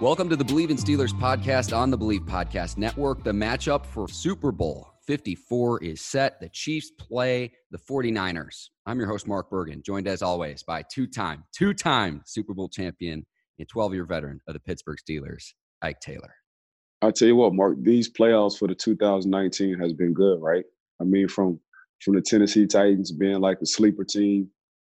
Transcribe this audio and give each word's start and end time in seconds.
Welcome 0.00 0.30
to 0.30 0.36
the 0.36 0.46
Believe 0.46 0.70
in 0.70 0.78
Steelers 0.78 1.12
podcast 1.12 1.76
on 1.76 1.90
the 1.90 1.96
Believe 1.98 2.22
Podcast 2.22 2.78
Network. 2.78 3.22
The 3.22 3.32
matchup 3.32 3.84
for 3.84 4.08
Super 4.08 4.50
Bowl 4.50 4.94
54 5.06 5.84
is 5.84 6.00
set. 6.00 6.40
The 6.40 6.48
Chiefs 6.48 6.90
play 6.92 7.52
the 7.70 7.76
49ers. 7.76 8.70
I'm 8.86 8.98
your 8.98 9.08
host, 9.08 9.28
Mark 9.28 9.50
Bergen, 9.50 9.82
joined 9.84 10.08
as 10.08 10.22
always 10.22 10.62
by 10.62 10.84
two 10.90 11.06
time, 11.06 11.44
two 11.52 11.74
time 11.74 12.22
Super 12.24 12.54
Bowl 12.54 12.70
champion 12.70 13.26
and 13.58 13.68
12 13.68 13.92
year 13.92 14.06
veteran 14.06 14.40
of 14.48 14.54
the 14.54 14.60
Pittsburgh 14.60 14.96
Steelers, 15.06 15.52
Ike 15.82 16.00
Taylor. 16.00 16.34
I 17.02 17.10
tell 17.10 17.28
you 17.28 17.36
what, 17.36 17.52
Mark, 17.52 17.76
these 17.82 18.10
playoffs 18.10 18.58
for 18.58 18.68
the 18.68 18.74
2019 18.74 19.78
has 19.80 19.92
been 19.92 20.14
good, 20.14 20.40
right? 20.40 20.64
I 20.98 21.04
mean, 21.04 21.28
from 21.28 21.60
from 22.00 22.14
the 22.14 22.22
Tennessee 22.22 22.66
Titans 22.66 23.12
being 23.12 23.42
like 23.42 23.58
a 23.60 23.66
sleeper 23.66 24.04
team 24.04 24.48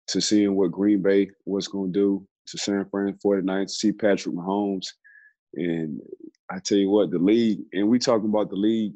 to 0.09 0.21
seeing 0.21 0.55
what 0.55 0.71
Green 0.71 1.01
Bay 1.01 1.31
was 1.47 1.67
going 1.67 1.93
to 1.93 1.99
do 1.99 2.27
to 2.51 2.57
San 2.57 2.85
Fran 2.89 3.17
49ers 3.23 3.67
to 3.67 3.73
see 3.73 3.91
Patrick 3.91 4.35
Mahomes. 4.35 4.87
And 5.55 5.99
I 6.51 6.59
tell 6.59 6.77
you 6.77 6.89
what, 6.89 7.11
the 7.11 7.19
league, 7.19 7.59
and 7.73 7.87
we 7.87 7.99
talking 7.99 8.29
about 8.29 8.49
the 8.49 8.55
league 8.55 8.93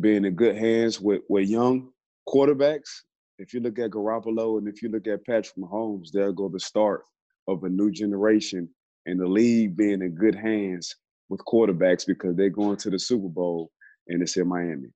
being 0.00 0.24
in 0.24 0.34
good 0.34 0.56
hands 0.56 1.00
with, 1.00 1.22
with 1.28 1.48
young 1.48 1.90
quarterbacks. 2.28 2.88
If 3.38 3.52
you 3.52 3.60
look 3.60 3.78
at 3.78 3.90
Garoppolo 3.90 4.58
and 4.58 4.68
if 4.68 4.82
you 4.82 4.88
look 4.88 5.06
at 5.06 5.24
Patrick 5.26 5.56
Mahomes, 5.58 6.10
they'll 6.12 6.32
go 6.32 6.48
the 6.48 6.60
start 6.60 7.02
of 7.48 7.64
a 7.64 7.68
new 7.68 7.90
generation 7.90 8.68
and 9.06 9.20
the 9.20 9.26
league 9.26 9.76
being 9.76 10.02
in 10.02 10.14
good 10.14 10.34
hands 10.34 10.94
with 11.28 11.40
quarterbacks 11.46 12.06
because 12.06 12.36
they're 12.36 12.50
going 12.50 12.76
to 12.76 12.90
the 12.90 12.98
Super 12.98 13.28
Bowl 13.28 13.70
and 14.08 14.22
it's 14.22 14.36
in 14.36 14.48
Miami. 14.48 14.88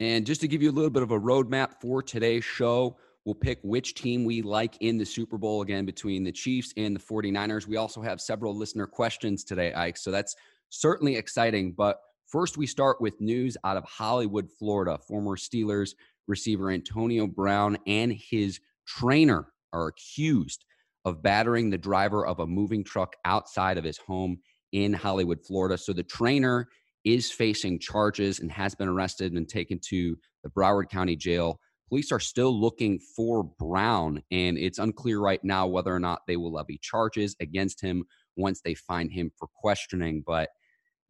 And 0.00 0.26
just 0.26 0.42
to 0.42 0.48
give 0.48 0.62
you 0.62 0.70
a 0.70 0.72
little 0.72 0.90
bit 0.90 1.02
of 1.02 1.10
a 1.10 1.18
roadmap 1.18 1.80
for 1.80 2.02
today's 2.02 2.44
show, 2.44 2.98
we'll 3.26 3.34
pick 3.34 3.58
which 3.62 3.94
team 3.94 4.24
we 4.24 4.40
like 4.40 4.76
in 4.80 4.96
the 4.96 5.04
Super 5.04 5.36
Bowl 5.36 5.60
again 5.60 5.84
between 5.84 6.24
the 6.24 6.32
Chiefs 6.32 6.72
and 6.76 6.96
the 6.96 7.00
49ers. 7.00 7.66
We 7.66 7.76
also 7.76 8.00
have 8.00 8.20
several 8.20 8.56
listener 8.56 8.86
questions 8.86 9.44
today, 9.44 9.74
Ike. 9.74 9.98
So 9.98 10.10
that's 10.10 10.36
certainly 10.70 11.16
exciting. 11.16 11.72
But 11.72 11.98
first, 12.28 12.56
we 12.56 12.66
start 12.66 13.00
with 13.00 13.20
news 13.20 13.56
out 13.64 13.76
of 13.76 13.84
Hollywood, 13.84 14.48
Florida. 14.58 14.96
Former 15.06 15.36
Steelers 15.36 15.94
receiver 16.28 16.70
Antonio 16.70 17.26
Brown 17.26 17.76
and 17.86 18.12
his 18.12 18.60
trainer 18.86 19.48
are 19.72 19.88
accused 19.88 20.64
of 21.04 21.22
battering 21.22 21.68
the 21.68 21.78
driver 21.78 22.26
of 22.26 22.40
a 22.40 22.46
moving 22.46 22.84
truck 22.84 23.14
outside 23.24 23.76
of 23.76 23.84
his 23.84 23.98
home 23.98 24.38
in 24.72 24.92
Hollywood, 24.92 25.44
Florida. 25.44 25.76
So 25.76 25.92
the 25.92 26.02
trainer 26.02 26.68
is 27.04 27.30
facing 27.30 27.78
charges 27.78 28.40
and 28.40 28.50
has 28.50 28.74
been 28.74 28.88
arrested 28.88 29.32
and 29.32 29.48
taken 29.48 29.80
to 29.88 30.16
the 30.42 30.50
Broward 30.50 30.88
County 30.88 31.16
Jail. 31.16 31.60
Police 31.88 32.10
are 32.10 32.20
still 32.20 32.58
looking 32.58 32.98
for 32.98 33.44
Brown, 33.44 34.22
and 34.30 34.58
it's 34.58 34.78
unclear 34.78 35.20
right 35.20 35.42
now 35.44 35.66
whether 35.66 35.94
or 35.94 36.00
not 36.00 36.22
they 36.26 36.36
will 36.36 36.52
levy 36.52 36.78
charges 36.82 37.36
against 37.40 37.80
him 37.80 38.04
once 38.36 38.60
they 38.60 38.74
find 38.74 39.12
him 39.12 39.30
for 39.38 39.48
questioning. 39.54 40.22
But 40.26 40.50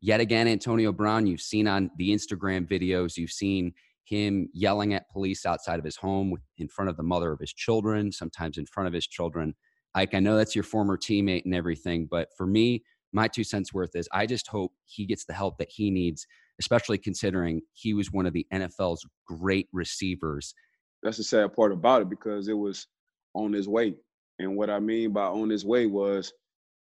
yet 0.00 0.20
again, 0.20 0.46
Antonio 0.46 0.92
Brown, 0.92 1.26
you've 1.26 1.40
seen 1.40 1.66
on 1.66 1.90
the 1.96 2.10
Instagram 2.10 2.68
videos, 2.68 3.16
you've 3.16 3.30
seen 3.30 3.72
him 4.04 4.48
yelling 4.52 4.94
at 4.94 5.10
police 5.10 5.46
outside 5.46 5.78
of 5.78 5.84
his 5.84 5.96
home 5.96 6.36
in 6.58 6.68
front 6.68 6.90
of 6.90 6.96
the 6.96 7.02
mother 7.02 7.32
of 7.32 7.40
his 7.40 7.52
children, 7.52 8.12
sometimes 8.12 8.58
in 8.58 8.66
front 8.66 8.86
of 8.86 8.92
his 8.92 9.06
children. 9.06 9.54
Ike, 9.94 10.14
I 10.14 10.20
know 10.20 10.36
that's 10.36 10.54
your 10.54 10.62
former 10.62 10.98
teammate 10.98 11.44
and 11.46 11.54
everything, 11.54 12.06
but 12.08 12.28
for 12.36 12.46
me, 12.46 12.84
my 13.12 13.28
two 13.28 13.44
cents 13.44 13.72
worth 13.72 13.96
is 13.96 14.08
I 14.12 14.26
just 14.26 14.46
hope 14.46 14.72
he 14.84 15.06
gets 15.06 15.24
the 15.24 15.32
help 15.32 15.58
that 15.58 15.70
he 15.70 15.90
needs, 15.90 16.26
especially 16.60 16.98
considering 16.98 17.62
he 17.72 17.94
was 17.94 18.12
one 18.12 18.26
of 18.26 18.32
the 18.32 18.46
NFL's 18.52 19.06
great 19.26 19.68
receivers. 19.72 20.54
That's 21.02 21.18
the 21.18 21.24
sad 21.24 21.54
part 21.54 21.72
about 21.72 22.02
it 22.02 22.10
because 22.10 22.48
it 22.48 22.56
was 22.56 22.86
on 23.34 23.52
his 23.52 23.68
way. 23.68 23.94
And 24.38 24.56
what 24.56 24.70
I 24.70 24.80
mean 24.80 25.12
by 25.12 25.26
on 25.26 25.50
his 25.50 25.64
way 25.64 25.86
was 25.86 26.32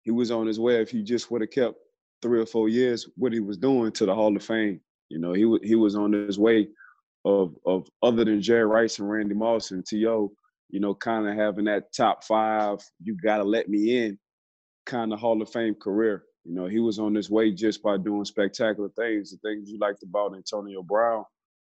he 0.03 0.11
was 0.11 0.31
on 0.31 0.47
his 0.47 0.59
way 0.59 0.81
if 0.81 0.89
he 0.89 1.03
just 1.03 1.31
would 1.31 1.41
have 1.41 1.51
kept 1.51 1.77
three 2.21 2.39
or 2.39 2.45
four 2.45 2.69
years 2.69 3.07
what 3.17 3.33
he 3.33 3.39
was 3.39 3.57
doing 3.57 3.91
to 3.93 4.05
the 4.05 4.15
Hall 4.15 4.35
of 4.35 4.43
Fame. 4.43 4.79
You 5.09 5.19
know, 5.19 5.33
he 5.33 5.43
w- 5.43 5.61
he 5.63 5.75
was 5.75 5.95
on 5.95 6.13
his 6.13 6.39
way 6.39 6.67
of 7.23 7.55
of 7.65 7.87
other 8.01 8.23
than 8.23 8.41
Jerry 8.41 8.65
Rice 8.65 8.99
and 8.99 9.09
Randy 9.09 9.35
Moss 9.35 9.71
and 9.71 9.85
T.O., 9.85 10.31
you 10.69 10.79
know, 10.79 10.95
kind 10.95 11.27
of 11.27 11.35
having 11.35 11.65
that 11.65 11.93
top 11.95 12.23
five, 12.23 12.79
you 13.03 13.15
got 13.15 13.37
to 13.37 13.43
let 13.43 13.69
me 13.69 14.05
in 14.05 14.17
kind 14.85 15.13
of 15.13 15.19
Hall 15.19 15.41
of 15.41 15.49
Fame 15.49 15.75
career. 15.75 16.23
You 16.45 16.53
know, 16.53 16.67
he 16.67 16.79
was 16.79 16.99
on 16.99 17.15
his 17.15 17.29
way 17.29 17.51
just 17.51 17.81
by 17.81 17.97
doing 17.97 18.23
spectacular 18.23 18.89
things. 18.89 19.31
The 19.31 19.37
things 19.37 19.69
you 19.69 19.79
liked 19.79 20.03
about 20.03 20.35
Antonio 20.35 20.83
Brown 20.83 21.25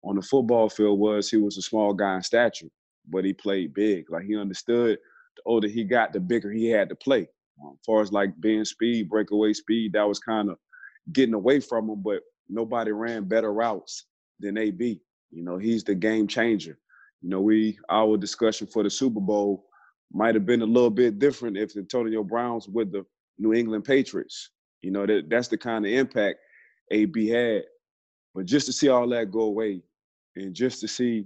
on 0.03 0.17
the 0.17 0.21
football 0.21 0.69
field 0.69 0.99
was 0.99 1.29
he 1.29 1.37
was 1.37 1.57
a 1.57 1.61
small 1.61 1.93
guy 1.93 2.15
in 2.15 2.21
stature, 2.21 2.67
but 3.09 3.23
he 3.23 3.33
played 3.33 3.73
big. 3.73 4.11
Like 4.11 4.25
he 4.25 4.37
understood 4.37 4.99
the 5.37 5.41
older 5.45 5.69
he 5.69 5.85
got, 5.85 6.11
the 6.11 6.19
bigger 6.19 6.51
he 6.51 6.67
had 6.69 6.89
to 6.89 6.95
play. 6.95 7.27
Um, 7.63 7.77
as 7.79 7.85
far 7.85 8.01
as 8.01 8.11
like 8.11 8.39
being 8.41 8.65
speed, 8.65 9.09
breakaway 9.09 9.53
speed, 9.53 9.93
that 9.93 10.07
was 10.07 10.19
kind 10.19 10.49
of 10.49 10.57
getting 11.13 11.33
away 11.33 11.61
from 11.61 11.89
him, 11.89 12.01
but 12.03 12.21
nobody 12.49 12.91
ran 12.91 13.23
better 13.23 13.53
routes 13.53 14.05
than 14.39 14.57
AB. 14.57 15.01
You 15.31 15.43
know, 15.43 15.57
he's 15.57 15.83
the 15.83 15.95
game 15.95 16.27
changer. 16.27 16.77
You 17.21 17.29
know, 17.29 17.41
we 17.41 17.79
our 17.89 18.17
discussion 18.17 18.67
for 18.67 18.83
the 18.83 18.89
Super 18.89 19.21
Bowl 19.21 19.65
might 20.11 20.35
have 20.35 20.45
been 20.45 20.61
a 20.61 20.65
little 20.65 20.89
bit 20.89 21.19
different 21.19 21.57
if 21.57 21.75
Antonio 21.75 22.23
Brown's 22.23 22.67
with 22.67 22.91
the 22.91 23.05
New 23.39 23.53
England 23.53 23.85
Patriots. 23.85 24.51
You 24.81 24.91
know, 24.91 25.05
that 25.05 25.29
that's 25.29 25.47
the 25.47 25.57
kind 25.57 25.85
of 25.85 25.91
impact 25.91 26.39
AB 26.91 27.27
had. 27.29 27.63
But 28.35 28.45
just 28.45 28.67
to 28.67 28.73
see 28.73 28.89
all 28.89 29.07
that 29.09 29.31
go 29.31 29.41
away 29.41 29.81
and 30.35 30.53
just 30.53 30.81
to 30.81 30.87
see 30.87 31.25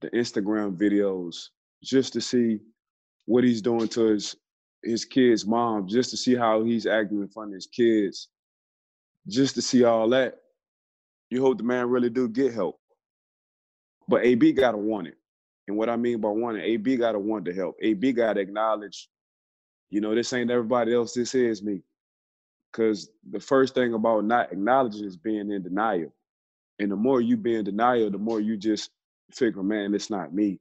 the 0.00 0.10
Instagram 0.10 0.76
videos, 0.76 1.48
just 1.84 2.12
to 2.14 2.20
see 2.20 2.60
what 3.26 3.44
he's 3.44 3.62
doing 3.62 3.88
to 3.88 4.06
his 4.06 4.36
his 4.82 5.04
kids' 5.04 5.46
mom, 5.46 5.86
just 5.88 6.10
to 6.10 6.16
see 6.16 6.34
how 6.34 6.62
he's 6.64 6.86
acting 6.86 7.20
in 7.20 7.28
front 7.28 7.50
of 7.50 7.54
his 7.54 7.66
kids, 7.66 8.28
just 9.28 9.54
to 9.56 9.62
see 9.62 9.84
all 9.84 10.08
that, 10.10 10.36
you 11.30 11.42
hope 11.42 11.58
the 11.58 11.64
man 11.64 11.88
really 11.90 12.10
do 12.10 12.28
get 12.28 12.54
help. 12.54 12.80
But 14.08 14.24
AB 14.24 14.52
gotta 14.52 14.78
want 14.78 15.08
it. 15.08 15.16
And 15.68 15.76
what 15.76 15.90
I 15.90 15.96
mean 15.96 16.20
by 16.20 16.30
wanting, 16.30 16.62
AB 16.62 16.96
gotta 16.96 17.18
want 17.18 17.44
the 17.44 17.52
help. 17.52 17.76
AB 17.82 18.12
gotta 18.12 18.40
acknowledge, 18.40 19.08
you 19.90 20.00
know, 20.00 20.14
this 20.14 20.32
ain't 20.32 20.50
everybody 20.50 20.94
else, 20.94 21.12
this 21.14 21.34
is 21.34 21.62
me. 21.62 21.82
Cause 22.72 23.10
the 23.30 23.40
first 23.40 23.74
thing 23.74 23.94
about 23.94 24.24
not 24.24 24.52
acknowledging 24.52 25.04
is 25.06 25.16
being 25.16 25.50
in 25.50 25.62
denial. 25.62 26.12
And 26.78 26.90
the 26.90 26.96
more 26.96 27.20
you 27.20 27.36
be 27.36 27.56
in 27.56 27.64
denial, 27.64 28.10
the 28.10 28.18
more 28.18 28.40
you 28.40 28.56
just 28.56 28.90
figure, 29.32 29.62
man, 29.62 29.94
it's 29.94 30.10
not 30.10 30.34
me. 30.34 30.60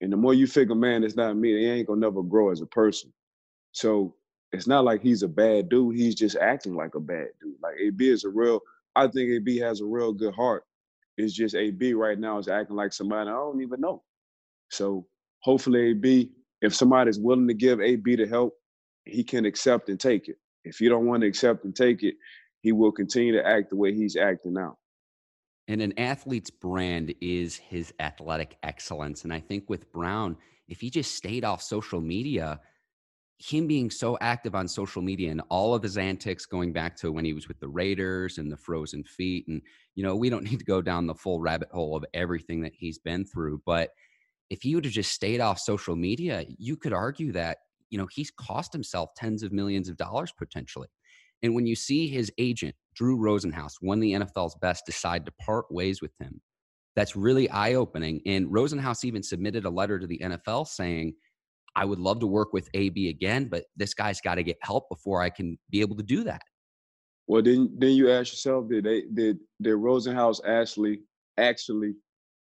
And 0.00 0.12
the 0.12 0.16
more 0.16 0.34
you 0.34 0.46
figure, 0.46 0.74
man, 0.74 1.04
it's 1.04 1.16
not 1.16 1.36
me, 1.36 1.54
they 1.54 1.70
ain't 1.70 1.88
gonna 1.88 2.00
never 2.00 2.22
grow 2.22 2.50
as 2.50 2.60
a 2.62 2.66
person. 2.66 3.12
So 3.72 4.14
it's 4.52 4.66
not 4.66 4.84
like 4.84 5.02
he's 5.02 5.22
a 5.22 5.28
bad 5.28 5.68
dude. 5.68 5.96
He's 5.96 6.14
just 6.14 6.36
acting 6.36 6.74
like 6.74 6.94
a 6.94 7.00
bad 7.00 7.28
dude. 7.40 7.56
Like 7.62 7.76
AB 7.80 8.08
is 8.08 8.24
a 8.24 8.28
real, 8.30 8.60
I 8.96 9.08
think 9.08 9.30
AB 9.30 9.58
has 9.58 9.80
a 9.80 9.84
real 9.86 10.12
good 10.12 10.34
heart. 10.34 10.64
It's 11.18 11.34
just 11.34 11.54
AB 11.54 11.94
right 11.94 12.18
now 12.18 12.38
is 12.38 12.48
acting 12.48 12.76
like 12.76 12.92
somebody 12.92 13.30
I 13.30 13.34
don't 13.34 13.62
even 13.62 13.80
know. 13.80 14.02
So 14.70 15.06
hopefully 15.40 15.90
AB, 15.90 16.32
if 16.62 16.74
somebody's 16.74 17.18
willing 17.20 17.48
to 17.48 17.54
give 17.54 17.80
AB 17.80 18.16
the 18.16 18.26
help, 18.26 18.54
he 19.04 19.24
can 19.24 19.44
accept 19.46 19.88
and 19.88 20.00
take 20.00 20.28
it. 20.28 20.38
If 20.66 20.80
you 20.80 20.88
don't 20.88 21.06
want 21.06 21.22
to 21.22 21.28
accept 21.28 21.64
and 21.64 21.74
take 21.74 22.02
it, 22.02 22.14
he 22.60 22.72
will 22.72 22.92
continue 22.92 23.32
to 23.32 23.46
act 23.46 23.70
the 23.70 23.76
way 23.76 23.94
he's 23.94 24.16
acting 24.16 24.54
now. 24.54 24.76
And 25.68 25.80
an 25.80 25.98
athlete's 25.98 26.50
brand 26.50 27.14
is 27.20 27.56
his 27.56 27.92
athletic 27.98 28.56
excellence. 28.62 29.24
And 29.24 29.32
I 29.32 29.40
think 29.40 29.68
with 29.68 29.90
Brown, 29.92 30.36
if 30.68 30.80
he 30.80 30.90
just 30.90 31.14
stayed 31.14 31.44
off 31.44 31.62
social 31.62 32.00
media, 32.00 32.60
him 33.38 33.66
being 33.66 33.90
so 33.90 34.16
active 34.20 34.54
on 34.54 34.66
social 34.66 35.02
media 35.02 35.30
and 35.30 35.42
all 35.48 35.74
of 35.74 35.82
his 35.82 35.98
antics 35.98 36.46
going 36.46 36.72
back 36.72 36.96
to 36.96 37.12
when 37.12 37.24
he 37.24 37.32
was 37.32 37.48
with 37.48 37.60
the 37.60 37.68
Raiders 37.68 38.38
and 38.38 38.50
the 38.50 38.56
frozen 38.56 39.04
feet. 39.04 39.46
And, 39.48 39.60
you 39.94 40.02
know, 40.02 40.16
we 40.16 40.30
don't 40.30 40.44
need 40.50 40.58
to 40.58 40.64
go 40.64 40.80
down 40.80 41.06
the 41.06 41.14
full 41.14 41.40
rabbit 41.40 41.68
hole 41.70 41.96
of 41.96 42.04
everything 42.14 42.62
that 42.62 42.72
he's 42.74 42.98
been 42.98 43.24
through. 43.24 43.62
But 43.66 43.90
if 44.48 44.62
he 44.62 44.74
would 44.74 44.84
have 44.84 44.94
just 44.94 45.12
stayed 45.12 45.40
off 45.40 45.58
social 45.58 45.96
media, 45.96 46.44
you 46.58 46.76
could 46.76 46.92
argue 46.92 47.32
that, 47.32 47.58
you 47.90 47.98
know, 47.98 48.08
he's 48.10 48.30
cost 48.30 48.72
himself 48.72 49.10
tens 49.16 49.42
of 49.42 49.52
millions 49.52 49.88
of 49.88 49.96
dollars 49.96 50.32
potentially. 50.36 50.88
And 51.42 51.54
when 51.54 51.66
you 51.66 51.76
see 51.76 52.08
his 52.08 52.32
agent, 52.38 52.74
Drew 52.94 53.18
Rosenhaus, 53.18 53.74
of 53.82 54.00
the 54.00 54.12
NFL's 54.12 54.56
best, 54.60 54.86
decide 54.86 55.26
to 55.26 55.32
part 55.40 55.66
ways 55.70 56.00
with 56.00 56.12
him, 56.18 56.40
that's 56.94 57.14
really 57.14 57.48
eye 57.50 57.74
opening. 57.74 58.22
And 58.26 58.46
Rosenhaus 58.46 59.04
even 59.04 59.22
submitted 59.22 59.66
a 59.66 59.70
letter 59.70 59.98
to 59.98 60.06
the 60.06 60.18
NFL 60.18 60.66
saying, 60.66 61.14
I 61.76 61.84
would 61.84 61.98
love 61.98 62.20
to 62.20 62.26
work 62.26 62.54
with 62.54 62.70
AB 62.72 63.10
again, 63.10 63.48
but 63.50 63.64
this 63.76 63.92
guy's 63.92 64.20
got 64.22 64.36
to 64.36 64.42
get 64.42 64.56
help 64.62 64.88
before 64.88 65.20
I 65.20 65.28
can 65.28 65.58
be 65.68 65.82
able 65.82 65.96
to 65.96 66.02
do 66.02 66.24
that. 66.24 66.40
Well, 67.26 67.42
then 67.42 67.74
then 67.76 67.90
you 67.90 68.10
ask 68.10 68.32
yourself, 68.32 68.68
did 68.68 68.84
they 68.84 69.02
did 69.12 69.38
did 69.60 69.74
Rosenhaus 69.74 70.40
actually 70.46 71.00
actually 71.36 71.94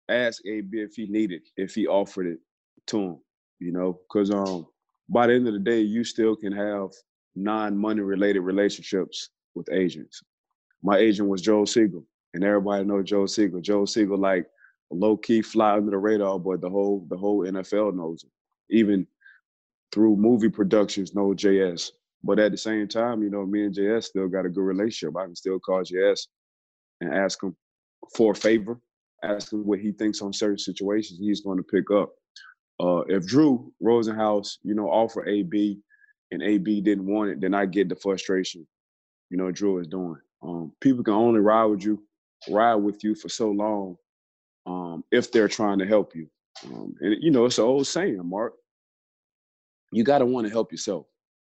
ask 0.10 0.42
AB 0.46 0.78
if 0.78 0.96
he 0.96 1.06
needed, 1.08 1.42
if 1.56 1.74
he 1.74 1.88
offered 1.88 2.28
it 2.28 2.40
to 2.88 3.00
him? 3.00 3.20
You 3.60 3.72
know, 3.72 4.00
because 4.10 4.30
um 4.32 4.68
by 5.10 5.28
the 5.28 5.34
end 5.34 5.48
of 5.48 5.54
the 5.54 5.60
day, 5.60 5.82
you 5.82 6.04
still 6.04 6.36
can 6.36 6.54
have 6.54 6.90
non-money 7.36 8.02
related 8.02 8.42
relationships 8.42 9.30
with 9.56 9.70
agents. 9.72 10.22
My 10.82 10.98
agent 10.98 11.30
was 11.30 11.42
Joe 11.42 11.66
Siegel, 11.66 12.06
and 12.34 12.44
everybody 12.44 12.84
knows 12.84 13.06
Joe 13.06 13.26
Siegel. 13.26 13.62
Joe 13.62 13.86
Siegel, 13.86 14.18
like 14.18 14.48
low 14.92 15.18
key 15.18 15.42
fly 15.42 15.74
under 15.74 15.92
the 15.92 15.98
radar, 15.98 16.40
but 16.40 16.62
the 16.62 16.70
whole 16.70 17.06
the 17.10 17.18
whole 17.18 17.46
NFL 17.46 17.96
knows 17.96 18.24
him. 18.24 18.32
Even 18.70 19.08
through 19.92 20.16
movie 20.16 20.50
productions, 20.50 21.14
know 21.14 21.34
JS. 21.34 21.92
But 22.24 22.40
at 22.40 22.52
the 22.52 22.58
same 22.58 22.88
time, 22.88 23.22
you 23.22 23.30
know, 23.30 23.46
me 23.46 23.66
and 23.66 23.76
JS 23.76 24.06
still 24.06 24.28
got 24.28 24.46
a 24.46 24.50
good 24.50 24.64
relationship. 24.64 25.18
I 25.18 25.26
can 25.26 25.36
still 25.36 25.60
call 25.60 25.84
JS 25.84 26.28
and 27.02 27.14
ask 27.14 27.44
him 27.44 27.56
for 28.16 28.32
a 28.32 28.36
favor, 28.36 28.80
ask 29.24 29.52
him 29.52 29.66
what 29.66 29.80
he 29.80 29.92
thinks 29.92 30.22
on 30.22 30.34
certain 30.34 30.58
situations 30.58 31.20
he's 31.20 31.42
going 31.42 31.58
to 31.58 31.64
pick 31.64 31.92
up. 31.92 32.14
Uh, 32.80 33.02
if 33.08 33.26
Drew 33.26 33.72
Rosenhaus, 33.82 34.58
you 34.64 34.74
know, 34.74 34.90
offer 34.90 35.28
AB 35.28 35.80
and 36.32 36.42
AB 36.42 36.82
didn't 36.82 37.06
want 37.06 37.32
it, 37.32 37.42
then 37.42 37.54
I 37.54 37.66
get 37.66 37.90
the 37.90 37.96
frustration, 37.96 38.68
you 39.30 39.38
know, 39.38 39.52
Drew 39.52 39.80
is 39.80 39.88
doing. 39.88 40.18
Um, 40.42 40.74
people 40.82 41.04
can 41.04 41.14
only 41.14 41.40
ride 41.40 41.66
with 41.66 41.86
you, 41.86 42.04
ride 42.50 42.76
with 42.76 43.04
you 43.04 43.16
for 43.16 43.30
so 43.30 43.52
long 43.52 43.98
um, 44.66 45.04
if 45.12 45.32
they're 45.32 45.48
trying 45.48 45.80
to 45.80 45.86
help 45.86 46.16
you. 46.16 46.28
Um, 46.66 46.96
and 47.02 47.16
you 47.22 47.32
know, 47.32 47.46
it's 47.46 47.58
an 47.58 47.66
old 47.66 47.88
saying, 47.88 48.20
Mark. 48.24 48.54
You 49.92 50.04
got 50.04 50.20
to 50.20 50.26
want 50.26 50.48
to 50.48 50.52
help 50.52 50.72
yourself. 50.72 51.06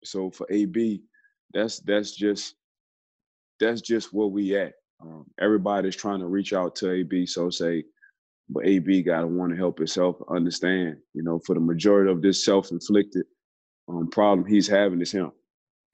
So 0.05 0.31
for 0.31 0.47
AB, 0.51 1.03
that's 1.53 1.81
that's 1.81 2.15
just 2.15 2.55
that's 3.61 3.81
just 3.81 4.13
where 4.13 4.27
we 4.27 4.57
at. 4.57 4.75
Um, 5.01 5.27
everybody's 5.41 5.97
trying 5.97 6.21
to 6.21 6.27
reach 6.27 6.53
out 6.53 6.75
to 6.77 6.91
AB. 6.91 7.27
So 7.27 7.51
say, 7.51 7.85
but 8.49 8.67
AB 8.67 9.03
got 9.03 9.21
to 9.21 9.27
want 9.27 9.51
to 9.53 9.57
help 9.57 9.79
himself 9.79 10.17
understand. 10.29 10.97
You 11.15 11.23
know, 11.23 11.41
for 11.45 11.55
the 11.55 11.61
majority 11.61 12.11
of 12.11 12.23
this 12.23 12.45
self-inflicted 12.45 13.25
um, 13.89 14.09
problem 14.11 14.47
he's 14.47 14.69
having 14.69 15.01
is 15.01 15.13
him. 15.13 15.33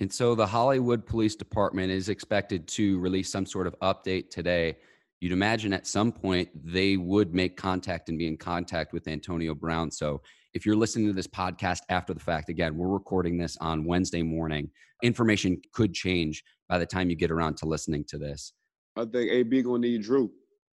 And 0.00 0.12
so 0.12 0.34
the 0.34 0.46
Hollywood 0.46 1.06
Police 1.06 1.36
Department 1.36 1.90
is 1.92 2.08
expected 2.08 2.66
to 2.68 2.98
release 2.98 3.30
some 3.30 3.46
sort 3.46 3.66
of 3.66 3.76
update 3.80 4.30
today. 4.30 4.76
You'd 5.20 5.32
imagine 5.32 5.72
at 5.72 5.86
some 5.86 6.10
point 6.10 6.48
they 6.54 6.96
would 6.96 7.34
make 7.34 7.56
contact 7.56 8.08
and 8.08 8.18
be 8.18 8.26
in 8.26 8.36
contact 8.36 8.92
with 8.92 9.06
Antonio 9.06 9.54
Brown. 9.54 9.90
So 9.90 10.20
if 10.54 10.66
you're 10.66 10.76
listening 10.76 11.06
to 11.06 11.12
this 11.12 11.28
podcast 11.28 11.82
after 11.88 12.12
the 12.12 12.20
fact, 12.20 12.48
again, 12.48 12.76
we're 12.76 12.88
recording 12.88 13.38
this 13.38 13.56
on 13.60 13.84
Wednesday 13.84 14.22
morning. 14.22 14.70
Information 15.02 15.60
could 15.72 15.94
change 15.94 16.42
by 16.68 16.78
the 16.78 16.86
time 16.86 17.08
you 17.08 17.16
get 17.16 17.30
around 17.30 17.56
to 17.58 17.66
listening 17.66 18.04
to 18.08 18.18
this. 18.18 18.52
I 18.96 19.04
think 19.04 19.30
AB 19.30 19.62
gonna 19.62 19.78
need 19.78 20.02
Drew. 20.02 20.30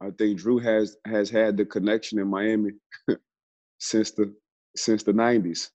I 0.05 0.11
think 0.19 0.39
Drew 0.41 0.59
has 0.61 0.97
has 1.07 1.31
had 1.31 1.59
the 1.59 1.67
connection 1.67 2.21
in 2.21 2.29
Miami 2.29 2.73
since 3.81 4.13
the 4.13 4.35
since 4.77 5.05
the 5.05 5.13
'90s. 5.13 5.71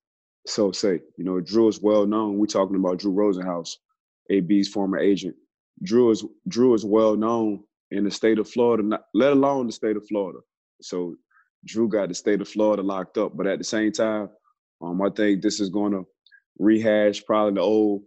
So 0.48 0.72
say, 0.74 1.02
you 1.18 1.26
know, 1.26 1.40
Drew 1.42 1.68
is 1.70 1.82
well 1.82 2.06
known. 2.08 2.38
We're 2.40 2.48
talking 2.48 2.78
about 2.78 3.00
Drew 3.00 3.14
Rosenhaus, 3.14 3.78
AB's 4.32 4.70
former 4.70 5.00
agent. 5.00 5.36
Drew 5.84 6.12
is 6.12 6.26
Drew 6.48 6.74
is 6.76 6.86
well 6.86 7.18
known 7.18 7.64
in 7.92 8.06
the 8.06 8.12
state 8.12 8.40
of 8.40 8.50
Florida, 8.50 8.84
not, 8.84 9.06
let 9.14 9.34
alone 9.34 9.68
the 9.68 9.74
state 9.74 9.98
of 9.98 10.08
Florida. 10.08 10.40
So 10.82 11.16
Drew 11.66 11.90
got 11.90 12.10
the 12.10 12.16
state 12.16 12.42
of 12.42 12.50
Florida 12.50 12.84
locked 12.84 13.18
up. 13.18 13.38
But 13.38 13.48
at 13.48 13.60
the 13.60 13.66
same 13.66 13.92
time, 13.92 14.30
um, 14.82 15.02
I 15.02 15.10
think 15.12 15.42
this 15.42 15.60
is 15.60 15.70
going 15.70 15.94
to 15.94 16.06
rehash 16.60 17.26
probably 17.26 17.56
the 17.56 17.62
old 17.62 18.04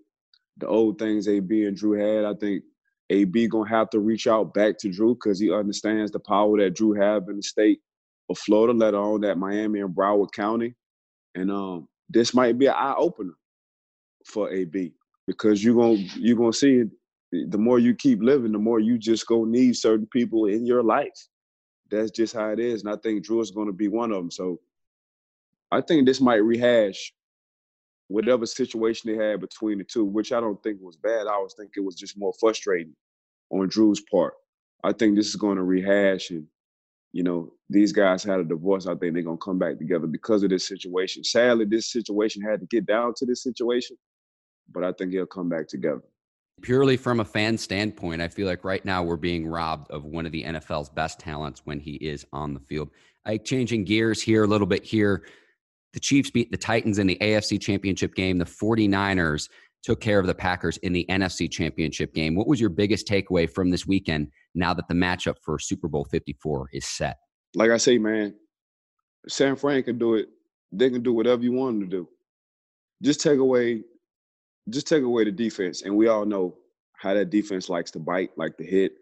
the 0.59 0.69
old 0.69 0.99
things 0.99 1.29
AB 1.29 1.65
and 1.67 1.77
Drew 1.77 1.93
had. 1.93 2.25
I 2.27 2.35
think 2.35 2.65
AB 3.10 3.49
gonna 3.49 3.69
have 3.69 3.90
to 3.90 4.00
reach 4.00 4.26
out 4.26 4.54
back 4.54 4.78
to 4.78 4.90
Drew 4.90 5.14
because 5.14 5.38
he 5.38 5.52
understands 5.52 6.10
the 6.10 6.20
power 6.20 6.58
that 6.58 6.75
Drew 6.75 6.93
have 6.94 7.28
in 7.28 7.37
the 7.37 7.43
state 7.43 7.81
of 8.28 8.38
Florida, 8.38 8.72
let 8.72 8.94
alone 8.94 9.22
that 9.22 9.38
Miami 9.38 9.81
and 9.81 9.94
Broward 9.94 10.32
County. 10.32 10.75
And 11.34 11.50
um, 11.50 11.88
this 12.08 12.34
might 12.34 12.58
be 12.58 12.66
an 12.66 12.75
eye 12.76 12.94
opener 12.96 13.34
for 14.26 14.50
AB 14.50 14.93
because 15.26 15.62
you're 15.62 15.75
gonna 15.75 16.04
you're 16.16 16.37
gonna 16.37 16.52
see 16.52 16.84
the 17.32 17.58
more 17.58 17.78
you 17.78 17.94
keep 17.94 18.22
living, 18.22 18.52
the 18.52 18.58
more 18.58 18.81
you 18.81 18.99
just 18.99 19.26
go 19.26 19.44
need 19.44 19.76
certain 19.76 20.06
people 20.06 20.46
in 20.46 20.66
your 20.66 20.82
life 20.82 21.28
that's 21.93 22.10
just 22.10 22.34
how 22.34 22.49
it 22.49 22.58
is. 22.58 22.82
And 22.82 22.93
I 22.93 22.96
think 22.96 23.22
Drew 23.22 23.40
is 23.40 23.52
to 23.52 23.72
be 23.72 23.88
one 23.88 24.10
of 24.10 24.16
them. 24.16 24.31
So 24.31 24.58
I 25.70 25.81
think 25.82 26.06
this 26.06 26.20
might 26.20 26.43
rehash 26.43 27.12
Mm-hmm. 28.12 28.26
whatever 28.26 28.47
situation 28.47 29.11
they 29.11 29.25
had 29.25 29.41
between 29.41 29.79
the 29.79 29.85
two, 29.85 30.05
which 30.05 30.32
I 30.32 30.41
don't 30.41 30.62
think 30.62 30.79
was 30.81 30.97
bad. 30.97 31.26
I 31.26 31.32
always 31.32 31.55
think 31.55 31.73
it 31.76 31.85
was 31.85 31.94
just 31.94 32.19
more 32.19 32.32
frustrating 32.38 32.94
on 33.50 33.69
Drew's 33.69 34.03
part. 34.11 34.35
I 34.85 34.93
think 34.93 35.17
this 35.17 35.29
is 35.29 35.37
going 35.37 35.56
to 35.56 35.62
rehash 35.62 36.31
and 36.31 36.47
you 37.14 37.23
know, 37.23 37.53
these 37.69 37.93
guys 37.93 38.25
had 38.25 38.41
a 38.41 38.44
divorce. 38.44 38.87
I 38.87 38.94
think 38.94 39.12
they're 39.12 39.23
gonna 39.23 39.37
come 39.37 39.59
back 39.59 39.76
together 39.76 40.06
because 40.06 40.43
of 40.44 40.49
this 40.49 40.67
situation. 40.67 41.23
Sadly, 41.23 41.67
this 41.67 41.93
situation 41.93 42.41
had 42.41 42.61
to 42.61 42.67
get 42.67 42.87
down 42.87 43.12
to 43.19 43.26
this 43.26 43.43
situation, 43.43 43.99
but 44.73 44.82
I 44.82 44.93
think 44.93 45.12
he'll 45.12 45.26
come 45.26 45.50
back 45.50 45.69
together 45.69 46.00
purely 46.62 46.97
from 46.97 47.20
a 47.20 47.25
fan 47.25 47.59
standpoint, 47.59 48.23
I 48.23 48.29
feel 48.29 48.47
like 48.47 48.64
right 48.64 48.85
now 48.85 49.03
we're 49.03 49.17
being 49.17 49.47
robbed 49.47 49.91
of 49.91 50.05
one 50.05 50.25
of 50.25 50.32
the 50.32 50.44
NFL's 50.44 50.88
best 50.88 51.19
talents 51.19 51.62
when 51.64 51.81
he 51.81 51.94
is 51.94 52.25
on 52.32 52.55
the 52.55 52.61
field. 52.61 52.91
I 53.25 53.37
changing 53.37 53.85
gears 53.85 54.23
here 54.23 54.44
a 54.44 54.47
little 54.47 54.67
bit 54.67 54.85
here. 54.85 55.25
The 55.93 56.00
Chiefs 56.00 56.31
beat 56.31 56.50
the 56.50 56.56
Titans 56.56 56.99
in 56.99 57.06
the 57.06 57.19
AFC 57.21 57.61
Championship 57.61 58.15
game. 58.15 58.39
The 58.39 58.44
49ers 58.44 59.49
took 59.83 60.00
care 60.00 60.19
of 60.19 60.26
the 60.26 60.35
Packers 60.35 60.76
in 60.78 60.93
the 60.93 61.05
NFC 61.09 61.50
Championship 61.50 62.14
game. 62.14 62.35
What 62.35 62.47
was 62.47 62.61
your 62.61 62.71
biggest 62.71 63.07
takeaway 63.07 63.50
from 63.50 63.71
this 63.71 63.87
weekend 63.87 64.28
now 64.55 64.73
that 64.75 64.88
the 64.88 64.95
matchup 64.95 65.37
for 65.43 65.59
Super 65.59 65.88
Bowl 65.88 66.05
54 66.05 66.71
is 66.73 66.87
set? 66.87 67.19
Like 67.55 67.71
I 67.71 67.76
say, 67.76 67.99
man, 67.99 68.35
San 69.28 69.57
Fran 69.57 69.83
can 69.83 69.99
do 69.99 70.14
it. 70.14 70.28
They 70.71 70.88
can 70.88 71.02
do 71.02 71.12
whatever 71.12 71.43
you 71.43 71.52
want 71.52 71.81
them 71.81 71.90
to 71.90 71.97
do. 71.97 72.09
Just 73.02 73.21
take 73.21 73.38
away 73.38 73.83
just 74.71 74.87
take 74.87 75.02
away 75.02 75.25
the 75.25 75.33
defense, 75.33 75.83
and 75.83 75.97
we 75.97 76.09
all 76.09 76.25
know 76.25 76.57
how 76.95 77.14
that 77.14 77.31
defense 77.31 77.69
likes 77.69 77.90
to 77.93 77.99
bite, 77.99 78.31
like 78.37 78.57
to 78.59 78.64
hit, 78.64 78.93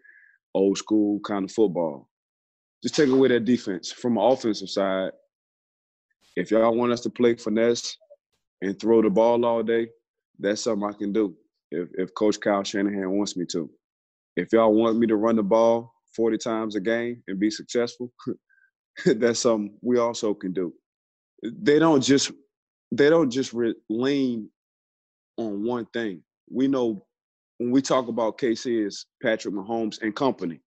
old 0.53 0.77
school 0.77 1.19
kind 1.19 1.45
of 1.45 1.51
football. 1.51 2.09
Just 2.81 2.95
take 2.95 3.09
away 3.09 3.27
that 3.29 3.45
defense 3.45 3.91
from 3.91 4.17
an 4.17 4.23
offensive 4.23 4.69
side. 4.69 5.11
If 6.35 6.51
y'all 6.51 6.75
want 6.75 6.93
us 6.93 7.01
to 7.01 7.09
play 7.09 7.35
finesse 7.35 7.97
and 8.61 8.79
throw 8.79 9.01
the 9.01 9.09
ball 9.09 9.45
all 9.45 9.63
day, 9.63 9.89
that's 10.39 10.63
something 10.63 10.87
I 10.89 10.93
can 10.93 11.13
do. 11.13 11.35
If 11.71 11.89
if 11.95 12.13
Coach 12.15 12.39
Kyle 12.39 12.63
Shanahan 12.63 13.11
wants 13.11 13.37
me 13.37 13.45
to. 13.51 13.69
If 14.37 14.53
y'all 14.53 14.73
want 14.73 14.97
me 14.97 15.07
to 15.07 15.15
run 15.17 15.35
the 15.35 15.43
ball 15.43 15.93
40 16.15 16.37
times 16.37 16.75
a 16.75 16.81
game 16.81 17.23
and 17.27 17.39
be 17.39 17.51
successful, 17.51 18.11
that's 19.05 19.39
something 19.41 19.77
we 19.81 19.99
also 19.99 20.33
can 20.33 20.53
do. 20.53 20.73
They 21.43 21.79
don't 21.79 22.01
just 22.03 22.31
they 22.91 23.09
don't 23.09 23.31
just 23.31 23.53
re- 23.53 23.75
lean 23.89 24.49
on 25.37 25.65
one 25.65 25.85
thing. 25.93 26.23
We 26.51 26.67
know 26.67 27.05
when 27.57 27.71
we 27.71 27.81
talk 27.81 28.07
about 28.07 28.37
KC 28.37 28.87
is 28.87 29.05
Patrick 29.23 29.53
Mahomes 29.53 30.01
and 30.01 30.15
company. 30.15 30.59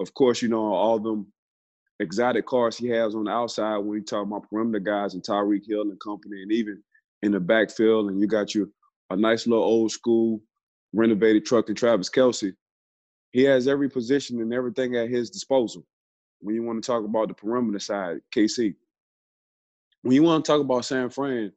Of 0.00 0.14
course, 0.14 0.42
you 0.42 0.48
know 0.48 0.72
all 0.74 0.98
them 0.98 1.32
exotic 2.00 2.46
cars 2.46 2.76
he 2.76 2.88
has 2.88 3.14
on 3.14 3.24
the 3.24 3.30
outside 3.30 3.78
when 3.78 3.98
you 3.98 4.04
talk 4.04 4.26
about 4.26 4.48
perimeter 4.50 4.80
guys 4.80 5.14
and 5.14 5.22
Tyreek 5.22 5.66
Hill 5.66 5.82
and 5.82 6.00
company, 6.00 6.42
and 6.42 6.50
even 6.50 6.82
in 7.22 7.32
the 7.32 7.40
backfield, 7.40 8.10
and 8.10 8.20
you 8.20 8.26
got 8.26 8.54
your 8.54 8.66
a 9.10 9.16
nice 9.16 9.46
little 9.46 9.64
old 9.64 9.92
school 9.92 10.40
renovated 10.92 11.44
truck 11.44 11.68
and 11.68 11.76
Travis 11.76 12.10
Kelce. 12.10 12.52
He 13.32 13.42
has 13.44 13.68
every 13.68 13.88
position 13.88 14.40
and 14.40 14.52
everything 14.52 14.96
at 14.96 15.08
his 15.08 15.30
disposal. 15.30 15.86
When 16.40 16.54
you 16.54 16.62
want 16.62 16.82
to 16.82 16.86
talk 16.86 17.04
about 17.04 17.28
the 17.28 17.34
perimeter 17.34 17.78
side, 17.78 18.20
KC. 18.34 18.74
When 20.02 20.14
you 20.14 20.22
want 20.22 20.44
to 20.44 20.50
talk 20.50 20.60
about 20.60 20.84
San 20.84 21.10
Fran, 21.10 21.52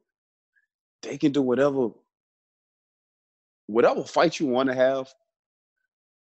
they 1.02 1.16
can 1.16 1.32
do 1.32 1.42
whatever 1.42 1.90
whatever 3.66 4.04
fight 4.04 4.38
you 4.38 4.46
want 4.46 4.68
to 4.68 4.74
have, 4.74 5.08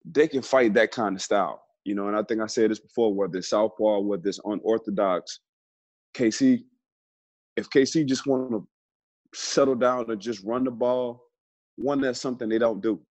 they 0.03 0.27
can 0.27 0.41
fight 0.41 0.73
that 0.73 0.91
kind 0.91 1.15
of 1.15 1.21
style. 1.21 1.61
You 1.85 1.95
know, 1.95 2.07
and 2.07 2.15
I 2.15 2.23
think 2.23 2.41
I 2.41 2.47
said 2.47 2.71
this 2.71 2.79
before, 2.79 3.13
whether 3.13 3.37
it's 3.37 3.49
southpaw, 3.49 3.99
whether 4.01 4.27
it's 4.27 4.39
unorthodox, 4.43 5.39
KC, 6.13 6.63
if 7.55 7.69
KC 7.69 8.05
just 8.05 8.27
want 8.27 8.51
to 8.51 8.67
settle 9.33 9.75
down 9.75 10.09
and 10.09 10.19
just 10.19 10.43
run 10.43 10.63
the 10.63 10.71
ball, 10.71 11.23
one, 11.77 12.01
that's 12.01 12.19
something 12.19 12.49
they 12.49 12.57
don't 12.57 12.81
do. 12.81 13.01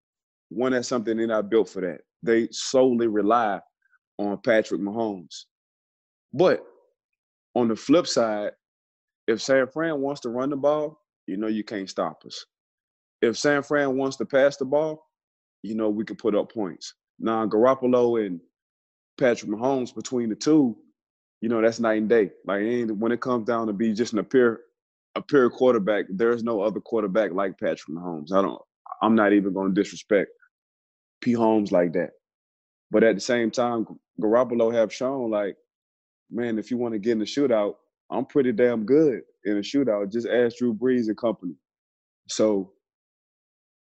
One, 0.51 0.73
that's 0.73 0.89
something 0.89 1.17
they're 1.17 1.27
not 1.27 1.51
built 1.51 1.69
for 1.69 1.81
that. 1.81 2.01
They 2.23 2.49
solely 2.51 3.07
rely 3.07 3.61
on 4.19 4.39
Patrick 4.39 4.81
Mahomes. 4.81 5.45
But 6.33 6.65
on 7.55 7.69
the 7.69 7.77
flip 7.77 8.07
side, 8.07 8.53
if 9.27 9.43
San 9.43 9.67
Fran 9.69 10.01
wants 10.01 10.21
to 10.23 10.31
run 10.31 10.51
the 10.51 10.57
ball, 10.57 11.01
you 11.27 11.37
know 11.37 11.47
you 11.47 11.65
can't 11.65 11.89
stop 11.89 12.23
us. 12.27 12.45
If 13.21 13.37
San 13.37 13.63
Fran 13.63 13.97
wants 13.97 14.17
to 14.17 14.25
pass 14.25 14.57
the 14.57 14.65
ball, 14.65 15.07
you 15.63 15.75
know 15.75 15.89
we 15.91 16.05
can 16.05 16.17
put 16.17 16.35
up 16.35 16.53
points. 16.53 16.95
Now 17.19 17.47
Garoppolo 17.47 18.25
and 18.25 18.41
Patrick 19.19 19.51
Mahomes 19.51 19.95
between 19.95 20.29
the 20.31 20.37
two, 20.37 20.77
you 21.41 21.49
know 21.49 21.61
that's 21.61 21.81
night 21.81 21.99
and 21.99 22.09
day. 22.09 22.31
Like 22.47 22.63
when 22.91 23.13
it 23.13 23.21
comes 23.21 23.47
down 23.47 23.67
to 23.67 23.73
be 23.73 23.93
just 23.93 24.13
an 24.13 24.19
appear 24.21 24.61
a 25.17 25.51
quarterback, 25.51 26.07
there's 26.09 26.43
no 26.43 26.61
other 26.63 26.81
quarterback 26.81 27.33
like 27.33 27.59
Patrick 27.59 27.97
Mahomes. 27.97 28.33
I 28.33 28.43
don't. 28.43 28.61
I'm 29.03 29.15
not 29.15 29.33
even 29.33 29.53
to 29.55 29.71
disrespect 29.71 30.31
P. 31.21 31.33
Holmes 31.33 31.73
like 31.73 31.93
that. 31.93 32.11
But 32.91 33.05
at 33.05 33.15
the 33.15 33.21
same 33.21 33.51
time, 33.51 33.87
Garoppolo 34.21 34.73
have 34.73 34.93
shown 34.93 35.31
like, 35.31 35.57
man, 36.31 36.59
if 36.59 36.71
you 36.71 36.79
want 36.79 36.95
to 36.95 36.99
get 36.99 37.13
in 37.13 37.19
the 37.19 37.25
shootout, 37.25 37.75
I'm 38.11 38.25
pretty 38.25 38.53
damn 38.53 38.85
good 38.87 39.21
in 39.45 39.59
a 39.59 39.61
shootout. 39.61 40.11
Just 40.11 40.27
ask 40.27 40.57
Drew 40.57 40.75
Brees 40.75 41.09
and 41.09 41.17
company. 41.17 41.55
So 42.29 42.73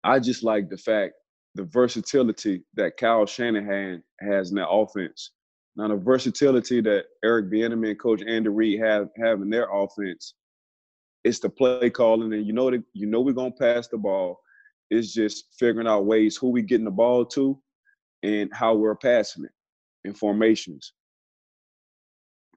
I 0.03 0.19
just 0.19 0.43
like 0.43 0.69
the 0.69 0.77
fact, 0.77 1.13
the 1.55 1.63
versatility 1.63 2.63
that 2.75 2.97
Kyle 2.97 3.25
Shanahan 3.25 4.03
has 4.19 4.49
in 4.49 4.55
that 4.55 4.69
offense. 4.69 5.31
Now 5.75 5.87
the 5.87 5.95
versatility 5.95 6.81
that 6.81 7.05
Eric 7.23 7.51
Bieniemy 7.51 7.91
and 7.91 7.99
Coach 7.99 8.21
Andy 8.25 8.49
Reid 8.49 8.79
have 8.81 9.09
have 9.17 9.41
in 9.41 9.49
their 9.49 9.69
offense, 9.71 10.35
it's 11.23 11.39
the 11.39 11.49
play 11.49 11.89
calling, 11.89 12.33
and 12.33 12.45
you 12.45 12.53
know 12.53 12.69
that 12.71 12.83
you 12.93 13.07
know 13.07 13.21
we're 13.21 13.33
gonna 13.33 13.51
pass 13.51 13.87
the 13.87 13.97
ball. 13.97 14.39
It's 14.89 15.13
just 15.13 15.45
figuring 15.57 15.87
out 15.87 16.05
ways 16.05 16.35
who 16.35 16.49
we 16.49 16.61
getting 16.61 16.85
the 16.85 16.91
ball 16.91 17.25
to, 17.27 17.61
and 18.23 18.49
how 18.53 18.75
we're 18.75 18.95
passing 18.95 19.45
it 19.45 19.51
in 20.03 20.13
formations. 20.13 20.93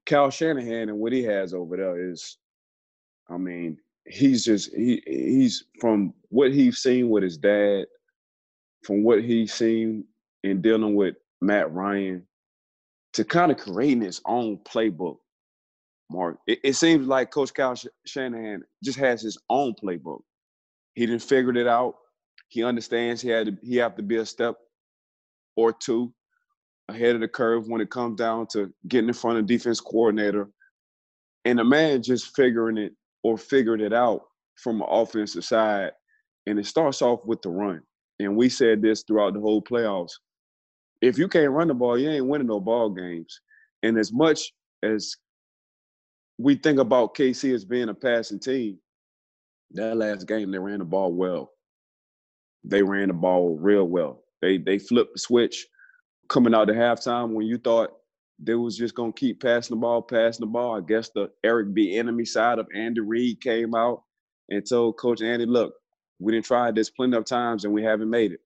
Kyle 0.06 0.30
Shanahan 0.30 0.88
and 0.88 0.98
what 0.98 1.12
he 1.12 1.22
has 1.22 1.54
over 1.54 1.76
there 1.76 2.10
is, 2.10 2.36
I 3.30 3.36
mean, 3.36 3.78
he's 4.06 4.44
just 4.44 4.74
he 4.74 5.02
he's 5.06 5.64
from 5.80 6.12
what 6.28 6.52
he's 6.52 6.78
seen 6.78 7.08
with 7.08 7.22
his 7.22 7.38
dad, 7.38 7.86
from 8.84 9.02
what 9.02 9.22
he's 9.22 9.52
seen 9.52 10.04
in 10.42 10.60
dealing 10.60 10.94
with 10.94 11.16
Matt 11.40 11.72
Ryan, 11.72 12.26
to 13.14 13.24
kind 13.24 13.50
of 13.50 13.58
creating 13.58 14.02
his 14.02 14.20
own 14.26 14.58
playbook. 14.58 15.16
Mark, 16.10 16.38
it, 16.46 16.58
it 16.62 16.72
seems 16.74 17.06
like 17.06 17.30
Coach 17.30 17.54
Kyle 17.54 17.74
Shanahan 18.06 18.62
just 18.82 18.98
has 18.98 19.22
his 19.22 19.38
own 19.48 19.74
playbook. 19.82 20.20
He 20.94 21.06
didn't 21.06 21.22
figure 21.22 21.56
it 21.56 21.66
out. 21.66 21.94
He 22.48 22.62
understands 22.62 23.22
he 23.22 23.30
had 23.30 23.46
to 23.46 23.56
he 23.62 23.76
have 23.76 23.96
to 23.96 24.02
be 24.02 24.16
a 24.16 24.26
step 24.26 24.56
or 25.56 25.72
two 25.72 26.12
ahead 26.88 27.14
of 27.14 27.20
the 27.20 27.28
curve 27.28 27.68
when 27.68 27.80
it 27.80 27.90
comes 27.90 28.18
down 28.18 28.46
to 28.48 28.72
getting 28.86 29.08
in 29.08 29.14
front 29.14 29.38
of 29.38 29.46
defense 29.46 29.80
coordinator. 29.80 30.48
And 31.44 31.58
the 31.58 31.64
man 31.64 32.02
just 32.02 32.34
figuring 32.36 32.78
it 32.78 32.92
or 33.22 33.38
figured 33.38 33.80
it 33.80 33.92
out 33.92 34.22
from 34.56 34.82
an 34.82 34.88
offensive 34.90 35.44
side. 35.44 35.92
And 36.46 36.58
it 36.58 36.66
starts 36.66 37.02
off 37.02 37.20
with 37.24 37.42
the 37.42 37.48
run. 37.48 37.82
And 38.20 38.36
we 38.36 38.48
said 38.48 38.82
this 38.82 39.02
throughout 39.02 39.34
the 39.34 39.40
whole 39.40 39.62
playoffs. 39.62 40.12
If 41.00 41.18
you 41.18 41.28
can't 41.28 41.50
run 41.50 41.68
the 41.68 41.74
ball, 41.74 41.98
you 41.98 42.08
ain't 42.08 42.26
winning 42.26 42.46
no 42.46 42.60
ball 42.60 42.90
games. 42.90 43.40
And 43.82 43.98
as 43.98 44.12
much 44.12 44.52
as 44.82 45.16
we 46.38 46.54
think 46.56 46.78
about 46.78 47.14
KC 47.14 47.54
as 47.54 47.64
being 47.64 47.88
a 47.88 47.94
passing 47.94 48.40
team, 48.40 48.78
that 49.72 49.96
last 49.96 50.26
game 50.26 50.50
they 50.50 50.58
ran 50.58 50.78
the 50.78 50.84
ball 50.84 51.12
well. 51.12 51.50
They 52.64 52.82
ran 52.82 53.08
the 53.08 53.14
ball 53.14 53.58
real 53.58 53.84
well. 53.84 54.22
They 54.40 54.58
they 54.58 54.78
flipped 54.78 55.14
the 55.14 55.18
switch 55.18 55.66
coming 56.28 56.54
out 56.54 56.66
to 56.66 56.74
halftime 56.74 57.32
when 57.32 57.46
you 57.46 57.58
thought 57.58 57.90
they 58.38 58.54
was 58.54 58.76
just 58.76 58.94
gonna 58.94 59.12
keep 59.12 59.42
passing 59.42 59.76
the 59.76 59.80
ball, 59.80 60.02
passing 60.02 60.44
the 60.44 60.50
ball. 60.50 60.76
I 60.76 60.80
guess 60.80 61.10
the 61.10 61.30
Eric 61.44 61.68
Bieniemy 61.68 62.26
side 62.26 62.58
of 62.58 62.66
Andy 62.74 63.00
Reid 63.00 63.40
came 63.40 63.74
out 63.74 64.02
and 64.50 64.66
told 64.66 64.96
Coach 64.98 65.22
Andy, 65.22 65.46
"Look, 65.46 65.74
we 66.18 66.32
didn't 66.32 66.46
try 66.46 66.70
this 66.70 66.90
plenty 66.90 67.16
of 67.16 67.24
times 67.24 67.64
and 67.64 67.72
we 67.72 67.82
haven't 67.82 68.10
made 68.10 68.32
it. 68.32 68.40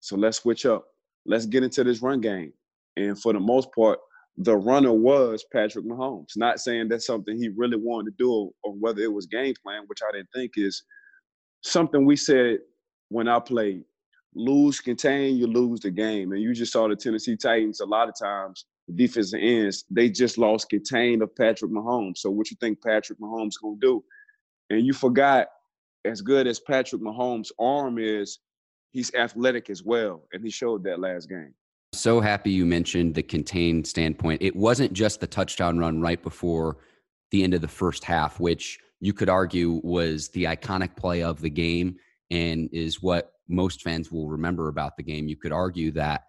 So 0.00 0.16
let's 0.16 0.38
switch 0.38 0.66
up. 0.66 0.86
Let's 1.24 1.46
get 1.46 1.64
into 1.64 1.84
this 1.84 2.02
run 2.02 2.20
game." 2.20 2.52
And 2.96 3.20
for 3.20 3.32
the 3.32 3.40
most 3.40 3.68
part, 3.72 3.98
the 4.38 4.56
runner 4.56 4.92
was 4.92 5.44
Patrick 5.52 5.84
Mahomes. 5.84 6.36
Not 6.36 6.60
saying 6.60 6.88
that's 6.88 7.06
something 7.06 7.36
he 7.36 7.48
really 7.48 7.76
wanted 7.76 8.10
to 8.10 8.16
do 8.18 8.50
or 8.62 8.72
whether 8.74 9.00
it 9.02 9.12
was 9.12 9.26
game 9.26 9.54
plan, 9.62 9.84
which 9.86 10.00
I 10.06 10.12
didn't 10.12 10.28
think 10.34 10.52
is 10.56 10.82
something 11.62 12.04
we 12.04 12.16
said 12.16 12.58
when 13.08 13.28
I 13.28 13.40
played 13.40 13.84
lose 14.36 14.80
contain, 14.80 15.36
you 15.36 15.46
lose 15.46 15.80
the 15.80 15.90
game. 15.90 16.32
And 16.32 16.42
you 16.42 16.54
just 16.54 16.72
saw 16.72 16.86
the 16.88 16.94
Tennessee 16.94 17.36
Titans 17.36 17.80
a 17.80 17.86
lot 17.86 18.08
of 18.08 18.14
times, 18.18 18.66
defensive 18.94 19.40
ends, 19.42 19.84
they 19.90 20.10
just 20.10 20.38
lost 20.38 20.68
contain 20.68 21.22
of 21.22 21.34
Patrick 21.34 21.72
Mahomes. 21.72 22.18
So 22.18 22.30
what 22.30 22.50
you 22.50 22.56
think 22.60 22.82
Patrick 22.82 23.18
Mahomes 23.18 23.54
gonna 23.60 23.76
do? 23.80 24.04
And 24.70 24.86
you 24.86 24.92
forgot, 24.92 25.48
as 26.06 26.20
good 26.20 26.46
as 26.46 26.60
Patrick 26.60 27.02
Mahomes' 27.02 27.50
arm 27.58 27.98
is, 27.98 28.38
he's 28.92 29.12
athletic 29.14 29.68
as 29.68 29.82
well. 29.82 30.24
And 30.32 30.42
he 30.42 30.50
showed 30.50 30.84
that 30.84 31.00
last 31.00 31.28
game. 31.28 31.52
So 31.92 32.20
happy 32.20 32.50
you 32.50 32.66
mentioned 32.66 33.14
the 33.14 33.22
contained 33.22 33.86
standpoint. 33.86 34.42
It 34.42 34.54
wasn't 34.54 34.92
just 34.92 35.20
the 35.20 35.26
touchdown 35.26 35.78
run 35.78 36.00
right 36.00 36.22
before 36.22 36.78
the 37.30 37.42
end 37.42 37.54
of 37.54 37.60
the 37.60 37.68
first 37.68 38.04
half, 38.04 38.38
which 38.38 38.78
you 39.00 39.12
could 39.12 39.28
argue 39.28 39.80
was 39.82 40.28
the 40.28 40.44
iconic 40.44 40.96
play 40.96 41.22
of 41.22 41.40
the 41.40 41.50
game 41.50 41.96
and 42.30 42.68
is 42.72 43.02
what 43.02 43.32
most 43.48 43.82
fans 43.82 44.10
will 44.10 44.28
remember 44.28 44.68
about 44.68 44.96
the 44.96 45.02
game. 45.02 45.28
You 45.28 45.36
could 45.36 45.52
argue 45.52 45.90
that 45.92 46.24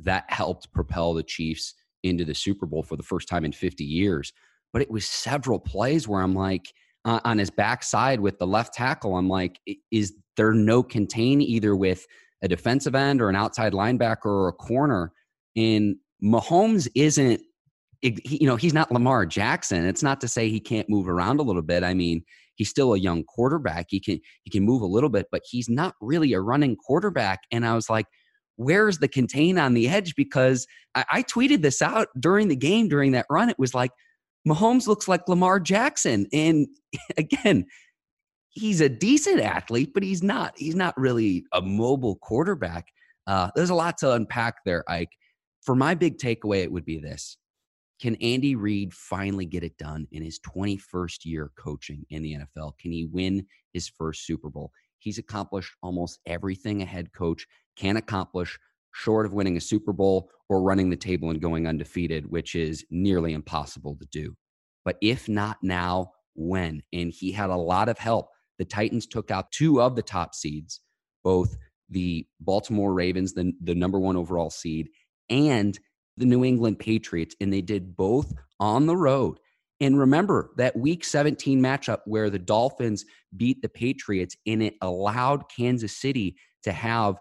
that 0.00 0.24
helped 0.28 0.72
propel 0.72 1.14
the 1.14 1.22
Chiefs 1.22 1.74
into 2.02 2.24
the 2.24 2.34
Super 2.34 2.66
Bowl 2.66 2.82
for 2.82 2.96
the 2.96 3.02
first 3.02 3.28
time 3.28 3.44
in 3.44 3.52
50 3.52 3.84
years. 3.84 4.32
But 4.72 4.82
it 4.82 4.90
was 4.90 5.06
several 5.06 5.58
plays 5.58 6.06
where 6.06 6.22
I'm 6.22 6.34
like, 6.34 6.72
uh, 7.04 7.20
on 7.24 7.38
his 7.38 7.50
backside 7.50 8.20
with 8.20 8.38
the 8.38 8.46
left 8.46 8.74
tackle, 8.74 9.16
I'm 9.16 9.28
like, 9.28 9.60
is 9.90 10.14
there 10.36 10.52
no 10.52 10.82
contain 10.82 11.40
either 11.40 11.74
with 11.76 12.06
a 12.42 12.48
defensive 12.48 12.94
end 12.94 13.20
or 13.20 13.28
an 13.28 13.36
outside 13.36 13.72
linebacker 13.72 14.26
or 14.26 14.48
a 14.48 14.52
corner? 14.52 15.12
And 15.56 15.96
Mahomes 16.22 16.88
isn't, 16.94 17.40
you 18.02 18.46
know, 18.46 18.56
he's 18.56 18.74
not 18.74 18.92
Lamar 18.92 19.26
Jackson. 19.26 19.86
It's 19.86 20.02
not 20.02 20.20
to 20.20 20.28
say 20.28 20.48
he 20.48 20.60
can't 20.60 20.88
move 20.88 21.08
around 21.08 21.40
a 21.40 21.42
little 21.42 21.62
bit. 21.62 21.82
I 21.82 21.94
mean, 21.94 22.22
he's 22.54 22.68
still 22.68 22.94
a 22.94 22.98
young 22.98 23.24
quarterback. 23.24 23.86
He 23.88 24.00
can 24.00 24.20
he 24.42 24.50
can 24.50 24.64
move 24.64 24.82
a 24.82 24.86
little 24.86 25.08
bit, 25.08 25.26
but 25.32 25.42
he's 25.48 25.68
not 25.68 25.94
really 26.00 26.32
a 26.32 26.40
running 26.40 26.76
quarterback. 26.76 27.40
And 27.50 27.66
I 27.66 27.74
was 27.74 27.88
like, 27.88 28.06
where's 28.56 28.98
the 28.98 29.08
contain 29.08 29.58
on 29.58 29.74
the 29.74 29.88
edge? 29.88 30.14
Because 30.16 30.66
I, 30.94 31.04
I 31.10 31.22
tweeted 31.22 31.62
this 31.62 31.80
out 31.80 32.08
during 32.20 32.48
the 32.48 32.56
game 32.56 32.88
during 32.88 33.12
that 33.12 33.26
run. 33.30 33.48
It 33.48 33.58
was 33.58 33.74
like 33.74 33.92
Mahomes 34.48 34.86
looks 34.86 35.08
like 35.08 35.28
Lamar 35.28 35.60
Jackson, 35.60 36.26
and 36.32 36.66
again, 37.16 37.66
he's 38.50 38.80
a 38.80 38.88
decent 38.88 39.40
athlete, 39.40 39.92
but 39.94 40.02
he's 40.02 40.22
not 40.22 40.54
he's 40.56 40.76
not 40.76 40.96
really 40.96 41.44
a 41.52 41.60
mobile 41.60 42.16
quarterback. 42.16 42.86
Uh, 43.26 43.50
there's 43.54 43.70
a 43.70 43.74
lot 43.74 43.98
to 43.98 44.12
unpack 44.12 44.56
there, 44.64 44.84
Ike. 44.88 45.10
For 45.62 45.74
my 45.74 45.94
big 45.94 46.18
takeaway, 46.18 46.62
it 46.62 46.72
would 46.72 46.84
be 46.84 46.98
this: 46.98 47.36
can 48.00 48.14
Andy 48.16 48.54
Reid 48.54 48.94
finally 48.94 49.44
get 49.44 49.64
it 49.64 49.76
done 49.76 50.06
in 50.12 50.22
his 50.22 50.38
21st 50.40 51.24
year 51.24 51.50
coaching 51.58 52.06
in 52.10 52.22
the 52.22 52.36
NFL? 52.36 52.78
Can 52.78 52.92
he 52.92 53.06
win 53.06 53.44
his 53.72 53.88
first 53.88 54.24
Super 54.24 54.48
Bowl? 54.48 54.70
He's 54.98 55.18
accomplished 55.18 55.74
almost 55.82 56.20
everything 56.26 56.82
a 56.82 56.84
head 56.84 57.12
coach 57.12 57.46
can 57.76 57.96
accomplish, 57.96 58.58
short 58.92 59.26
of 59.26 59.32
winning 59.32 59.56
a 59.56 59.60
Super 59.60 59.92
Bowl 59.92 60.30
or 60.48 60.62
running 60.62 60.90
the 60.90 60.96
table 60.96 61.30
and 61.30 61.40
going 61.40 61.66
undefeated, 61.66 62.30
which 62.30 62.54
is 62.54 62.84
nearly 62.90 63.32
impossible 63.32 63.96
to 63.96 64.06
do. 64.06 64.34
But 64.84 64.96
if 65.02 65.28
not 65.28 65.58
now, 65.62 66.12
when? 66.34 66.82
And 66.92 67.12
he 67.12 67.32
had 67.32 67.50
a 67.50 67.56
lot 67.56 67.88
of 67.88 67.98
help. 67.98 68.28
The 68.58 68.64
Titans 68.64 69.06
took 69.06 69.30
out 69.30 69.52
two 69.52 69.80
of 69.80 69.94
the 69.94 70.02
top 70.02 70.34
seeds, 70.34 70.80
both 71.22 71.56
the 71.90 72.26
Baltimore 72.40 72.92
Ravens, 72.92 73.34
the, 73.34 73.52
the 73.62 73.74
number 73.74 73.98
one 73.98 74.16
overall 74.16 74.50
seed, 74.50 74.88
and 75.30 75.78
the 76.16 76.26
New 76.26 76.44
England 76.44 76.78
Patriots, 76.78 77.36
and 77.40 77.52
they 77.52 77.60
did 77.60 77.96
both 77.96 78.32
on 78.58 78.86
the 78.86 78.96
road. 78.96 79.38
And 79.80 79.98
remember 79.98 80.50
that 80.56 80.76
week 80.76 81.04
17 81.04 81.60
matchup 81.60 82.00
where 82.04 82.30
the 82.30 82.38
Dolphins 82.38 83.04
beat 83.36 83.62
the 83.62 83.68
Patriots 83.68 84.36
and 84.46 84.62
it 84.62 84.74
allowed 84.82 85.48
Kansas 85.48 85.96
City 85.96 86.36
to 86.64 86.72
have 86.72 87.16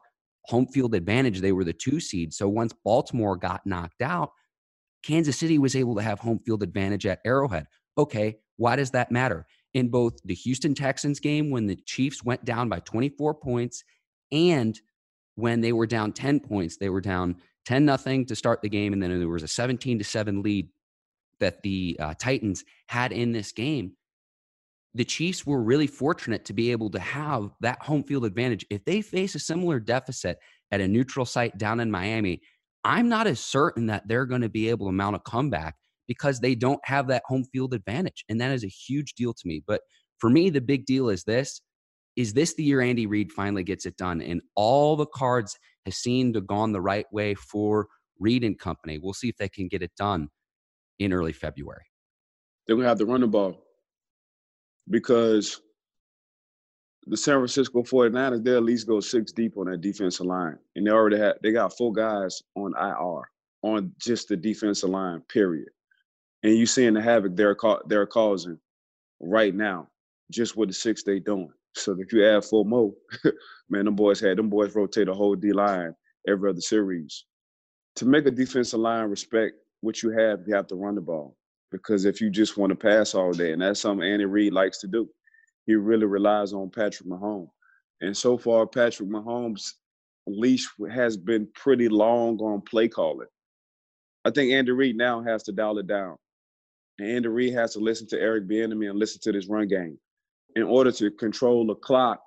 home 0.48 0.68
field 0.68 0.96
advantage. 0.96 1.42
They 1.42 1.51
were 1.51 1.63
the 1.63 1.74
two 1.74 2.00
seed. 2.00 2.34
So 2.34 2.48
once 2.48 2.74
Baltimore 2.84 3.36
got 3.36 3.66
knocked 3.66 4.01
out, 4.01 4.32
Kansas 5.04 5.38
City 5.38 5.58
was 5.58 5.75
able 5.75 5.96
to 5.96 6.01
have 6.01 6.20
home 6.20 6.39
field 6.39 6.63
advantage 6.63 7.06
at 7.06 7.20
Arrowhead. 7.25 7.68
Okay, 7.98 8.38
why 8.58 8.75
does 8.75 8.92
that 8.92 9.12
matter? 9.12 9.46
In 9.74 9.89
both 9.89 10.20
the 10.24 10.34
Houston 10.34 10.74
Texans 10.74 11.20
game 11.20 11.51
when 11.51 11.68
the 11.68 11.75
Chiefs 11.75 12.24
went 12.24 12.46
down 12.46 12.70
by 12.70 12.80
24 12.80 13.36
points 13.36 13.84
and 14.32 14.80
when 15.36 15.62
they 15.62 15.72
were 15.72 15.86
down 15.86 16.13
10 16.13 16.39
points, 16.39 16.77
they 16.77 16.89
were 16.89 17.01
down 17.01 17.36
10 17.66 17.86
nothing 17.86 18.25
to 18.25 18.36
start 18.36 18.62
the 18.62 18.70
game 18.70 18.94
and 18.94 19.04
then 19.04 19.18
there 19.20 19.27
was 19.27 19.44
a 19.44 19.48
17 19.48 20.00
to 20.00 20.04
7 20.04 20.42
lead 20.42 20.70
that 21.39 21.62
the 21.62 21.98
uh, 22.00 22.13
Titans 22.18 22.63
had 22.88 23.12
in 23.12 23.32
this 23.32 23.51
game 23.51 23.94
the 24.98 25.06
Chiefs 25.06 25.46
were 25.46 25.62
really 25.62 25.88
fortunate 25.88 26.44
to 26.46 26.54
be 26.54 26.72
able 26.72 26.89
to 26.89 27.00
have 27.00 27.51
that 27.62 27.82
home 27.84 28.04
field 28.04 28.25
advantage. 28.25 28.66
If 28.70 28.84
they 28.84 29.01
face 29.01 29.36
a 29.36 29.39
similar 29.39 29.80
deficit 29.80 30.39
at 30.72 30.82
a 30.82 30.88
neutral 30.88 31.25
site 31.25 31.58
down 31.58 31.80
in 31.80 31.92
Miami, 31.92 32.42
I'm 32.84 33.08
not 33.08 33.27
as 33.27 33.39
certain 33.39 33.86
that 33.88 34.08
they're 34.08 34.25
going 34.25 34.42
to 34.42 34.50
be 34.50 34.70
able 34.70 34.88
to 34.88 34.92
mount 34.92 35.16
a 35.16 35.20
comeback 35.20 35.75
because 36.08 36.39
they 36.39 36.56
don't 36.56 36.80
have 36.84 37.08
that 37.08 37.24
home 37.25 37.44
field 37.44 37.74
advantage. 37.74 38.25
And 38.27 38.42
that 38.42 38.51
is 38.51 38.63
a 38.63 38.70
huge 38.70 39.13
deal 39.13 39.34
to 39.34 39.48
me. 39.48 39.62
But 39.68 39.82
for 40.18 40.30
me, 40.30 40.50
the 40.50 40.62
big 40.62 40.86
deal 40.86 41.10
is 41.10 41.24
this 41.24 41.62
is 42.16 42.34
this 42.34 42.56
the 42.56 42.63
year 42.63 42.82
Andy 42.82 43.06
Reid 43.06 43.32
finally 43.32 43.63
gets 43.63 43.86
it 43.86 43.96
done? 43.98 44.22
And 44.22 44.42
all 44.56 44.96
the 44.96 45.06
cards 45.06 45.56
have 45.86 45.94
seemed 45.94 46.34
to 46.34 46.39
have 46.39 46.48
gone 46.48 46.72
the 46.72 46.82
right 46.82 47.06
way 47.12 47.36
for 47.36 47.88
Reid 48.20 48.44
and 48.44 48.58
company. 48.58 48.98
We'll 48.98 49.13
see 49.13 49.30
if 49.30 49.38
they 49.38 49.50
can 49.50 49.68
get 49.68 49.84
it 49.84 49.92
done 49.96 50.30
in 50.98 51.13
early 51.13 51.34
February. 51.34 51.86
They're 52.66 52.75
gonna 52.75 52.88
have 52.88 52.98
to 52.98 53.06
run 53.06 53.22
the 53.22 53.27
ball 53.27 53.67
because 54.89 55.62
the 57.08 57.17
San 57.17 57.36
Francisco 57.36 57.84
49ers, 57.84 58.44
they 58.44 58.56
at 58.56 58.63
least 58.63 58.88
go 58.88 59.00
six 59.00 59.32
deep 59.32 59.58
on 59.58 59.67
that 59.67 59.82
defensive 59.82 60.25
line. 60.25 60.58
And 60.75 60.86
they 60.86 60.91
already 60.91 61.17
had 61.17 61.36
they 61.41 61.51
got 61.51 61.75
four 61.77 61.94
guys 61.94 62.44
on 62.56 62.74
IR 62.77 63.29
on 63.63 63.94
just 64.00 64.27
the 64.27 64.38
defensive 64.38 64.89
line, 64.89 65.22
period. 65.29 65.70
And 66.44 66.53
you 66.53 66.65
seeing 66.65 66.94
the 66.94 67.01
havoc 67.01 67.36
they're 67.36 67.56
they're 67.88 68.06
causing 68.06 68.60
right 69.20 69.56
now, 69.56 69.88
just 70.32 70.58
with 70.58 70.70
the 70.70 70.74
six 70.74 71.03
they 71.03 71.20
doing. 71.20 71.51
So 71.75 71.96
if 72.00 72.12
you 72.12 72.25
add 72.25 72.44
four 72.46 72.65
more, 72.65 72.94
man, 73.70 73.86
them 73.86 73.96
boys 73.96 74.20
had 74.20 74.38
them 74.38 74.50
boys 74.50 74.75
rotate 74.75 75.08
a 75.08 75.13
whole 75.13 75.36
D 75.36 75.53
line 75.53 75.96
every 76.27 76.50
other 76.50 76.62
series. 76.62 77.25
To 77.98 78.06
make 78.06 78.25
a 78.25 78.32
defensive 78.32 78.79
line 78.79 79.10
respect 79.10 79.56
what 79.82 80.03
you 80.03 80.12
have, 80.12 80.41
you 80.48 80.56
have 80.56 80.67
to 80.67 80.75
run 80.75 80.96
the 80.96 81.01
ball. 81.01 81.36
Because 81.72 82.06
if 82.06 82.22
you 82.22 82.30
just 82.30 82.58
want 82.58 82.72
to 82.72 82.76
pass 82.76 83.16
all 83.16 83.34
day, 83.34 83.52
and 83.54 83.62
that's 83.62 83.82
something 83.82 84.08
Andy 84.08 84.26
Reid 84.26 84.54
likes 84.54 84.80
to 84.80 84.88
do, 84.88 85.10
he 85.66 85.76
really 85.76 86.06
relies 86.06 86.54
on 86.54 86.70
Patrick 86.70 87.10
Mahomes. 87.10 87.50
And 88.02 88.16
so 88.16 88.38
far, 88.38 88.68
Patrick 88.68 89.10
Mahomes' 89.10 89.74
leash 90.28 90.68
has 90.92 91.18
been 91.18 91.48
pretty 91.56 91.90
long 91.90 92.40
on 92.40 92.62
play 92.62 92.88
calling. 92.88 93.28
I 94.26 94.32
think 94.32 94.54
Andy 94.54 94.72
Reid 94.72 94.98
now 94.98 95.24
has 95.24 95.44
to 95.44 95.52
dial 95.52 95.80
it 95.80 95.88
down. 95.88 96.18
And 97.00 97.10
Andy 97.10 97.30
Reid 97.30 97.54
has 97.56 97.74
to 97.74 97.80
listen 97.80 98.08
to 98.10 98.20
Eric 98.20 98.48
Bieniemy 98.48 98.90
and 98.90 99.00
listen 99.00 99.22
to 99.24 99.32
this 99.32 99.48
run 99.50 99.68
game 99.68 100.00
in 100.56 100.64
order 100.64 100.92
to 100.94 101.12
control 101.12 101.68
the 101.68 101.76
clock 101.76 102.22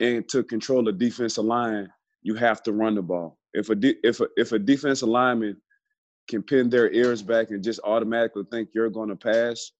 and 0.00 0.28
to 0.28 0.42
control 0.44 0.84
the 0.84 0.92
defensive 0.92 1.44
line, 1.44 1.88
you 2.22 2.34
have 2.34 2.62
to 2.64 2.72
run 2.72 2.94
the 2.94 3.02
ball. 3.02 3.38
If 3.54 3.70
a 3.70 3.74
de- 3.74 3.96
if 4.02 4.20
a, 4.20 4.26
if 4.36 4.52
a 4.52 4.58
defensive 4.58 5.08
lineman 5.08 5.56
can 6.28 6.42
pin 6.42 6.70
their 6.70 6.90
ears 6.90 7.22
back 7.22 7.50
and 7.50 7.62
just 7.62 7.80
automatically 7.84 8.44
think 8.50 8.70
you're 8.74 8.90
going 8.90 9.08
to 9.08 9.16
pass 9.16 9.72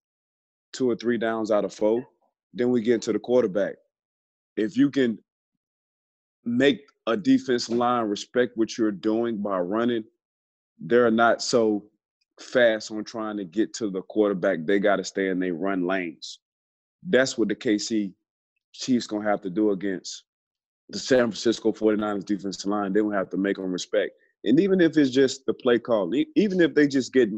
two 0.73 0.91
or 0.91 0.97
three 0.97 1.19
downs 1.19 1.51
out 1.51 1.65
of 1.65 1.73
four, 1.73 2.05
then 2.55 2.71
we 2.71 2.81
get 2.81 3.03
to 3.03 3.13
the 3.13 3.19
quarterback. 3.19 3.75
If 4.57 4.77
you 4.77 4.91
can 4.91 5.19
make 6.45 6.83
a 7.07 7.17
defense 7.17 7.69
line 7.69 8.05
respect 8.05 8.57
what 8.57 8.77
you're 8.77 8.91
doing 8.91 9.39
by 9.39 9.59
running, 9.59 10.05
they're 10.79 11.11
not 11.11 11.43
so 11.43 11.85
fast 12.41 12.91
on 12.91 13.05
trying 13.05 13.37
to 13.37 13.45
get 13.45 13.73
to 13.75 13.91
the 13.91 14.03
quarterback. 14.03 14.65
They 14.65 14.79
got 14.79 14.97
to 14.97 15.05
stay 15.05 15.29
in 15.29 15.39
their 15.39 15.55
run 15.55 15.87
lanes. 15.87 16.41
That's 17.09 17.37
what 17.37 17.49
the 17.49 17.55
KC 17.55 18.13
Chiefs 18.73 19.07
gonna 19.07 19.29
have 19.29 19.43
to 19.43 19.51
do 19.51 19.71
against 19.71 20.25
the 20.89 20.99
San 20.99 21.31
Francisco 21.31 21.73
49ers 21.73 22.25
defensive 22.25 22.71
line. 22.71 22.93
They're 22.93 23.03
gonna 23.03 23.17
have 23.17 23.31
to 23.31 23.37
make 23.37 23.57
them 23.57 23.73
respect. 23.73 24.13
And 24.45 24.59
even 24.59 24.81
if 24.81 24.97
it's 24.97 25.11
just 25.11 25.47
the 25.47 25.55
play 25.55 25.79
call, 25.79 26.13
even 26.15 26.61
if 26.61 26.75
they 26.75 26.89
just 26.89 27.13
get 27.13 27.29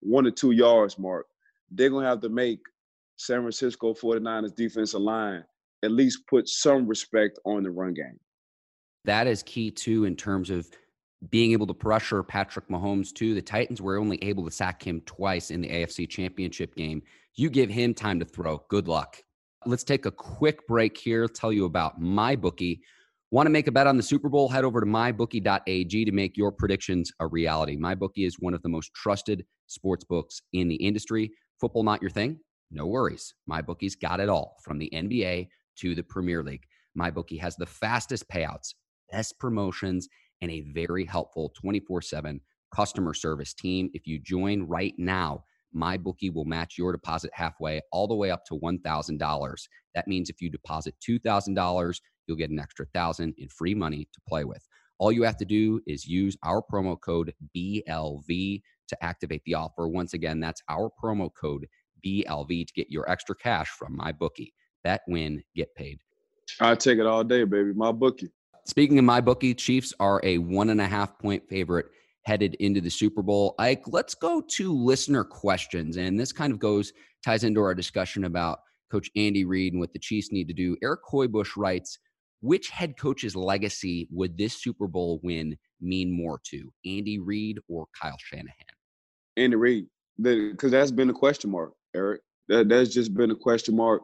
one 0.00 0.26
or 0.26 0.30
two 0.30 0.52
yards 0.52 0.98
mark, 0.98 1.26
they're 1.70 1.90
gonna 1.90 2.06
have 2.06 2.20
to 2.20 2.28
make 2.28 2.60
San 3.16 3.40
Francisco 3.40 3.92
49ers 3.94 4.54
defensive 4.54 5.00
line 5.00 5.44
at 5.84 5.90
least 5.90 6.26
put 6.28 6.48
some 6.48 6.86
respect 6.86 7.38
on 7.44 7.62
the 7.62 7.70
run 7.70 7.94
game. 7.94 8.18
That 9.04 9.26
is 9.26 9.42
key 9.42 9.70
too 9.70 10.04
in 10.04 10.16
terms 10.16 10.50
of 10.50 10.68
being 11.30 11.52
able 11.52 11.66
to 11.66 11.74
pressure 11.74 12.22
Patrick 12.22 12.68
Mahomes 12.68 13.12
too. 13.12 13.34
The 13.34 13.42
Titans 13.42 13.82
were 13.82 13.96
only 13.96 14.22
able 14.22 14.44
to 14.44 14.50
sack 14.50 14.86
him 14.86 15.00
twice 15.02 15.50
in 15.50 15.60
the 15.60 15.68
AFC 15.68 16.08
Championship 16.08 16.74
game. 16.76 17.02
You 17.34 17.50
give 17.50 17.70
him 17.70 17.94
time 17.94 18.18
to 18.20 18.24
throw. 18.24 18.64
Good 18.68 18.88
luck. 18.88 19.22
Let's 19.66 19.84
take 19.84 20.06
a 20.06 20.10
quick 20.10 20.66
break 20.66 20.96
here. 20.96 21.26
Tell 21.26 21.52
you 21.52 21.64
about 21.64 22.00
my 22.00 22.36
bookie. 22.36 22.82
Want 23.30 23.44
to 23.44 23.50
make 23.50 23.66
a 23.66 23.72
bet 23.72 23.86
on 23.86 23.98
the 23.98 24.02
Super 24.02 24.30
Bowl? 24.30 24.48
Head 24.48 24.64
over 24.64 24.80
to 24.80 24.86
mybookie.ag 24.86 26.04
to 26.06 26.12
make 26.12 26.38
your 26.38 26.50
predictions 26.50 27.12
a 27.20 27.26
reality. 27.26 27.76
MyBookie 27.76 28.26
is 28.26 28.36
one 28.40 28.54
of 28.54 28.62
the 28.62 28.70
most 28.70 28.94
trusted 28.94 29.44
sports 29.66 30.02
books 30.02 30.40
in 30.54 30.66
the 30.66 30.76
industry. 30.76 31.30
Football 31.60 31.82
not 31.82 32.00
your 32.00 32.10
thing? 32.10 32.38
No 32.70 32.86
worries. 32.86 33.34
MyBookie's 33.50 33.96
got 33.96 34.20
it 34.20 34.30
all 34.30 34.56
from 34.64 34.78
the 34.78 34.90
NBA 34.94 35.48
to 35.80 35.94
the 35.94 36.02
Premier 36.02 36.42
League. 36.42 36.62
MyBookie 36.98 37.38
has 37.38 37.54
the 37.56 37.66
fastest 37.66 38.26
payouts, 38.30 38.72
best 39.12 39.38
promotions, 39.38 40.08
and 40.40 40.50
a 40.50 40.62
very 40.72 41.04
helpful 41.04 41.52
24 41.60 42.00
7 42.00 42.40
customer 42.74 43.12
service 43.12 43.52
team. 43.52 43.90
If 43.92 44.06
you 44.06 44.18
join 44.18 44.62
right 44.62 44.94
now, 44.96 45.44
MyBookie 45.76 46.32
will 46.32 46.46
match 46.46 46.78
your 46.78 46.92
deposit 46.92 47.30
halfway, 47.34 47.82
all 47.92 48.08
the 48.08 48.14
way 48.14 48.30
up 48.30 48.46
to 48.46 48.54
$1,000. 48.54 49.54
That 49.94 50.08
means 50.08 50.30
if 50.30 50.40
you 50.40 50.48
deposit 50.48 50.94
$2,000, 51.06 52.00
you'll 52.28 52.36
get 52.36 52.50
an 52.50 52.60
extra 52.60 52.86
thousand 52.94 53.34
in 53.38 53.48
free 53.48 53.74
money 53.74 54.06
to 54.12 54.20
play 54.28 54.44
with. 54.44 54.64
All 54.98 55.10
you 55.10 55.22
have 55.22 55.36
to 55.38 55.44
do 55.44 55.80
is 55.86 56.06
use 56.06 56.36
our 56.42 56.62
promo 56.62 57.00
code 57.00 57.32
BLV 57.56 58.62
to 58.88 59.04
activate 59.04 59.42
the 59.44 59.54
offer. 59.54 59.88
Once 59.88 60.14
again, 60.14 60.40
that's 60.40 60.62
our 60.68 60.90
promo 61.02 61.30
code 61.34 61.66
BLV 62.04 62.66
to 62.66 62.72
get 62.74 62.90
your 62.90 63.08
extra 63.10 63.34
cash 63.34 63.68
from 63.68 63.96
my 63.96 64.12
bookie. 64.12 64.52
Bet, 64.84 65.02
win, 65.08 65.42
get 65.54 65.74
paid. 65.74 66.00
I 66.60 66.74
take 66.74 66.98
it 66.98 67.06
all 67.06 67.24
day, 67.24 67.44
baby. 67.44 67.72
My 67.74 67.92
bookie. 67.92 68.30
Speaking 68.64 68.98
of 68.98 69.04
my 69.04 69.20
bookie, 69.20 69.54
Chiefs 69.54 69.94
are 69.98 70.20
a 70.24 70.38
one 70.38 70.70
and 70.70 70.80
a 70.80 70.86
half 70.86 71.18
point 71.18 71.48
favorite 71.48 71.86
headed 72.24 72.54
into 72.56 72.80
the 72.80 72.90
Super 72.90 73.22
Bowl. 73.22 73.54
Ike, 73.58 73.84
let's 73.86 74.14
go 74.14 74.42
to 74.56 74.72
listener 74.72 75.24
questions. 75.24 75.96
And 75.96 76.20
this 76.20 76.32
kind 76.32 76.52
of 76.52 76.58
goes, 76.58 76.92
ties 77.24 77.44
into 77.44 77.60
our 77.60 77.74
discussion 77.74 78.24
about 78.24 78.60
Coach 78.90 79.10
Andy 79.16 79.44
Reid 79.44 79.72
and 79.72 79.80
what 79.80 79.92
the 79.92 79.98
Chiefs 79.98 80.32
need 80.32 80.48
to 80.48 80.54
do. 80.54 80.76
Eric 80.82 81.00
Hoybush 81.10 81.56
writes, 81.56 81.98
which 82.40 82.70
head 82.70 82.96
coach's 82.98 83.34
legacy 83.34 84.08
would 84.10 84.36
this 84.38 84.54
Super 84.54 84.86
Bowl 84.86 85.20
win 85.22 85.56
mean 85.80 86.10
more 86.10 86.40
to, 86.44 86.72
Andy 86.84 87.18
Reid 87.18 87.58
or 87.68 87.86
Kyle 88.00 88.16
Shanahan? 88.18 88.52
Andy 89.36 89.56
Reid, 89.56 89.86
because 90.20 90.70
that's 90.70 90.90
been 90.90 91.10
a 91.10 91.14
question 91.14 91.50
mark, 91.50 91.72
Eric. 91.94 92.20
That, 92.48 92.68
that's 92.68 92.92
just 92.92 93.14
been 93.14 93.30
a 93.30 93.36
question 93.36 93.76
mark 93.76 94.02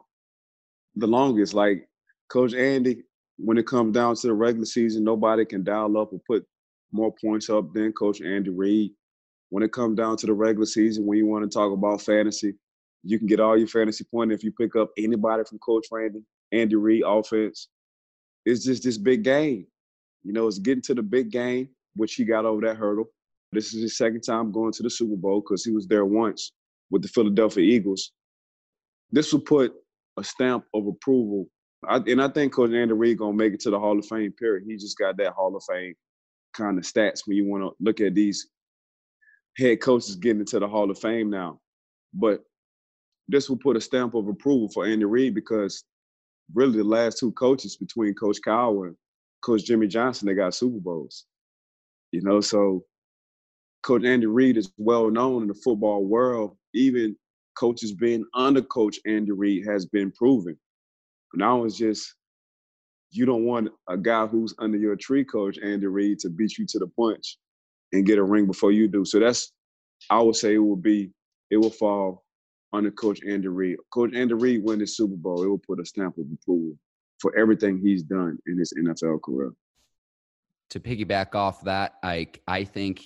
the 0.95 1.07
longest. 1.07 1.53
Like 1.53 1.87
Coach 2.29 2.53
Andy, 2.53 3.03
when 3.37 3.57
it 3.57 3.67
comes 3.67 3.93
down 3.93 4.15
to 4.15 4.27
the 4.27 4.33
regular 4.33 4.65
season, 4.65 5.03
nobody 5.03 5.45
can 5.45 5.63
dial 5.63 5.97
up 5.97 6.13
or 6.13 6.19
put 6.27 6.45
more 6.91 7.13
points 7.21 7.49
up 7.49 7.73
than 7.73 7.91
Coach 7.93 8.21
Andy 8.21 8.49
Reid. 8.49 8.91
When 9.49 9.63
it 9.63 9.71
comes 9.71 9.97
down 9.97 10.17
to 10.17 10.25
the 10.25 10.33
regular 10.33 10.65
season, 10.65 11.05
when 11.05 11.17
you 11.17 11.27
want 11.27 11.49
to 11.49 11.53
talk 11.53 11.71
about 11.71 12.01
fantasy, 12.01 12.55
you 13.03 13.19
can 13.19 13.27
get 13.27 13.39
all 13.39 13.57
your 13.57 13.67
fantasy 13.67 14.03
points 14.03 14.33
if 14.33 14.43
you 14.43 14.51
pick 14.51 14.75
up 14.75 14.89
anybody 14.97 15.43
from 15.47 15.59
Coach 15.59 15.87
Randy, 15.91 16.21
Andy 16.51 16.75
Reid 16.75 17.03
offense. 17.05 17.69
It's 18.45 18.63
just 18.63 18.83
this 18.83 18.97
big 18.97 19.23
game. 19.23 19.67
You 20.23 20.33
know, 20.33 20.47
it's 20.47 20.59
getting 20.59 20.81
to 20.83 20.93
the 20.93 21.03
big 21.03 21.31
game, 21.31 21.69
which 21.95 22.15
he 22.15 22.25
got 22.25 22.45
over 22.45 22.61
that 22.67 22.77
hurdle. 22.77 23.05
This 23.51 23.73
is 23.73 23.81
his 23.81 23.97
second 23.97 24.21
time 24.21 24.51
going 24.51 24.73
to 24.73 24.83
the 24.83 24.89
Super 24.89 25.15
Bowl 25.15 25.41
because 25.41 25.63
he 25.63 25.71
was 25.71 25.87
there 25.87 26.05
once 26.05 26.51
with 26.89 27.01
the 27.01 27.07
Philadelphia 27.07 27.63
Eagles. 27.63 28.11
This 29.11 29.31
will 29.31 29.41
put 29.41 29.73
a 30.17 30.23
stamp 30.23 30.65
of 30.73 30.87
approval. 30.87 31.47
I, 31.87 31.97
and 31.97 32.21
I 32.21 32.27
think 32.29 32.53
Coach 32.53 32.71
Andy 32.71 32.93
Reid 32.93 33.19
gonna 33.19 33.33
make 33.33 33.53
it 33.53 33.59
to 33.61 33.69
the 33.69 33.79
Hall 33.79 33.97
of 33.97 34.05
Fame. 34.07 34.31
Period. 34.33 34.65
He 34.67 34.75
just 34.75 34.97
got 34.97 35.17
that 35.17 35.33
Hall 35.33 35.55
of 35.55 35.63
Fame 35.69 35.93
kind 36.53 36.77
of 36.77 36.83
stats 36.85 37.21
when 37.25 37.37
you 37.37 37.45
want 37.45 37.63
to 37.63 37.71
look 37.79 38.01
at 38.01 38.15
these 38.15 38.47
head 39.57 39.81
coaches 39.81 40.15
getting 40.15 40.39
into 40.39 40.59
the 40.59 40.67
Hall 40.67 40.89
of 40.89 40.99
Fame 40.99 41.29
now. 41.29 41.59
But 42.13 42.41
this 43.27 43.49
will 43.49 43.57
put 43.57 43.77
a 43.77 43.81
stamp 43.81 44.15
of 44.15 44.27
approval 44.27 44.69
for 44.69 44.85
Andy 44.85 45.05
Reid 45.05 45.35
because 45.35 45.83
really 46.53 46.77
the 46.77 46.83
last 46.83 47.17
two 47.19 47.31
coaches 47.33 47.77
between 47.77 48.13
Coach 48.13 48.37
Kyle 48.43 48.83
and 48.83 48.95
Coach 49.41 49.65
Jimmy 49.65 49.87
Johnson, 49.87 50.27
they 50.27 50.33
got 50.33 50.53
Super 50.55 50.79
Bowls. 50.79 51.25
You 52.11 52.21
know, 52.21 52.41
so 52.41 52.83
Coach 53.83 54.03
Andy 54.03 54.25
Reid 54.25 54.57
is 54.57 54.71
well 54.77 55.09
known 55.09 55.43
in 55.43 55.47
the 55.47 55.53
football 55.53 56.03
world. 56.05 56.57
Even 56.73 57.15
coaches 57.57 57.93
being 57.93 58.25
under 58.33 58.61
Coach 58.61 58.99
Andy 59.05 59.31
Reid 59.31 59.65
has 59.67 59.85
been 59.85 60.11
proven. 60.11 60.57
Now 61.33 61.63
it's 61.63 61.77
just 61.77 62.15
you 63.11 63.25
don't 63.25 63.45
want 63.45 63.69
a 63.87 63.97
guy 63.97 64.27
who's 64.27 64.53
under 64.59 64.77
your 64.77 64.95
tree 64.95 65.23
coach, 65.23 65.57
Andy 65.63 65.87
Reid, 65.87 66.19
to 66.19 66.29
beat 66.29 66.57
you 66.57 66.65
to 66.67 66.79
the 66.79 66.87
punch 66.87 67.37
and 67.93 68.05
get 68.05 68.17
a 68.17 68.23
ring 68.23 68.45
before 68.45 68.71
you 68.71 68.87
do. 68.87 69.05
So 69.05 69.19
that's 69.19 69.51
I 70.09 70.21
would 70.21 70.35
say 70.35 70.55
it 70.55 70.59
would 70.59 70.83
be 70.83 71.11
it 71.49 71.57
will 71.57 71.69
fall 71.69 72.24
under 72.75 72.91
Coach 72.91 73.21
Andy 73.27 73.47
Reid. 73.47 73.77
Coach 73.91 74.13
Andy 74.13 74.33
Reid 74.33 74.63
win 74.63 74.79
the 74.79 74.87
Super 74.87 75.15
Bowl, 75.15 75.43
it 75.43 75.47
will 75.47 75.57
put 75.57 75.79
a 75.79 75.85
stamp 75.85 76.17
of 76.17 76.25
approval 76.31 76.77
for 77.19 77.35
everything 77.37 77.77
he's 77.77 78.03
done 78.03 78.37
in 78.47 78.57
his 78.57 78.73
NFL 78.77 79.21
career. 79.21 79.53
To 80.71 80.79
piggyback 80.79 81.35
off 81.35 81.63
that, 81.63 81.95
I 82.03 82.27
I 82.47 82.63
think 82.63 83.01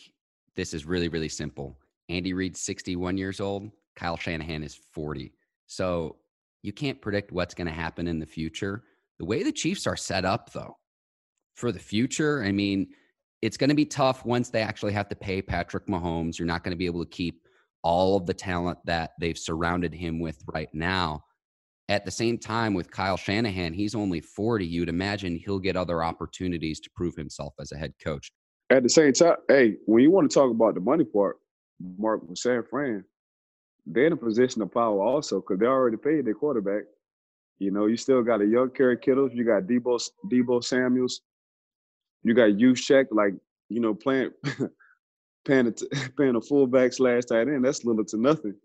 this 0.56 0.74
is 0.74 0.86
really 0.86 1.10
really 1.10 1.30
simple. 1.30 1.78
Andy 2.10 2.34
Reid, 2.34 2.58
61 2.58 3.18
years 3.18 3.40
old. 3.40 3.70
Kyle 3.96 4.18
Shanahan 4.18 4.64
is 4.64 4.80
40. 4.94 5.34
So 5.68 6.18
you 6.64 6.74
can't 6.74 7.02
predict 7.02 7.32
what's 7.32 7.54
going 7.54 7.68
to 7.68 7.74
happen 7.74 8.08
in 8.08 8.20
the 8.20 8.26
future. 8.26 8.84
The 9.20 9.26
way 9.26 9.44
the 9.44 9.52
Chiefs 9.52 9.86
are 9.86 9.98
set 9.98 10.26
up, 10.26 10.52
though, 10.52 10.78
for 11.56 11.72
the 11.72 11.80
future, 11.80 12.44
I 12.44 12.52
mean, 12.52 12.88
it's 13.42 13.58
going 13.58 13.70
to 13.70 13.76
be 13.76 13.86
tough 13.86 14.26
once 14.26 14.50
they 14.50 14.62
actually 14.62 14.94
have 14.94 15.10
to 15.10 15.16
pay 15.16 15.42
Patrick 15.42 15.86
Mahomes. 15.88 16.40
You're 16.40 16.48
not 16.48 16.64
going 16.64 16.72
to 16.72 16.78
be 16.78 16.86
able 16.86 17.04
to 17.04 17.10
keep 17.10 17.48
all 17.84 18.18
of 18.18 18.26
the 18.26 18.34
talent 18.34 18.80
that 18.86 19.12
they've 19.20 19.38
surrounded 19.38 19.94
him 19.94 20.20
with 20.20 20.42
right 20.54 20.70
now. 20.74 21.24
At 21.88 22.06
the 22.06 22.12
same 22.12 22.38
time, 22.38 22.74
with 22.76 22.92
Kyle 22.92 23.18
Shanahan, 23.18 23.74
he's 23.74 23.96
only 23.96 24.22
40. 24.22 24.66
You'd 24.66 24.90
imagine 24.90 25.36
he'll 25.36 25.60
get 25.60 25.76
other 25.76 26.04
opportunities 26.04 26.80
to 26.82 26.90
prove 26.96 27.16
himself 27.16 27.54
as 27.60 27.72
a 27.72 27.78
head 27.78 27.94
coach. 28.04 28.32
At 28.70 28.84
the 28.84 28.90
same 28.90 29.14
time, 29.14 29.38
hey, 29.48 29.78
when 29.86 30.04
you 30.04 30.12
want 30.12 30.30
to 30.30 30.34
talk 30.34 30.52
about 30.52 30.76
the 30.76 30.82
money 30.82 31.04
part, 31.04 31.38
Mark 31.98 32.22
with 32.28 32.38
San 32.38 32.64
Fran, 32.70 33.04
they're 33.88 34.06
in 34.06 34.14
a 34.14 34.18
position 34.18 34.62
of 34.62 34.72
power 34.72 35.02
also 35.02 35.40
because 35.40 35.60
they 35.60 35.66
already 35.66 35.98
paid 35.98 36.26
their 36.26 36.36
quarterback. 36.36 36.84
You 37.58 37.72
know, 37.72 37.88
you 37.88 37.98
still 37.98 38.22
got 38.22 38.42
a 38.42 38.46
young 38.46 38.70
Kerry 38.70 38.98
Kittles, 38.98 39.32
you 39.34 39.44
got 39.44 39.64
Deebo 39.64 40.00
Deebo 40.32 40.64
Samuels, 40.64 41.22
you 42.24 42.36
got 42.36 42.52
Juszczyk, 42.52 43.08
like 43.12 43.34
you 43.70 43.80
know, 43.80 43.94
playing 43.94 44.32
paying 45.46 45.68
a, 45.68 45.96
paying 46.18 46.36
a 46.36 46.42
fullback 46.42 46.94
slash 46.94 47.26
tight 47.26 47.48
end. 47.48 47.66
That's 47.66 47.86
little 47.86 48.06
to 48.06 48.18
nothing 48.18 48.56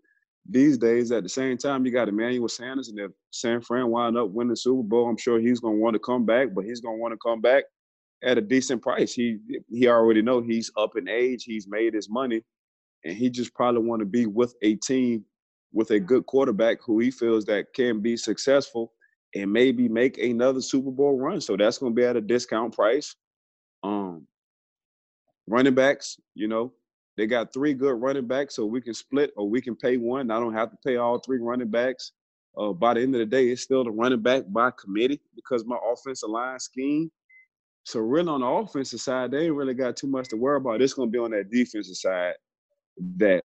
these 0.47 0.77
days. 0.77 1.11
At 1.11 1.23
the 1.23 1.29
same 1.29 1.57
time, 1.57 1.85
you 1.85 1.91
got 1.91 2.09
Emmanuel 2.09 2.47
Sanders, 2.47 2.89
and 2.89 2.99
if 2.99 3.11
San 3.31 3.61
Fran 3.61 3.89
wind 3.89 4.17
up 4.17 4.29
winning 4.29 4.51
the 4.51 4.57
Super 4.57 4.83
Bowl, 4.83 5.09
I'm 5.09 5.17
sure 5.17 5.39
he's 5.39 5.59
going 5.59 5.75
to 5.75 5.81
want 5.81 5.95
to 5.95 5.99
come 5.99 6.25
back, 6.25 6.53
but 6.53 6.65
he's 6.65 6.81
going 6.81 6.97
to 6.97 7.01
want 7.01 7.13
to 7.13 7.19
come 7.23 7.41
back 7.41 7.63
at 8.23 8.37
a 8.37 8.41
decent 8.41 8.81
price. 8.81 9.13
He 9.13 9.39
he 9.69 9.87
already 9.87 10.21
know 10.21 10.41
he's 10.41 10.71
up 10.77 10.95
in 10.95 11.07
age. 11.07 11.43
He's 11.43 11.67
made 11.67 11.93
his 11.93 12.09
money, 12.09 12.41
and 13.03 13.15
he 13.15 13.29
just 13.29 13.53
probably 13.53 13.81
want 13.81 14.01
to 14.01 14.05
be 14.05 14.25
with 14.25 14.55
a 14.61 14.75
team 14.75 15.25
with 15.73 15.91
a 15.91 15.99
good 15.99 16.25
quarterback 16.25 16.77
who 16.81 16.99
he 16.99 17.11
feels 17.11 17.43
that 17.45 17.73
can 17.73 17.99
be 17.99 18.15
successful 18.15 18.93
and 19.35 19.51
maybe 19.51 19.89
make 19.89 20.17
another 20.17 20.61
Super 20.61 20.91
Bowl 20.91 21.19
run. 21.19 21.41
So 21.41 21.57
that's 21.57 21.77
going 21.77 21.93
to 21.93 21.95
be 21.95 22.05
at 22.05 22.15
a 22.15 22.21
discount 22.21 22.73
price. 22.73 23.15
Um, 23.83 24.25
running 25.47 25.75
backs, 25.75 26.19
you 26.33 26.47
know, 26.47 26.73
they 27.17 27.27
got 27.27 27.53
three 27.53 27.73
good 27.73 28.01
running 28.01 28.27
backs, 28.27 28.55
so 28.55 28.65
we 28.65 28.81
can 28.81 28.93
split 28.93 29.31
or 29.37 29.49
we 29.49 29.61
can 29.61 29.75
pay 29.75 29.97
one. 29.97 30.31
I 30.31 30.39
don't 30.39 30.53
have 30.53 30.71
to 30.71 30.77
pay 30.85 30.97
all 30.97 31.19
three 31.19 31.39
running 31.39 31.69
backs. 31.69 32.11
Uh, 32.57 32.71
by 32.71 32.93
the 32.93 33.01
end 33.01 33.15
of 33.15 33.19
the 33.19 33.25
day, 33.25 33.47
it's 33.49 33.61
still 33.61 33.83
the 33.83 33.91
running 33.91 34.21
back 34.21 34.43
by 34.47 34.71
committee 34.71 35.21
because 35.35 35.65
my 35.65 35.77
offensive 35.91 36.29
line 36.29 36.59
scheme. 36.59 37.11
So 37.83 37.99
really 37.99 38.29
on 38.29 38.41
the 38.41 38.47
offensive 38.47 39.01
side, 39.01 39.31
they 39.31 39.45
ain't 39.45 39.55
really 39.55 39.73
got 39.73 39.95
too 39.95 40.07
much 40.07 40.29
to 40.29 40.37
worry 40.37 40.57
about. 40.57 40.81
It's 40.81 40.93
gonna 40.93 41.11
be 41.11 41.19
on 41.19 41.31
that 41.31 41.51
defensive 41.51 41.95
side 41.95 42.33
that 43.17 43.43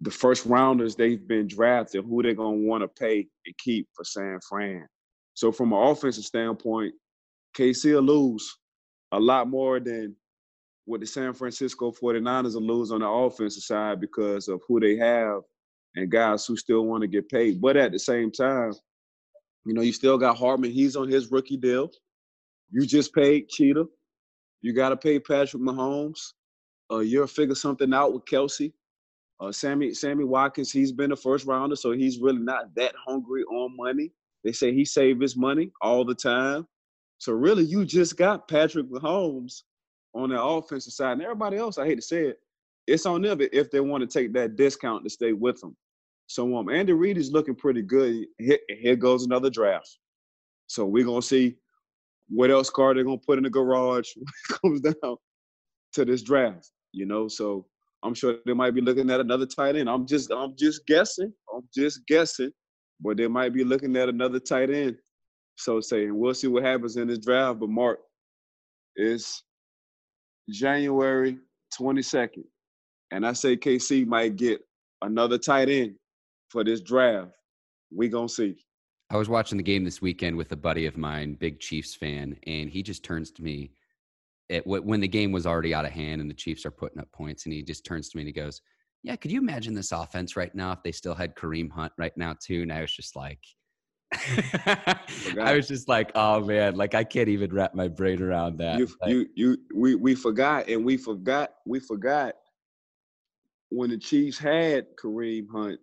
the 0.00 0.10
first 0.10 0.46
rounders 0.46 0.96
they've 0.96 1.26
been 1.26 1.46
drafted, 1.46 2.04
who 2.04 2.22
they're 2.22 2.34
gonna 2.34 2.56
want 2.56 2.82
to 2.82 2.88
pay 2.88 3.26
and 3.46 3.56
keep 3.58 3.86
for 3.94 4.04
San 4.04 4.40
Fran. 4.48 4.86
So 5.34 5.52
from 5.52 5.72
an 5.72 5.78
offensive 5.78 6.24
standpoint, 6.24 6.94
KC 7.56 7.94
will 7.94 8.02
lose 8.02 8.58
a 9.12 9.20
lot 9.20 9.48
more 9.48 9.78
than 9.78 10.16
what 10.84 11.00
the 11.00 11.06
San 11.06 11.32
Francisco 11.32 11.92
49ers 11.92 12.54
will 12.54 12.62
lose 12.62 12.90
on 12.90 13.00
the 13.00 13.08
offensive 13.08 13.62
side 13.62 14.00
because 14.00 14.48
of 14.48 14.60
who 14.66 14.80
they 14.80 14.96
have 14.96 15.42
and 15.94 16.10
guys 16.10 16.46
who 16.46 16.56
still 16.56 16.86
want 16.86 17.02
to 17.02 17.08
get 17.08 17.28
paid. 17.28 17.60
But 17.60 17.76
at 17.76 17.92
the 17.92 17.98
same 17.98 18.30
time, 18.32 18.72
you 19.64 19.74
know, 19.74 19.82
you 19.82 19.92
still 19.92 20.18
got 20.18 20.36
Hardman. 20.36 20.72
He's 20.72 20.96
on 20.96 21.08
his 21.08 21.30
rookie 21.30 21.56
deal. 21.56 21.90
You 22.70 22.86
just 22.86 23.14
paid 23.14 23.48
Cheetah. 23.48 23.86
You 24.60 24.72
got 24.72 24.88
to 24.88 24.96
pay 24.96 25.18
Patrick 25.20 25.62
Mahomes. 25.62 26.18
Uh, 26.90 26.98
you'll 26.98 27.26
figure 27.26 27.54
something 27.54 27.92
out 27.94 28.12
with 28.12 28.24
Kelce. 28.24 28.72
Uh, 29.40 29.50
Sammy 29.50 29.92
Sammy 29.92 30.24
Watkins, 30.24 30.70
he's 30.70 30.92
been 30.92 31.12
a 31.12 31.16
first 31.16 31.46
rounder, 31.46 31.74
so 31.74 31.90
he's 31.92 32.20
really 32.20 32.38
not 32.38 32.74
that 32.76 32.94
hungry 33.06 33.42
on 33.44 33.76
money. 33.76 34.12
They 34.44 34.52
say 34.52 34.72
he 34.72 34.84
saved 34.84 35.20
his 35.20 35.36
money 35.36 35.72
all 35.80 36.04
the 36.04 36.14
time. 36.14 36.66
So 37.18 37.32
really, 37.32 37.64
you 37.64 37.84
just 37.84 38.16
got 38.16 38.48
Patrick 38.48 38.88
Mahomes 38.88 39.62
on 40.14 40.30
the 40.30 40.42
offensive 40.42 40.92
side, 40.92 41.12
and 41.12 41.22
everybody 41.22 41.56
else. 41.56 41.78
I 41.78 41.86
hate 41.86 41.96
to 41.96 42.02
say 42.02 42.26
it, 42.26 42.38
it's 42.86 43.06
on 43.06 43.22
them 43.22 43.38
if 43.40 43.70
they 43.70 43.80
want 43.80 44.08
to 44.08 44.18
take 44.18 44.32
that 44.34 44.56
discount 44.56 45.04
to 45.04 45.10
stay 45.10 45.32
with 45.32 45.60
them. 45.60 45.76
So 46.26 46.56
um, 46.56 46.68
Andy 46.68 46.92
Reid 46.92 47.18
is 47.18 47.30
looking 47.30 47.54
pretty 47.54 47.82
good. 47.82 48.26
Here, 48.38 48.58
here 48.68 48.96
goes 48.96 49.24
another 49.24 49.50
draft. 49.50 49.98
So 50.66 50.86
we're 50.86 51.04
gonna 51.04 51.22
see 51.22 51.56
what 52.28 52.50
else 52.50 52.70
car 52.70 52.94
they're 52.94 53.04
gonna 53.04 53.18
put 53.18 53.38
in 53.38 53.44
the 53.44 53.50
garage 53.50 54.08
when 54.16 54.26
it 54.26 54.60
comes 54.60 54.80
down 54.80 55.16
to 55.94 56.04
this 56.04 56.22
draft. 56.22 56.70
You 56.92 57.06
know, 57.06 57.28
so 57.28 57.66
I'm 58.02 58.14
sure 58.14 58.36
they 58.46 58.52
might 58.52 58.74
be 58.74 58.80
looking 58.80 59.10
at 59.10 59.20
another 59.20 59.46
tight 59.46 59.76
end. 59.76 59.88
I'm 59.88 60.06
just 60.06 60.30
I'm 60.30 60.56
just 60.56 60.86
guessing. 60.86 61.32
I'm 61.54 61.68
just 61.74 62.06
guessing, 62.06 62.50
but 63.00 63.16
they 63.16 63.28
might 63.28 63.52
be 63.52 63.64
looking 63.64 63.96
at 63.96 64.08
another 64.08 64.40
tight 64.40 64.70
end. 64.70 64.96
So 65.56 65.80
saying 65.80 66.16
we'll 66.16 66.34
see 66.34 66.48
what 66.48 66.64
happens 66.64 66.96
in 66.96 67.08
this 67.08 67.18
draft. 67.18 67.60
But 67.60 67.68
Mark, 67.68 68.00
it's 68.96 69.42
January 70.50 71.38
22nd, 71.78 72.44
and 73.10 73.26
I 73.26 73.32
say 73.32 73.56
KC 73.56 74.06
might 74.06 74.36
get 74.36 74.60
another 75.02 75.38
tight 75.38 75.68
end 75.68 75.94
for 76.48 76.64
this 76.64 76.80
draft. 76.80 77.32
We 77.94 78.08
gonna 78.08 78.28
see. 78.28 78.56
I 79.10 79.16
was 79.16 79.28
watching 79.28 79.58
the 79.58 79.64
game 79.64 79.84
this 79.84 80.00
weekend 80.00 80.36
with 80.36 80.52
a 80.52 80.56
buddy 80.56 80.86
of 80.86 80.96
mine, 80.96 81.34
big 81.34 81.60
Chiefs 81.60 81.94
fan, 81.94 82.36
and 82.46 82.70
he 82.70 82.82
just 82.82 83.04
turns 83.04 83.30
to 83.32 83.42
me 83.42 83.72
at, 84.50 84.66
when 84.66 85.00
the 85.00 85.08
game 85.08 85.32
was 85.32 85.46
already 85.46 85.74
out 85.74 85.84
of 85.84 85.92
hand 85.92 86.20
and 86.20 86.30
the 86.30 86.34
Chiefs 86.34 86.64
are 86.64 86.70
putting 86.70 87.00
up 87.00 87.12
points, 87.12 87.44
and 87.44 87.52
he 87.52 87.62
just 87.62 87.84
turns 87.84 88.08
to 88.08 88.16
me 88.16 88.22
and 88.22 88.28
he 88.28 88.32
goes, 88.32 88.60
"Yeah, 89.02 89.16
could 89.16 89.30
you 89.30 89.40
imagine 89.40 89.74
this 89.74 89.92
offense 89.92 90.36
right 90.36 90.54
now 90.54 90.72
if 90.72 90.82
they 90.82 90.92
still 90.92 91.14
had 91.14 91.36
Kareem 91.36 91.70
Hunt 91.70 91.92
right 91.98 92.16
now 92.16 92.34
too?" 92.42 92.62
And 92.62 92.72
I 92.72 92.80
was 92.80 92.94
just 92.94 93.16
like, 93.16 93.40
I 95.40 95.54
was 95.54 95.68
just 95.68 95.88
like, 95.88 96.12
"Oh 96.14 96.40
man, 96.40 96.76
like 96.76 96.94
I 96.94 97.04
can't 97.04 97.28
even 97.28 97.52
wrap 97.52 97.74
my 97.74 97.88
brain 97.88 98.22
around 98.22 98.58
that." 98.58 98.78
You, 98.78 98.88
like, 99.00 99.10
you, 99.10 99.26
you, 99.34 99.56
we, 99.74 99.94
we 99.94 100.14
forgot, 100.14 100.68
and 100.68 100.84
we 100.84 100.96
forgot, 100.96 101.54
we 101.66 101.80
forgot 101.80 102.34
when 103.70 103.90
the 103.90 103.98
Chiefs 103.98 104.38
had 104.38 104.86
Kareem 104.96 105.46
Hunt. 105.50 105.80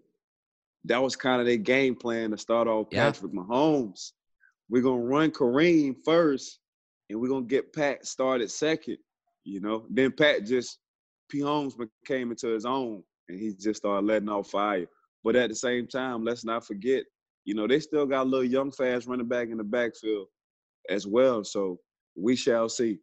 That 0.85 1.01
was 1.01 1.15
kind 1.15 1.41
of 1.41 1.47
their 1.47 1.57
game 1.57 1.95
plan 1.95 2.31
to 2.31 2.37
start 2.37 2.67
off 2.67 2.87
Yeah. 2.91 3.11
Patrick 3.11 3.33
Mahomes. 3.33 4.11
We're 4.69 4.83
gonna 4.83 5.01
run 5.01 5.31
Kareem 5.31 5.95
first, 6.05 6.59
and 7.09 7.19
we're 7.19 7.29
gonna 7.29 7.45
get 7.45 7.73
Pat 7.73 8.05
started 8.05 8.51
second. 8.51 8.97
You 9.43 9.59
know, 9.61 9.85
then 9.89 10.11
Pat 10.11 10.45
just 10.45 10.77
P. 11.29 11.39
Holmes 11.39 11.75
came 12.05 12.31
into 12.31 12.47
his 12.47 12.65
own, 12.65 13.03
and 13.27 13.39
he 13.39 13.53
just 13.53 13.81
started 13.81 14.05
letting 14.05 14.29
off 14.29 14.51
fire. 14.51 14.85
But 15.23 15.35
at 15.35 15.49
the 15.49 15.55
same 15.55 15.87
time, 15.87 16.23
let's 16.23 16.45
not 16.45 16.65
forget, 16.65 17.03
you 17.45 17.55
know, 17.55 17.67
they 17.67 17.79
still 17.79 18.05
got 18.05 18.23
a 18.23 18.29
little 18.29 18.45
young, 18.45 18.71
fast 18.71 19.07
running 19.07 19.27
back 19.27 19.49
in 19.49 19.57
the 19.57 19.63
backfield 19.63 20.27
as 20.89 21.07
well. 21.07 21.43
So 21.43 21.79
we 22.15 22.35
shall 22.35 22.69
see. 22.69 22.99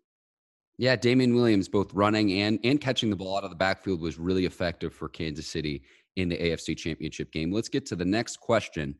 Yeah, 0.78 0.94
Damien 0.96 1.34
Williams, 1.34 1.68
both 1.68 1.92
running 1.94 2.32
and 2.42 2.58
and 2.62 2.80
catching 2.80 3.08
the 3.08 3.16
ball 3.16 3.38
out 3.38 3.44
of 3.44 3.50
the 3.50 3.56
backfield, 3.56 4.00
was 4.00 4.18
really 4.18 4.44
effective 4.44 4.92
for 4.92 5.08
Kansas 5.08 5.46
City 5.46 5.82
in 6.16 6.28
the 6.28 6.36
AFC 6.36 6.76
Championship 6.76 7.32
game. 7.32 7.50
Let's 7.50 7.68
get 7.68 7.86
to 7.86 7.96
the 7.96 8.04
next 8.04 8.38
question. 8.40 8.94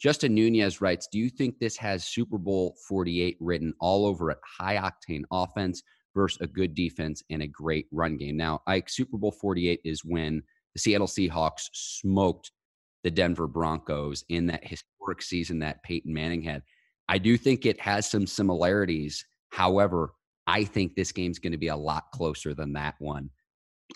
Justin 0.00 0.34
Nunez 0.34 0.80
writes, 0.80 1.06
"Do 1.06 1.18
you 1.18 1.28
think 1.28 1.58
this 1.58 1.76
has 1.76 2.06
Super 2.06 2.38
Bowl 2.38 2.76
48 2.88 3.36
written 3.38 3.74
all 3.80 4.06
over 4.06 4.30
it? 4.30 4.38
High 4.58 4.76
octane 4.76 5.22
offense 5.30 5.82
versus 6.14 6.38
a 6.40 6.46
good 6.48 6.74
defense 6.74 7.22
and 7.30 7.42
a 7.42 7.46
great 7.46 7.86
run 7.92 8.16
game." 8.16 8.36
Now, 8.36 8.62
Ike, 8.66 8.88
Super 8.88 9.16
Bowl 9.16 9.32
48 9.32 9.80
is 9.84 10.04
when 10.04 10.42
the 10.74 10.80
Seattle 10.80 11.06
Seahawks 11.06 11.68
smoked 11.72 12.50
the 13.02 13.10
Denver 13.10 13.46
Broncos 13.46 14.24
in 14.28 14.46
that 14.48 14.66
historic 14.66 15.22
season 15.22 15.58
that 15.60 15.82
Peyton 15.82 16.12
Manning 16.12 16.42
had. 16.42 16.62
I 17.08 17.18
do 17.18 17.36
think 17.36 17.66
it 17.66 17.80
has 17.80 18.08
some 18.08 18.26
similarities. 18.26 19.24
However, 19.50 20.14
I 20.46 20.64
think 20.64 20.94
this 20.94 21.12
game's 21.12 21.38
going 21.38 21.52
to 21.52 21.58
be 21.58 21.68
a 21.68 21.76
lot 21.76 22.10
closer 22.12 22.54
than 22.54 22.72
that 22.74 22.94
one. 22.98 23.30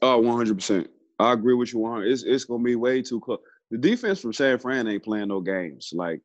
Oh, 0.02 0.20
100%. 0.20 0.86
I 1.18 1.32
agree 1.32 1.54
with 1.54 1.72
you. 1.72 1.78
100. 1.80 2.06
It's, 2.06 2.22
it's 2.22 2.44
going 2.44 2.60
to 2.60 2.64
be 2.64 2.76
way 2.76 3.02
too 3.02 3.20
close. 3.20 3.40
The 3.70 3.78
defense 3.78 4.20
from 4.20 4.32
San 4.32 4.58
Fran 4.58 4.88
ain't 4.88 5.04
playing 5.04 5.28
no 5.28 5.40
games. 5.40 5.90
Like, 5.92 6.20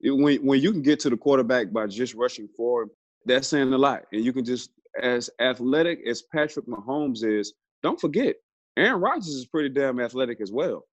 it, 0.00 0.10
when, 0.10 0.44
when 0.44 0.60
you 0.60 0.72
can 0.72 0.82
get 0.82 1.00
to 1.00 1.10
the 1.10 1.16
quarterback 1.16 1.72
by 1.72 1.86
just 1.86 2.14
rushing 2.14 2.48
forward, 2.48 2.90
that's 3.24 3.48
saying 3.48 3.72
a 3.72 3.78
lot. 3.78 4.02
And 4.12 4.24
you 4.24 4.32
can 4.32 4.44
just, 4.44 4.70
as 5.02 5.30
athletic 5.40 6.00
as 6.06 6.22
Patrick 6.22 6.66
Mahomes 6.66 7.24
is, 7.24 7.54
don't 7.82 8.00
forget, 8.00 8.36
Aaron 8.76 9.00
Rodgers 9.00 9.28
is 9.28 9.46
pretty 9.46 9.70
damn 9.70 10.00
athletic 10.00 10.40
as 10.40 10.52
well. 10.52 10.84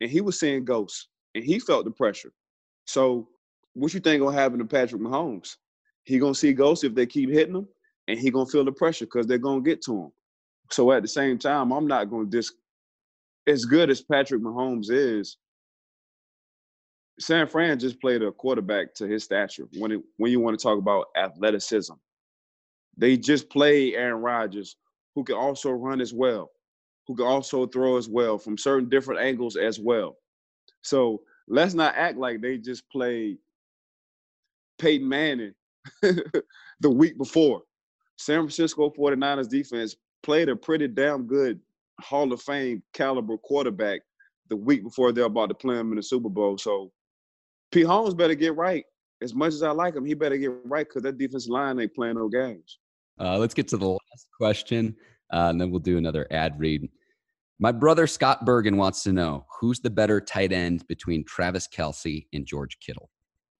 And 0.00 0.10
he 0.10 0.20
was 0.20 0.38
seeing 0.38 0.64
ghosts, 0.64 1.08
and 1.34 1.44
he 1.44 1.58
felt 1.58 1.84
the 1.84 1.90
pressure. 1.90 2.32
So, 2.86 3.28
what 3.74 3.92
you 3.94 4.00
think 4.00 4.22
gonna 4.22 4.36
happen 4.36 4.58
to 4.58 4.64
Patrick 4.64 5.02
Mahomes? 5.02 5.56
He 6.04 6.18
gonna 6.18 6.34
see 6.34 6.52
ghosts 6.52 6.84
if 6.84 6.94
they 6.94 7.06
keep 7.06 7.30
hitting 7.30 7.56
him, 7.56 7.68
and 8.06 8.18
he 8.18 8.30
gonna 8.30 8.46
feel 8.46 8.64
the 8.64 8.72
pressure 8.72 9.04
because 9.04 9.26
they're 9.26 9.38
gonna 9.38 9.60
get 9.60 9.82
to 9.82 10.04
him. 10.04 10.12
So 10.70 10.92
at 10.92 11.02
the 11.02 11.08
same 11.08 11.38
time, 11.38 11.72
I'm 11.72 11.86
not 11.86 12.10
gonna 12.10 12.26
dis. 12.26 12.52
As 13.46 13.64
good 13.64 13.90
as 13.90 14.02
Patrick 14.02 14.42
Mahomes 14.42 14.90
is, 14.90 15.38
San 17.18 17.46
Fran 17.46 17.78
just 17.78 18.00
played 18.00 18.22
a 18.22 18.30
quarterback 18.30 18.94
to 18.94 19.06
his 19.06 19.24
stature. 19.24 19.66
When 19.78 19.92
it, 19.92 20.00
when 20.18 20.30
you 20.30 20.40
want 20.40 20.58
to 20.58 20.62
talk 20.62 20.78
about 20.78 21.06
athleticism, 21.16 21.94
they 22.96 23.16
just 23.16 23.48
played 23.48 23.94
Aaron 23.94 24.22
Rodgers, 24.22 24.76
who 25.14 25.24
can 25.24 25.36
also 25.36 25.70
run 25.70 26.00
as 26.00 26.12
well, 26.12 26.50
who 27.08 27.16
can 27.16 27.26
also 27.26 27.66
throw 27.66 27.96
as 27.96 28.08
well 28.08 28.38
from 28.38 28.58
certain 28.58 28.88
different 28.88 29.20
angles 29.20 29.56
as 29.56 29.80
well. 29.80 30.18
So 30.82 31.22
let's 31.48 31.74
not 31.74 31.94
act 31.96 32.18
like 32.18 32.40
they 32.40 32.58
just 32.58 32.88
played 32.90 33.38
Peyton 34.78 35.08
Manning 35.08 35.54
the 36.02 36.90
week 36.90 37.16
before. 37.16 37.62
San 38.16 38.40
Francisco 38.40 38.90
49ers 38.90 39.48
defense 39.48 39.96
played 40.22 40.48
a 40.48 40.56
pretty 40.56 40.86
damn 40.86 41.26
good 41.26 41.60
Hall 42.00 42.32
of 42.32 42.42
Fame 42.42 42.82
caliber 42.92 43.38
quarterback 43.38 44.02
the 44.48 44.56
week 44.56 44.84
before 44.84 45.12
they're 45.12 45.24
about 45.24 45.48
to 45.48 45.54
play 45.54 45.78
him 45.78 45.90
in 45.90 45.96
the 45.96 46.02
Super 46.02 46.28
Bowl. 46.28 46.58
So 46.58 46.92
Pete 47.72 47.86
Holmes 47.86 48.14
better 48.14 48.34
get 48.34 48.54
right. 48.56 48.84
As 49.20 49.34
much 49.34 49.52
as 49.52 49.62
I 49.62 49.70
like 49.70 49.96
him, 49.96 50.04
he 50.04 50.14
better 50.14 50.36
get 50.36 50.52
right 50.64 50.86
because 50.86 51.02
that 51.02 51.18
defense 51.18 51.48
line 51.48 51.80
ain't 51.80 51.94
playing 51.94 52.16
no 52.16 52.28
games. 52.28 52.78
Uh, 53.18 53.36
let's 53.36 53.54
get 53.54 53.66
to 53.68 53.76
the 53.76 53.88
last 53.88 54.28
question, 54.36 54.94
uh, 55.32 55.48
and 55.50 55.60
then 55.60 55.70
we'll 55.70 55.80
do 55.80 55.98
another 55.98 56.26
ad 56.30 56.58
read. 56.58 56.88
My 57.60 57.72
brother 57.72 58.06
Scott 58.06 58.44
Bergen 58.44 58.76
wants 58.76 59.02
to 59.02 59.12
know 59.12 59.44
who's 59.60 59.80
the 59.80 59.90
better 59.90 60.20
tight 60.20 60.52
end 60.52 60.86
between 60.86 61.24
Travis 61.24 61.66
Kelce 61.66 62.26
and 62.32 62.46
George 62.46 62.78
Kittle. 62.78 63.10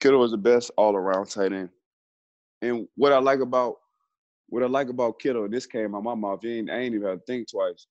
Kittle 0.00 0.22
is 0.22 0.30
the 0.30 0.36
best 0.36 0.70
all 0.76 0.94
around 0.94 1.26
tight 1.26 1.52
end. 1.52 1.70
And 2.62 2.86
what 2.94 3.12
I 3.12 3.18
like 3.18 3.40
about 3.40 3.74
what 4.48 4.62
I 4.62 4.66
like 4.66 4.88
about 4.88 5.18
Kittle, 5.18 5.44
and 5.44 5.52
this 5.52 5.66
came 5.66 5.96
out 5.96 6.04
my 6.04 6.14
mouth, 6.14 6.44
you 6.44 6.52
ain't, 6.52 6.70
I 6.70 6.78
ain't 6.78 6.94
even 6.94 7.08
had 7.08 7.18
to 7.18 7.24
think 7.26 7.50
twice. 7.50 7.86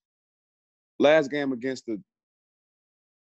Last 0.98 1.30
game 1.30 1.52
against 1.52 1.86
the 1.86 2.02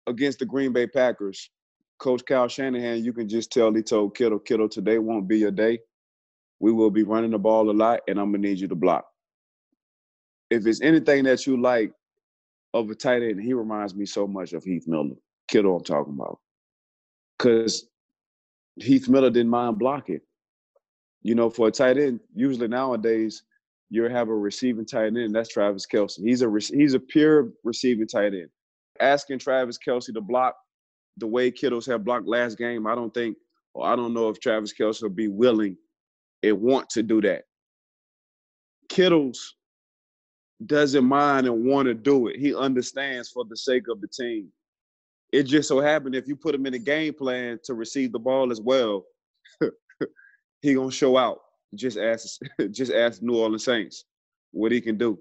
against 0.08 0.40
the 0.40 0.46
Green 0.46 0.72
Bay 0.72 0.88
Packers, 0.88 1.52
Coach 2.00 2.24
Kyle 2.26 2.48
Shanahan, 2.48 3.04
you 3.04 3.12
can 3.12 3.28
just 3.28 3.52
tell 3.52 3.74
he 3.74 3.84
told 3.84 4.16
Kittle, 4.16 4.40
Kittle, 4.40 4.70
today 4.70 5.00
won't 5.00 5.28
be 5.28 5.38
your 5.38 5.52
day. 5.52 5.80
We 6.62 6.72
will 6.72 6.90
be 6.90 7.04
running 7.04 7.32
the 7.32 7.40
ball 7.40 7.70
a 7.70 7.74
lot, 7.74 8.00
and 8.08 8.18
I'm 8.18 8.32
gonna 8.32 8.48
need 8.48 8.60
you 8.60 8.70
to 8.70 8.76
block. 8.76 9.06
If 10.50 10.66
it's 10.66 10.82
anything 10.82 11.26
that 11.26 11.46
you 11.46 11.62
like 11.62 11.92
of 12.74 12.90
a 12.90 12.96
tight 12.96 13.24
end, 13.24 13.42
he 13.42 13.54
reminds 13.54 13.96
me 13.96 14.06
so 14.06 14.28
much 14.28 14.54
of 14.54 14.64
Heath 14.64 14.86
Miller. 14.88 15.16
Kittle, 15.48 15.78
I'm 15.78 15.84
talking 15.84 16.14
about, 16.14 16.40
because 17.38 17.88
Heath 18.76 19.10
Miller 19.10 19.30
didn't 19.30 19.50
mind 19.50 19.80
blocking. 19.80 20.22
You 21.22 21.36
know, 21.36 21.50
for 21.50 21.68
a 21.68 21.72
tight 21.72 21.98
end, 21.98 22.20
usually 22.34 22.68
nowadays 22.68 23.44
you 23.90 24.04
have 24.04 24.30
a 24.30 24.36
receiving 24.36 24.86
tight 24.86 25.08
end. 25.18 25.36
That's 25.36 25.50
Travis 25.50 25.86
Kelce. 25.92 26.20
He's 26.24 26.44
a 26.44 26.52
he's 26.72 26.94
a 26.94 27.00
pure 27.00 27.50
receiving 27.64 28.08
tight 28.08 28.34
end. 28.34 28.50
Asking 29.00 29.40
Travis 29.40 29.78
Kelce 29.78 30.14
to 30.14 30.22
block 30.22 30.56
the 31.18 31.28
way 31.28 31.52
Kittles 31.52 31.86
have 31.88 32.06
blocked 32.06 32.28
last 32.28 32.58
game, 32.58 32.88
I 32.88 32.96
don't 32.96 33.14
think, 33.14 33.36
or 33.74 33.86
I 33.86 33.96
don't 33.96 34.14
know 34.14 34.30
if 34.30 34.40
Travis 34.40 34.74
Kelce 34.74 35.02
will 35.02 35.10
be 35.10 35.28
willing 35.28 35.76
and 36.44 36.62
want 36.62 36.90
to 36.92 37.04
do 37.04 37.22
that. 37.22 37.44
Kittles 38.88 39.56
doesn't 40.66 41.06
mind 41.06 41.48
and 41.48 41.66
want 41.66 41.88
to 41.88 41.94
do 41.94 42.28
it. 42.28 42.38
He 42.38 42.54
understands 42.54 43.30
for 43.30 43.46
the 43.46 43.56
sake 43.56 43.88
of 43.90 44.02
the 44.02 44.08
team. 44.08 44.50
It 45.32 45.44
just 45.44 45.70
so 45.70 45.80
happened 45.80 46.16
if 46.16 46.28
you 46.28 46.36
put 46.36 46.56
him 46.56 46.66
in 46.66 46.74
a 46.74 46.80
game 46.80 47.14
plan 47.14 47.60
to 47.64 47.74
receive 47.74 48.12
the 48.12 48.20
ball 48.20 48.52
as 48.52 48.60
well, 48.60 49.06
he 50.62 50.74
gonna 50.74 50.92
show 50.92 51.18
out. 51.18 51.40
Just 51.76 51.98
ask, 51.98 52.40
just 52.72 52.92
ask 52.92 53.22
New 53.22 53.38
Orleans 53.38 53.64
Saints 53.64 54.06
what 54.52 54.72
he 54.72 54.82
can 54.82 54.98
do 54.98 55.20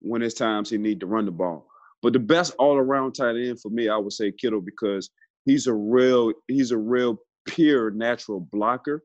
when 0.00 0.22
it's 0.22 0.34
times 0.34 0.68
he 0.68 0.78
need 0.78 1.00
to 1.00 1.06
run 1.06 1.24
the 1.24 1.30
ball. 1.30 1.68
But 2.02 2.12
the 2.12 2.18
best 2.18 2.54
all 2.58 2.76
around 2.76 3.12
tight 3.12 3.36
end 3.36 3.60
for 3.60 3.70
me, 3.70 3.88
I 3.88 3.96
would 3.96 4.12
say 4.12 4.32
Kittle 4.32 4.60
because 4.60 5.08
he's 5.44 5.66
a 5.66 5.74
real, 5.74 6.32
he's 6.48 6.72
a 6.72 6.78
real 6.78 7.18
pure 7.46 7.90
natural 7.90 8.40
blocker. 8.40 9.04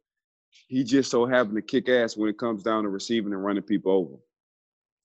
He 0.68 0.84
just 0.84 1.10
so 1.10 1.26
happened 1.26 1.56
to 1.56 1.62
kick 1.62 1.88
ass 1.88 2.18
when 2.18 2.30
it 2.30 2.38
comes 2.38 2.64
down 2.64 2.84
to 2.84 2.90
receiving 2.90 3.32
and 3.32 3.44
running 3.44 3.64
people 3.64 3.92
over. 3.92 4.16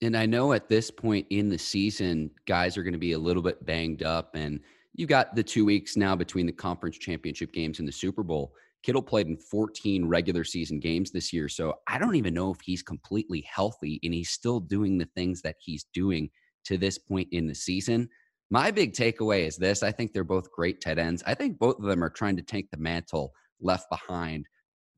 And 0.03 0.17
I 0.17 0.27
know 0.27 0.53
at 0.53 0.69
this 0.69 0.91
point 0.91 1.27
in 1.31 1.49
the 1.49 1.59
season, 1.59 2.31
guys 2.47 2.77
are 2.77 2.83
going 2.83 2.93
to 2.93 2.99
be 2.99 3.13
a 3.13 3.19
little 3.19 3.43
bit 3.43 3.65
banged 3.65 4.03
up, 4.03 4.35
and 4.35 4.61
you 4.95 5.07
got 5.07 5.35
the 5.35 5.43
two 5.43 5.65
weeks 5.65 5.97
now 5.97 6.15
between 6.17 6.47
the 6.47 6.53
conference 6.53 6.99
championship 6.99 7.53
games 7.53 7.79
and 7.79 7.89
the 7.89 7.93
Super 7.93 8.23
Bowl. 8.23 8.53
Kittle 8.83 9.03
played 9.03 9.27
in 9.27 9.37
14 9.37 10.07
regular 10.07 10.45
season 10.45 10.79
games 10.79 11.11
this 11.11 11.33
year. 11.33 11.49
So 11.49 11.75
I 11.89 11.99
don't 11.99 12.15
even 12.15 12.35
know 12.35 12.53
if 12.53 12.61
he's 12.61 12.83
completely 12.83 13.45
healthy 13.51 13.99
and 14.05 14.15
he's 14.15 14.31
still 14.31 14.61
doing 14.61 14.97
the 14.97 15.09
things 15.17 15.43
that 15.43 15.57
he's 15.59 15.87
doing 15.93 16.31
to 16.67 16.79
this 16.79 16.97
point 16.99 17.29
in 17.33 17.47
the 17.47 17.55
season. 17.55 18.09
My 18.49 18.71
big 18.71 18.93
takeaway 18.93 19.47
is 19.47 19.57
this 19.57 19.83
I 19.83 19.91
think 19.91 20.13
they're 20.13 20.25
both 20.25 20.53
great 20.53 20.81
tight 20.81 20.99
ends. 20.99 21.23
I 21.27 21.35
think 21.35 21.59
both 21.59 21.79
of 21.79 21.85
them 21.85 22.05
are 22.05 22.11
trying 22.11 22.37
to 22.37 22.43
take 22.43 22.71
the 22.71 22.77
mantle 22.77 23.33
left 23.61 23.91
behind 23.91 24.47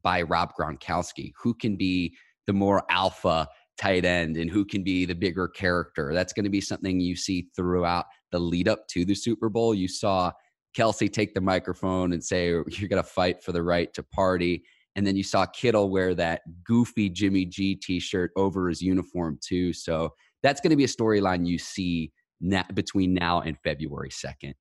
by 0.02 0.22
Rob 0.22 0.52
Gronkowski, 0.58 1.32
who 1.42 1.54
can 1.54 1.76
be 1.76 2.14
the 2.46 2.52
more 2.52 2.84
alpha 2.90 3.48
tight 3.78 4.04
end 4.04 4.36
and 4.36 4.50
who 4.50 4.64
can 4.64 4.82
be 4.82 5.04
the 5.04 5.14
bigger 5.14 5.48
character. 5.48 6.12
That's 6.12 6.32
going 6.32 6.44
to 6.44 6.50
be 6.50 6.60
something 6.60 7.00
you 7.00 7.16
see 7.16 7.48
throughout 7.54 8.06
the 8.32 8.38
lead 8.38 8.68
up 8.68 8.86
to 8.88 9.04
the 9.04 9.14
Super 9.14 9.48
Bowl. 9.48 9.74
You 9.74 9.88
saw 9.88 10.32
Kelce 10.76 11.10
take 11.12 11.34
the 11.34 11.40
microphone 11.40 12.12
and 12.12 12.22
say, 12.22 12.48
You're 12.48 12.88
going 12.88 13.02
to 13.02 13.08
fight 13.08 13.42
for 13.42 13.52
the 13.52 13.62
right 13.62 13.92
to 13.94 14.02
party. 14.02 14.64
And 14.96 15.06
then 15.06 15.16
you 15.16 15.22
saw 15.22 15.46
Kittle 15.46 15.90
wear 15.90 16.14
that 16.14 16.42
goofy 16.64 17.08
Jimmy 17.08 17.44
G 17.44 17.76
t 17.76 18.00
shirt 18.00 18.32
over 18.36 18.68
his 18.68 18.82
uniform, 18.82 19.38
too. 19.40 19.72
So 19.72 20.12
that's 20.42 20.60
going 20.60 20.70
to 20.70 20.76
be 20.76 20.84
a 20.84 20.88
storyline 20.88 21.46
you 21.46 21.58
see 21.58 22.12
na- 22.40 22.64
between 22.74 23.14
now 23.14 23.40
and 23.42 23.56
February 23.62 24.10
2nd. 24.10 24.54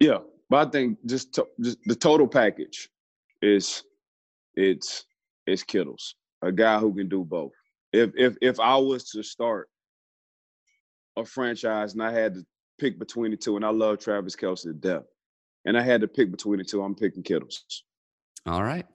Yeah. 0.00 0.18
But 0.50 0.68
I 0.68 0.70
think 0.70 0.98
just, 1.06 1.34
to, 1.34 1.46
just 1.60 1.78
the 1.84 1.94
total 1.94 2.26
package 2.26 2.88
is 3.42 3.84
it's 4.54 5.04
it's 5.46 5.62
Kittles, 5.62 6.16
a 6.42 6.50
guy 6.50 6.78
who 6.78 6.94
can 6.94 7.08
do 7.08 7.24
both. 7.24 7.52
If 7.96 8.10
if 8.14 8.36
if 8.42 8.60
I 8.60 8.76
was 8.76 9.04
to 9.10 9.22
start 9.22 9.68
a 11.16 11.24
franchise 11.24 11.94
and 11.94 12.02
I 12.02 12.12
had 12.12 12.34
to 12.34 12.44
pick 12.78 12.98
between 12.98 13.30
the 13.30 13.38
two, 13.38 13.56
and 13.56 13.64
I 13.64 13.70
love 13.70 13.98
Travis 13.98 14.36
Kelce 14.36 14.64
to 14.64 14.74
death, 14.74 15.04
and 15.64 15.78
I 15.78 15.82
had 15.82 16.02
to 16.02 16.08
pick 16.08 16.30
between 16.30 16.58
the 16.58 16.64
two, 16.64 16.82
I'm 16.82 16.94
picking 16.94 17.22
Kittles. 17.22 17.64
All 18.44 18.62
right. 18.62 18.86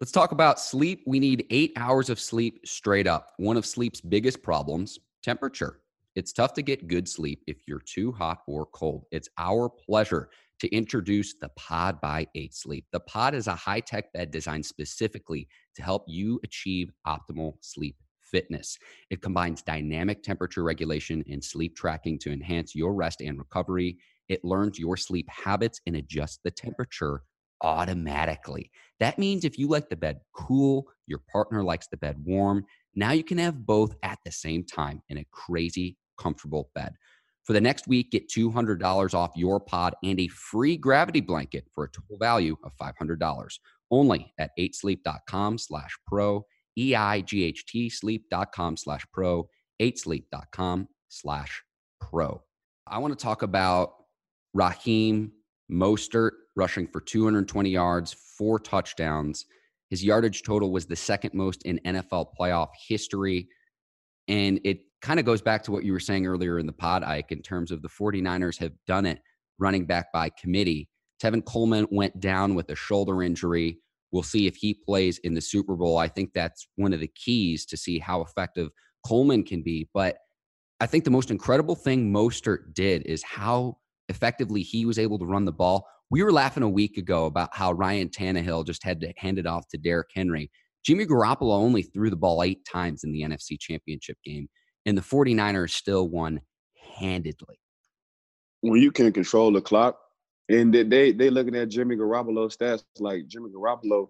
Let's 0.00 0.12
talk 0.12 0.32
about 0.32 0.58
sleep. 0.58 1.02
We 1.06 1.20
need 1.20 1.46
eight 1.50 1.72
hours 1.76 2.10
of 2.10 2.18
sleep 2.18 2.66
straight 2.66 3.06
up. 3.06 3.32
One 3.36 3.56
of 3.56 3.66
sleep's 3.66 4.00
biggest 4.00 4.42
problems 4.42 4.98
temperature. 5.22 5.80
It's 6.14 6.32
tough 6.32 6.54
to 6.54 6.62
get 6.62 6.88
good 6.88 7.06
sleep 7.06 7.42
if 7.46 7.58
you're 7.66 7.80
too 7.80 8.12
hot 8.12 8.38
or 8.46 8.66
cold. 8.66 9.04
It's 9.10 9.28
our 9.36 9.68
pleasure 9.68 10.30
to 10.60 10.68
introduce 10.74 11.34
the 11.34 11.50
Pod 11.56 12.00
by 12.00 12.26
8 12.34 12.54
Sleep. 12.54 12.86
The 12.92 13.00
Pod 13.00 13.34
is 13.34 13.48
a 13.48 13.54
high 13.54 13.80
tech 13.80 14.12
bed 14.14 14.30
designed 14.30 14.64
specifically 14.64 15.46
to 15.74 15.82
help 15.82 16.04
you 16.06 16.40
achieve 16.42 16.90
optimal 17.06 17.54
sleep 17.60 17.96
fitness. 18.30 18.78
It 19.10 19.22
combines 19.22 19.62
dynamic 19.62 20.22
temperature 20.22 20.62
regulation 20.62 21.24
and 21.30 21.42
sleep 21.42 21.76
tracking 21.76 22.18
to 22.20 22.32
enhance 22.32 22.74
your 22.74 22.94
rest 22.94 23.20
and 23.20 23.38
recovery. 23.38 23.98
It 24.28 24.44
learns 24.44 24.78
your 24.78 24.96
sleep 24.96 25.28
habits 25.30 25.80
and 25.86 25.96
adjusts 25.96 26.40
the 26.44 26.50
temperature 26.50 27.22
automatically. 27.62 28.70
That 29.00 29.18
means 29.18 29.44
if 29.44 29.58
you 29.58 29.68
like 29.68 29.88
the 29.88 29.96
bed 29.96 30.20
cool, 30.34 30.86
your 31.06 31.20
partner 31.32 31.62
likes 31.62 31.88
the 31.88 31.96
bed 31.96 32.16
warm, 32.24 32.64
now 32.94 33.12
you 33.12 33.24
can 33.24 33.38
have 33.38 33.66
both 33.66 33.94
at 34.02 34.18
the 34.24 34.32
same 34.32 34.64
time 34.64 35.02
in 35.08 35.18
a 35.18 35.26
crazy 35.30 35.96
comfortable 36.18 36.70
bed. 36.74 36.94
For 37.44 37.52
the 37.52 37.60
next 37.60 37.86
week, 37.86 38.10
get 38.10 38.28
$200 38.28 39.14
off 39.14 39.30
your 39.36 39.60
pod 39.60 39.94
and 40.02 40.18
a 40.18 40.26
free 40.28 40.76
gravity 40.76 41.20
blanket 41.20 41.64
for 41.74 41.84
a 41.84 41.90
total 41.90 42.18
value 42.18 42.56
of 42.64 42.72
$500 42.76 43.58
only 43.90 44.32
at 44.38 44.50
8sleep.com 44.58 45.58
slash 45.58 45.96
pro, 46.06 46.44
E-I-G-H-T 46.78 47.90
sleep.com 47.90 48.76
slash 48.76 49.06
pro, 49.12 49.48
8sleep.com 49.80 50.88
slash 51.08 51.62
pro. 52.00 52.42
I 52.86 52.98
want 52.98 53.18
to 53.18 53.22
talk 53.22 53.42
about 53.42 53.94
Raheem 54.54 55.32
Mostert 55.70 56.32
rushing 56.54 56.86
for 56.86 57.00
220 57.00 57.70
yards, 57.70 58.14
four 58.38 58.58
touchdowns. 58.58 59.46
His 59.90 60.02
yardage 60.02 60.42
total 60.42 60.72
was 60.72 60.86
the 60.86 60.96
second 60.96 61.34
most 61.34 61.62
in 61.62 61.80
NFL 61.84 62.28
playoff 62.38 62.68
history. 62.88 63.48
And 64.28 64.60
it 64.64 64.80
kind 65.02 65.20
of 65.20 65.26
goes 65.26 65.42
back 65.42 65.62
to 65.64 65.72
what 65.72 65.84
you 65.84 65.92
were 65.92 66.00
saying 66.00 66.26
earlier 66.26 66.58
in 66.58 66.66
the 66.66 66.72
pod, 66.72 67.04
Ike, 67.04 67.30
in 67.30 67.42
terms 67.42 67.70
of 67.70 67.82
the 67.82 67.88
49ers 67.88 68.58
have 68.58 68.72
done 68.86 69.06
it 69.06 69.20
running 69.58 69.86
back 69.86 70.12
by 70.12 70.30
committee. 70.30 70.88
Tevin 71.22 71.44
Coleman 71.44 71.86
went 71.90 72.18
down 72.20 72.54
with 72.54 72.68
a 72.70 72.74
shoulder 72.74 73.22
injury. 73.22 73.78
We'll 74.12 74.22
see 74.22 74.46
if 74.46 74.56
he 74.56 74.74
plays 74.74 75.18
in 75.18 75.34
the 75.34 75.40
Super 75.40 75.76
Bowl. 75.76 75.98
I 75.98 76.08
think 76.08 76.32
that's 76.32 76.66
one 76.76 76.92
of 76.92 77.00
the 77.00 77.10
keys 77.14 77.66
to 77.66 77.76
see 77.76 77.98
how 77.98 78.22
effective 78.22 78.70
Coleman 79.04 79.42
can 79.42 79.62
be. 79.62 79.88
But 79.92 80.18
I 80.80 80.86
think 80.86 81.04
the 81.04 81.10
most 81.10 81.30
incredible 81.30 81.74
thing 81.74 82.12
Mostert 82.12 82.74
did 82.74 83.02
is 83.02 83.22
how 83.22 83.78
effectively 84.08 84.62
he 84.62 84.84
was 84.84 84.98
able 84.98 85.18
to 85.18 85.26
run 85.26 85.44
the 85.44 85.52
ball. 85.52 85.86
We 86.10 86.22
were 86.22 86.32
laughing 86.32 86.62
a 86.62 86.68
week 86.68 86.98
ago 86.98 87.26
about 87.26 87.50
how 87.52 87.72
Ryan 87.72 88.08
Tannehill 88.08 88.66
just 88.66 88.84
had 88.84 89.00
to 89.00 89.12
hand 89.16 89.38
it 89.38 89.46
off 89.46 89.66
to 89.68 89.78
Derrick 89.78 90.08
Henry. 90.14 90.50
Jimmy 90.84 91.04
Garoppolo 91.04 91.54
only 91.54 91.82
threw 91.82 92.10
the 92.10 92.16
ball 92.16 92.44
eight 92.44 92.64
times 92.64 93.02
in 93.02 93.10
the 93.10 93.22
NFC 93.22 93.58
Championship 93.58 94.18
game, 94.24 94.48
and 94.84 94.96
the 94.96 95.02
49ers 95.02 95.70
still 95.70 96.08
won 96.08 96.40
handedly. 96.96 97.58
When 98.60 98.80
you 98.80 98.92
can 98.92 99.12
control 99.12 99.52
the 99.52 99.60
clock, 99.60 99.98
and 100.48 100.72
they 100.72 101.12
they, 101.12 101.30
looking 101.30 101.56
at 101.56 101.68
Jimmy 101.68 101.96
Garoppolo 101.96 102.54
stats 102.54 102.84
like 102.98 103.26
Jimmy 103.26 103.50
Garoppolo 103.50 104.08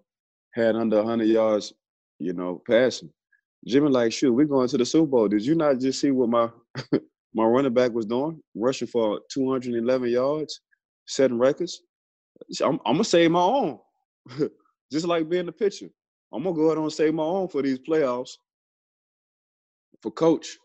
had 0.52 0.76
under 0.76 0.96
100 0.98 1.24
yards, 1.24 1.72
you 2.18 2.32
know, 2.32 2.62
passing. 2.68 3.10
Jimmy 3.66 3.88
like, 3.88 4.12
shoot, 4.12 4.32
we're 4.32 4.46
going 4.46 4.68
to 4.68 4.78
the 4.78 4.84
Super 4.84 5.06
Bowl. 5.06 5.28
Did 5.28 5.44
you 5.44 5.54
not 5.54 5.78
just 5.78 6.00
see 6.00 6.10
what 6.10 6.28
my 6.28 6.48
my 7.34 7.44
running 7.44 7.74
back 7.74 7.92
was 7.92 8.06
doing, 8.06 8.40
rushing 8.54 8.88
for 8.88 9.20
211 9.30 10.08
yards, 10.10 10.60
setting 11.06 11.38
records? 11.38 11.82
I'm, 12.62 12.78
I'm 12.84 12.94
gonna 12.94 13.04
save 13.04 13.30
my 13.30 13.40
own, 13.40 13.78
just 14.92 15.06
like 15.06 15.28
being 15.28 15.46
the 15.46 15.52
pitcher. 15.52 15.88
I'm 16.32 16.42
gonna 16.42 16.54
go 16.54 16.66
ahead 16.66 16.78
and 16.78 16.92
save 16.92 17.14
my 17.14 17.22
own 17.22 17.48
for 17.48 17.62
these 17.62 17.78
playoffs. 17.78 18.32
For 20.02 20.10
Coach 20.10 20.58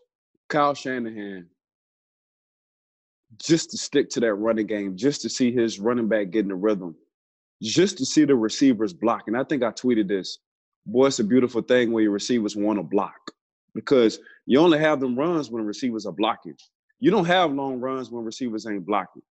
Kyle 0.48 0.74
Shanahan, 0.74 1.48
just 3.38 3.70
to 3.70 3.78
stick 3.78 4.10
to 4.10 4.20
that 4.20 4.34
running 4.34 4.66
game, 4.66 4.96
just 4.96 5.22
to 5.22 5.28
see 5.28 5.52
his 5.52 5.78
running 5.78 6.08
back 6.08 6.30
getting 6.30 6.48
the 6.48 6.54
rhythm, 6.54 6.94
just 7.62 7.98
to 7.98 8.06
see 8.06 8.24
the 8.24 8.34
receivers 8.34 8.92
blocking. 8.92 9.34
I 9.34 9.44
think 9.44 9.62
I 9.62 9.70
tweeted 9.70 10.08
this. 10.08 10.38
Boy, 10.86 11.06
it's 11.06 11.20
a 11.20 11.24
beautiful 11.24 11.62
thing 11.62 11.92
when 11.92 12.02
your 12.02 12.12
receivers 12.12 12.56
want 12.56 12.78
to 12.78 12.82
block 12.82 13.18
because 13.74 14.18
you 14.46 14.58
only 14.58 14.78
have 14.78 15.00
them 15.00 15.18
runs 15.18 15.50
when 15.50 15.64
receivers 15.64 16.06
are 16.06 16.12
blocking. 16.12 16.56
You 17.00 17.10
don't 17.10 17.24
have 17.24 17.52
long 17.52 17.80
runs 17.80 18.10
when 18.10 18.24
receivers 18.24 18.66
ain't 18.66 18.86
blocking. 18.86 19.22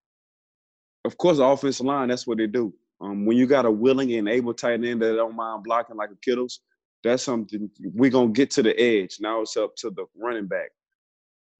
Of 1.05 1.17
course, 1.17 1.37
the 1.37 1.43
offensive 1.43 1.85
line, 1.85 2.09
that's 2.09 2.27
what 2.27 2.37
they 2.37 2.47
do. 2.47 2.73
Um, 3.01 3.25
when 3.25 3.35
you 3.35 3.47
got 3.47 3.65
a 3.65 3.71
willing 3.71 4.13
and 4.13 4.29
able 4.29 4.53
tight 4.53 4.83
end 4.83 5.01
that 5.01 5.15
don't 5.15 5.35
mind 5.35 5.63
blocking 5.63 5.95
like 5.95 6.11
a 6.11 6.15
Kittles, 6.23 6.61
that's 7.03 7.23
something 7.23 7.69
we're 7.79 8.11
gonna 8.11 8.31
get 8.31 8.51
to 8.51 8.63
the 8.63 8.79
edge. 8.79 9.17
Now 9.19 9.41
it's 9.41 9.57
up 9.57 9.75
to 9.77 9.89
the 9.89 10.05
running 10.15 10.47
back. 10.47 10.69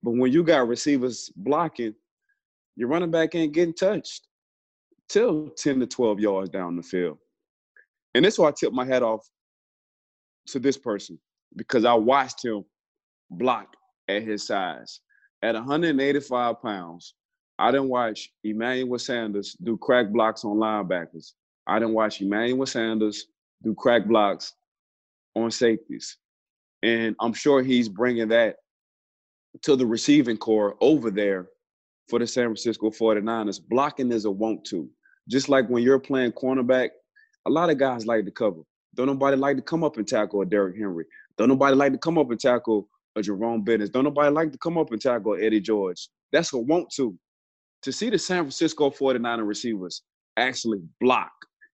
But 0.03 0.11
when 0.11 0.31
you 0.31 0.43
got 0.43 0.67
receivers 0.67 1.31
blocking, 1.35 1.95
your 2.81 2.89
running 2.89 3.11
back 3.11 3.35
ain't 3.35 3.53
getting 3.53 3.75
touched 3.75 4.27
till 5.07 5.51
10 5.51 5.81
to 5.81 5.85
12 5.85 6.19
yards 6.19 6.49
down 6.49 6.75
the 6.75 6.81
field. 6.81 7.19
And 8.15 8.25
that's 8.25 8.39
why 8.39 8.47
I 8.47 8.51
tipped 8.51 8.73
my 8.73 8.85
hat 8.85 9.03
off 9.03 9.29
to 10.47 10.57
this 10.57 10.79
person 10.79 11.19
because 11.55 11.85
I 11.85 11.93
watched 11.93 12.43
him 12.43 12.65
block 13.29 13.75
at 14.07 14.23
his 14.23 14.47
size. 14.47 14.99
At 15.43 15.53
185 15.53 16.59
pounds, 16.63 17.13
I 17.59 17.69
didn't 17.69 17.89
watch 17.89 18.31
Emmanuel 18.43 18.97
Sanders 18.97 19.55
do 19.61 19.77
crack 19.77 20.09
blocks 20.09 20.43
on 20.43 20.57
linebackers. 20.57 21.33
I 21.67 21.77
didn't 21.77 21.93
watch 21.93 22.19
Emmanuel 22.19 22.65
Sanders 22.65 23.27
do 23.63 23.75
crack 23.75 24.07
blocks 24.07 24.53
on 25.35 25.51
safeties. 25.51 26.17
And 26.81 27.15
I'm 27.19 27.33
sure 27.33 27.61
he's 27.61 27.89
bringing 27.89 28.29
that 28.29 28.55
to 29.61 29.75
the 29.75 29.85
receiving 29.85 30.37
corps 30.37 30.77
over 30.81 31.11
there 31.11 31.47
for 32.11 32.19
the 32.19 32.27
San 32.27 32.47
Francisco 32.47 32.89
49ers. 32.89 33.61
Blocking 33.69 34.11
is 34.11 34.25
a 34.25 34.31
want 34.31 34.65
to. 34.65 34.87
Just 35.29 35.47
like 35.47 35.69
when 35.69 35.81
you're 35.81 35.97
playing 35.97 36.33
cornerback, 36.33 36.89
a 37.47 37.49
lot 37.49 37.69
of 37.69 37.77
guys 37.77 38.05
like 38.05 38.25
to 38.25 38.31
cover. 38.31 38.59
Don't 38.95 39.07
nobody 39.07 39.37
like 39.37 39.55
to 39.55 39.61
come 39.61 39.81
up 39.81 39.95
and 39.95 40.05
tackle 40.05 40.41
a 40.41 40.45
Derrick 40.45 40.77
Henry. 40.77 41.05
Don't 41.37 41.47
nobody 41.47 41.73
like 41.73 41.93
to 41.93 41.97
come 41.97 42.17
up 42.17 42.29
and 42.29 42.39
tackle 42.39 42.89
a 43.15 43.21
Jerome 43.21 43.63
Bettis. 43.63 43.89
Don't 43.89 44.03
nobody 44.03 44.29
like 44.29 44.51
to 44.51 44.57
come 44.57 44.77
up 44.77 44.91
and 44.91 45.01
tackle 45.01 45.37
Eddie 45.39 45.61
George. 45.61 46.09
That's 46.33 46.51
a 46.51 46.57
want 46.57 46.91
to. 46.97 47.17
To 47.83 47.93
see 47.93 48.09
the 48.09 48.19
San 48.19 48.43
Francisco 48.43 48.89
49er 48.89 49.47
receivers 49.47 50.01
actually 50.35 50.79
block, 50.99 51.31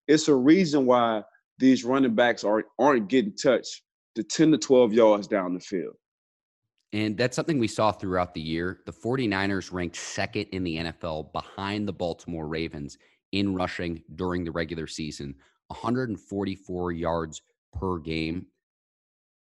it's 0.07 0.27
a 0.27 0.35
reason 0.35 0.85
why 0.85 1.23
these 1.57 1.83
running 1.83 2.13
backs 2.13 2.43
are, 2.43 2.63
aren't 2.77 3.09
getting 3.09 3.35
touched 3.35 3.81
to 4.15 4.23
10 4.23 4.51
to 4.51 4.57
12 4.59 4.93
yards 4.93 5.27
down 5.27 5.55
the 5.55 5.59
field. 5.59 5.95
And 6.93 7.17
that's 7.17 7.35
something 7.35 7.59
we 7.59 7.67
saw 7.67 7.91
throughout 7.91 8.33
the 8.33 8.41
year. 8.41 8.79
The 8.85 8.93
49ers 8.93 9.73
ranked 9.73 9.97
second 9.97 10.47
in 10.51 10.63
the 10.63 10.77
NFL 10.77 11.33
behind 11.33 11.87
the 11.87 11.93
Baltimore 11.93 12.47
Ravens 12.47 12.97
in 13.33 13.53
rushing 13.55 14.03
during 14.15 14.45
the 14.45 14.51
regular 14.51 14.87
season, 14.87 15.35
144 15.67 16.91
yards 16.93 17.41
per 17.73 17.97
game. 17.97 18.45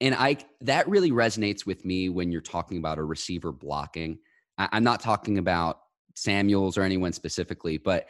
And 0.02 0.16
I 0.16 0.38
that 0.62 0.88
really 0.88 1.12
resonates 1.12 1.66
with 1.66 1.86
me 1.86 2.10
when 2.10 2.32
you're 2.32 2.42
talking 2.42 2.78
about 2.78 2.98
a 2.98 3.04
receiver 3.04 3.52
blocking. 3.52 4.18
I, 4.58 4.70
I'm 4.72 4.84
not 4.84 5.02
talking 5.02 5.38
about 5.38 5.82
Samuels 6.16 6.78
or 6.78 6.84
anyone 6.84 7.14
specifically, 7.14 7.78
but 7.78 8.08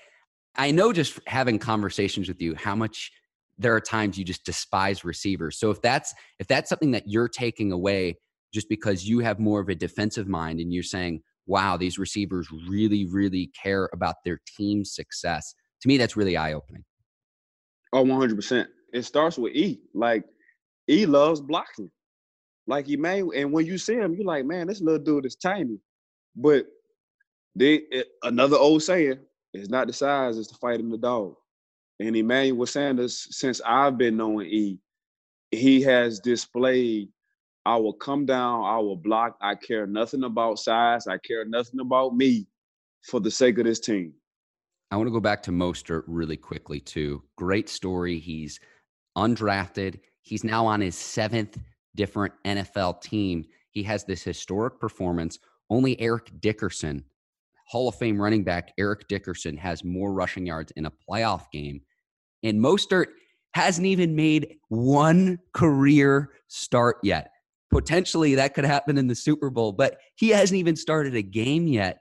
I 0.55 0.71
know 0.71 0.93
just 0.93 1.19
having 1.27 1.59
conversations 1.59 2.27
with 2.27 2.41
you 2.41 2.55
how 2.55 2.75
much 2.75 3.11
there 3.57 3.75
are 3.75 3.81
times 3.81 4.17
you 4.17 4.23
just 4.23 4.45
despise 4.45 5.03
receivers. 5.03 5.59
So 5.59 5.71
if 5.71 5.81
that's 5.81 6.13
if 6.39 6.47
that's 6.47 6.69
something 6.69 6.91
that 6.91 7.07
you're 7.07 7.27
taking 7.27 7.71
away 7.71 8.17
just 8.53 8.69
because 8.69 9.07
you 9.07 9.19
have 9.19 9.39
more 9.39 9.59
of 9.59 9.69
a 9.69 9.75
defensive 9.75 10.27
mind 10.27 10.59
and 10.59 10.73
you're 10.73 10.83
saying, 10.83 11.21
"Wow, 11.45 11.77
these 11.77 11.97
receivers 11.99 12.47
really 12.67 13.05
really 13.05 13.47
care 13.61 13.89
about 13.93 14.15
their 14.23 14.39
team's 14.57 14.93
success." 14.93 15.53
To 15.81 15.87
me 15.87 15.97
that's 15.97 16.17
really 16.17 16.37
eye-opening. 16.37 16.83
Oh, 17.93 18.03
100%. 18.03 18.67
It 18.93 19.03
starts 19.03 19.37
with 19.37 19.53
E. 19.55 19.81
Like 19.93 20.23
E 20.89 21.05
loves 21.05 21.41
blocking. 21.41 21.89
Like 22.67 22.85
he 22.85 22.97
may, 22.97 23.21
and 23.21 23.51
when 23.51 23.65
you 23.65 23.77
see 23.77 23.95
him, 23.95 24.13
you're 24.13 24.25
like, 24.25 24.45
man, 24.45 24.67
this 24.67 24.81
little 24.81 25.03
dude 25.03 25.25
is 25.25 25.35
tiny. 25.35 25.79
But 26.35 26.67
they 27.55 27.81
it, 27.91 28.07
another 28.23 28.57
old 28.57 28.83
saying, 28.83 29.19
it's 29.53 29.69
not 29.69 29.87
the 29.87 29.93
size, 29.93 30.37
it's 30.37 30.49
the 30.49 30.55
fight 30.55 30.79
in 30.79 30.89
the 30.89 30.97
dog. 30.97 31.35
And 31.99 32.15
Emmanuel 32.15 32.67
Sanders, 32.67 33.27
since 33.31 33.59
I've 33.65 33.97
been 33.97 34.17
knowing 34.17 34.47
E, 34.47 34.79
he 35.51 35.81
has 35.81 36.19
displayed 36.19 37.09
I 37.69 37.75
will 37.75 37.93
come 37.93 38.25
down, 38.25 38.63
I 38.65 38.79
will 38.79 38.95
block. 38.95 39.37
I 39.41 39.53
care 39.53 39.85
nothing 39.85 40.23
about 40.23 40.57
size. 40.57 41.05
I 41.05 41.19
care 41.19 41.45
nothing 41.45 41.79
about 41.79 42.15
me 42.15 42.47
for 43.03 43.19
the 43.19 43.29
sake 43.29 43.59
of 43.59 43.65
this 43.65 43.79
team. 43.79 44.11
I 44.89 44.97
want 44.97 45.05
to 45.05 45.11
go 45.11 45.19
back 45.19 45.43
to 45.43 45.51
Mostert 45.51 46.01
really 46.07 46.35
quickly 46.35 46.79
too. 46.79 47.21
Great 47.35 47.69
story. 47.69 48.17
He's 48.17 48.59
undrafted. 49.15 49.99
He's 50.23 50.43
now 50.43 50.65
on 50.65 50.81
his 50.81 50.95
seventh 50.95 51.59
different 51.95 52.33
NFL 52.43 53.03
team. 53.03 53.45
He 53.69 53.83
has 53.83 54.03
this 54.03 54.23
historic 54.23 54.79
performance. 54.79 55.37
Only 55.69 55.99
Eric 56.01 56.31
Dickerson, 56.41 57.05
Hall 57.67 57.87
of 57.87 57.93
Fame 57.93 58.19
running 58.19 58.43
back 58.43 58.73
Eric 58.79 59.07
Dickerson, 59.07 59.55
has 59.57 59.83
more 59.83 60.11
rushing 60.11 60.47
yards 60.47 60.71
in 60.71 60.87
a 60.87 60.91
playoff 61.07 61.51
game. 61.51 61.81
And 62.41 62.59
Mostert 62.59 63.09
hasn't 63.53 63.85
even 63.85 64.15
made 64.15 64.55
one 64.69 65.37
career 65.53 66.31
start 66.47 66.97
yet. 67.03 67.29
Potentially 67.71 68.35
that 68.35 68.53
could 68.53 68.65
happen 68.65 68.97
in 68.97 69.07
the 69.07 69.15
Super 69.15 69.49
Bowl, 69.49 69.71
but 69.71 69.97
he 70.15 70.29
hasn't 70.29 70.57
even 70.57 70.75
started 70.75 71.15
a 71.15 71.21
game 71.21 71.67
yet 71.67 71.99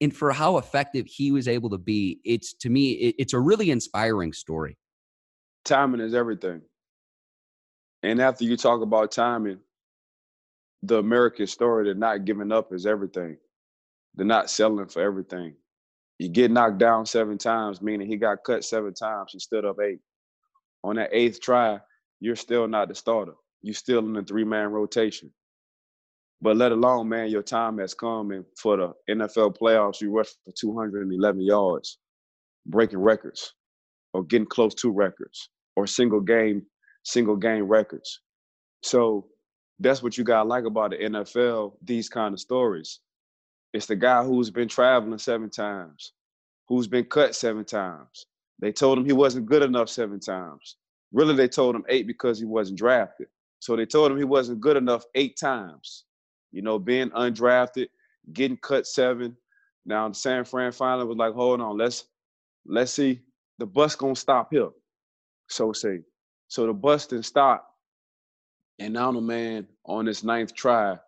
and 0.00 0.14
for 0.14 0.32
how 0.32 0.58
effective 0.58 1.06
he 1.06 1.32
was 1.32 1.48
able 1.48 1.70
to 1.70 1.78
be, 1.78 2.20
it's 2.24 2.54
to 2.54 2.70
me, 2.70 2.92
it, 2.92 3.14
it's 3.18 3.32
a 3.32 3.40
really 3.40 3.70
inspiring 3.70 4.32
story. 4.32 4.76
Timing 5.64 6.00
is 6.00 6.14
everything. 6.14 6.62
And 8.02 8.20
after 8.20 8.44
you 8.44 8.56
talk 8.56 8.80
about 8.80 9.10
timing, 9.10 9.58
the 10.82 10.98
American 10.98 11.48
story, 11.48 11.88
the 11.88 11.94
not 11.94 12.24
giving 12.24 12.52
up 12.52 12.72
is 12.72 12.86
everything. 12.86 13.36
They're 14.14 14.26
not 14.26 14.50
selling 14.50 14.86
for 14.86 15.02
everything. 15.02 15.54
You 16.20 16.28
get 16.28 16.50
knocked 16.50 16.78
down 16.78 17.06
seven 17.06 17.38
times, 17.38 17.82
meaning 17.82 18.06
he 18.06 18.16
got 18.16 18.44
cut 18.44 18.64
seven 18.64 18.94
times. 18.94 19.32
He 19.32 19.40
stood 19.40 19.64
up 19.64 19.76
eight. 19.82 20.00
On 20.84 20.94
that 20.96 21.10
eighth 21.12 21.40
try, 21.40 21.80
you're 22.20 22.36
still 22.36 22.68
not 22.68 22.88
the 22.88 22.94
starter. 22.94 23.34
You're 23.62 23.74
still 23.74 24.00
in 24.00 24.12
the 24.12 24.22
three 24.22 24.44
man 24.44 24.68
rotation. 24.68 25.32
But 26.40 26.56
let 26.56 26.70
alone, 26.72 27.08
man, 27.08 27.30
your 27.30 27.42
time 27.42 27.78
has 27.78 27.94
come, 27.94 28.30
and 28.30 28.44
for 28.56 28.76
the 28.76 28.92
NFL 29.10 29.56
playoffs, 29.56 30.00
you 30.00 30.10
rushed 30.16 30.36
for 30.44 30.52
211 30.58 31.40
yards, 31.42 31.98
breaking 32.66 33.00
records, 33.00 33.54
or 34.14 34.22
getting 34.24 34.46
close 34.46 34.74
to 34.76 34.90
records, 34.90 35.50
or 35.74 35.86
single 35.86 36.20
game, 36.20 36.64
single 37.04 37.36
game 37.36 37.64
records. 37.64 38.20
So 38.84 39.26
that's 39.80 40.02
what 40.02 40.16
you 40.16 40.22
gotta 40.22 40.48
like 40.48 40.64
about 40.64 40.90
the 40.90 40.98
NFL. 40.98 41.72
These 41.82 42.08
kind 42.08 42.32
of 42.32 42.40
stories. 42.40 43.00
It's 43.74 43.86
the 43.86 43.96
guy 43.96 44.22
who's 44.24 44.50
been 44.50 44.68
traveling 44.68 45.18
seven 45.18 45.50
times, 45.50 46.12
who's 46.68 46.86
been 46.86 47.04
cut 47.04 47.34
seven 47.34 47.64
times. 47.64 48.26
They 48.60 48.72
told 48.72 48.98
him 48.98 49.04
he 49.04 49.12
wasn't 49.12 49.46
good 49.46 49.62
enough 49.62 49.88
seven 49.88 50.20
times. 50.20 50.76
Really, 51.12 51.34
they 51.34 51.48
told 51.48 51.74
him 51.74 51.84
eight 51.88 52.06
because 52.06 52.38
he 52.38 52.44
wasn't 52.44 52.78
drafted. 52.78 53.28
So 53.60 53.76
they 53.76 53.86
told 53.86 54.12
him 54.12 54.18
he 54.18 54.24
wasn't 54.24 54.60
good 54.60 54.76
enough 54.76 55.04
eight 55.14 55.38
times. 55.38 56.04
You 56.52 56.62
know, 56.62 56.78
being 56.78 57.10
undrafted, 57.10 57.88
getting 58.32 58.58
cut 58.58 58.86
seven. 58.86 59.36
Now 59.86 60.10
San 60.12 60.44
Fran 60.44 60.72
finally 60.72 61.06
was 61.06 61.16
like, 61.18 61.34
hold 61.34 61.60
on, 61.60 61.78
let's 61.78 62.04
let's 62.66 62.92
see. 62.92 63.20
The 63.58 63.66
bus 63.66 63.96
gonna 63.96 64.16
stop 64.16 64.48
here. 64.52 64.70
So 65.48 65.72
say. 65.72 66.00
So 66.48 66.66
the 66.66 66.72
bus 66.74 67.06
didn't 67.06 67.26
stop. 67.26 67.66
And 68.78 68.94
now 68.94 69.12
the 69.12 69.22
man 69.22 69.68
on 69.86 70.06
his 70.06 70.24
ninth 70.24 70.54
try, 70.54 70.98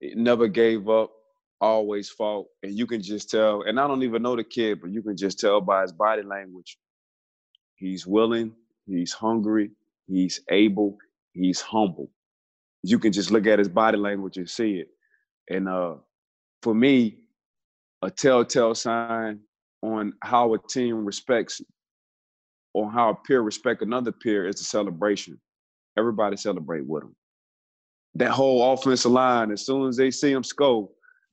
it 0.00 0.16
never 0.18 0.48
gave 0.48 0.88
up, 0.88 1.12
always 1.60 2.10
fought. 2.10 2.48
And 2.62 2.78
you 2.78 2.86
can 2.86 3.02
just 3.02 3.30
tell, 3.30 3.62
and 3.62 3.80
I 3.80 3.88
don't 3.88 4.02
even 4.04 4.22
know 4.22 4.36
the 4.36 4.44
kid, 4.44 4.80
but 4.80 4.90
you 4.90 5.02
can 5.02 5.16
just 5.16 5.40
tell 5.40 5.60
by 5.60 5.82
his 5.82 5.92
body 5.92 6.22
language. 6.22 6.78
He's 7.76 8.06
willing, 8.06 8.54
he's 8.86 9.12
hungry, 9.12 9.70
he's 10.08 10.40
able, 10.50 10.98
he's 11.38 11.60
humble 11.60 12.10
you 12.82 12.98
can 12.98 13.12
just 13.12 13.30
look 13.30 13.46
at 13.46 13.58
his 13.58 13.68
body 13.68 13.98
language 13.98 14.36
and 14.36 14.48
see 14.48 14.76
it. 14.76 14.88
And 15.50 15.68
uh, 15.68 15.94
for 16.62 16.74
me, 16.74 17.18
a 18.02 18.10
telltale 18.10 18.74
sign 18.74 19.40
on 19.82 20.12
how 20.22 20.54
a 20.54 20.58
team 20.58 21.04
respects 21.04 21.60
or 22.74 22.90
how 22.90 23.10
a 23.10 23.14
peer 23.14 23.40
respect 23.40 23.82
another 23.82 24.12
peer 24.12 24.46
is 24.46 24.56
the 24.56 24.64
celebration. 24.64 25.40
Everybody 25.96 26.36
celebrate 26.36 26.86
with 26.86 27.04
him. 27.04 27.16
That 28.14 28.30
whole 28.30 28.72
offensive 28.72 29.10
line, 29.10 29.50
as 29.50 29.66
soon 29.66 29.88
as 29.88 29.96
they 29.96 30.10
see 30.10 30.30
him 30.30 30.44
score, 30.44 30.88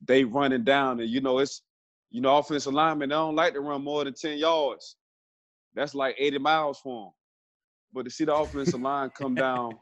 they 0.06 0.24
running 0.24 0.64
down. 0.64 1.00
And 1.00 1.08
you 1.08 1.20
know, 1.20 1.38
it's 1.38 1.62
you 2.10 2.20
know, 2.20 2.38
offensive 2.38 2.72
linemen, 2.72 3.08
they 3.08 3.14
don't 3.14 3.34
like 3.34 3.52
to 3.54 3.60
run 3.60 3.82
more 3.82 4.04
than 4.04 4.14
10 4.14 4.38
yards. 4.38 4.96
that's 5.74 5.94
like 5.94 6.16
80 6.18 6.38
miles 6.38 6.78
for 6.80 7.06
him. 7.06 7.12
But 7.92 8.04
to 8.04 8.10
see 8.10 8.24
the 8.24 8.34
offensive 8.34 8.80
line 8.80 9.10
come 9.10 9.34
down 9.34 9.78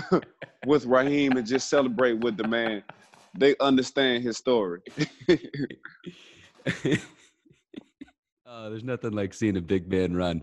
with 0.66 0.84
Raheem 0.86 1.36
and 1.36 1.46
just 1.46 1.68
celebrate 1.68 2.14
with 2.14 2.36
the 2.36 2.48
man, 2.48 2.82
they 3.38 3.54
understand 3.60 4.22
his 4.22 4.36
story. 4.36 4.80
oh, 8.46 8.70
there's 8.70 8.84
nothing 8.84 9.12
like 9.12 9.34
seeing 9.34 9.56
a 9.56 9.60
big 9.60 9.88
man 9.88 10.16
run. 10.16 10.42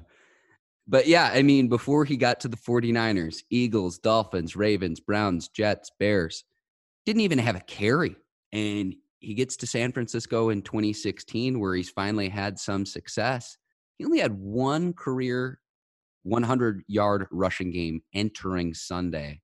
But 0.87 1.07
yeah, 1.07 1.31
I 1.33 1.41
mean, 1.41 1.67
before 1.67 2.05
he 2.05 2.17
got 2.17 2.39
to 2.41 2.47
the 2.47 2.57
49ers, 2.57 3.43
Eagles, 3.49 3.97
Dolphins, 3.97 4.55
Ravens, 4.55 4.99
Browns, 4.99 5.47
Jets, 5.47 5.91
Bears, 5.99 6.43
didn't 7.05 7.21
even 7.21 7.39
have 7.39 7.55
a 7.55 7.61
carry. 7.61 8.15
And 8.51 8.95
he 9.19 9.33
gets 9.33 9.55
to 9.57 9.67
San 9.67 9.91
Francisco 9.91 10.49
in 10.49 10.61
2016, 10.61 11.59
where 11.59 11.75
he's 11.75 11.89
finally 11.89 12.27
had 12.27 12.59
some 12.59 12.85
success. 12.85 13.57
He 13.97 14.05
only 14.05 14.19
had 14.19 14.33
one 14.33 14.93
career 14.93 15.59
100 16.23 16.83
yard 16.87 17.27
rushing 17.31 17.71
game 17.71 18.01
entering 18.13 18.73
Sunday. 18.73 19.41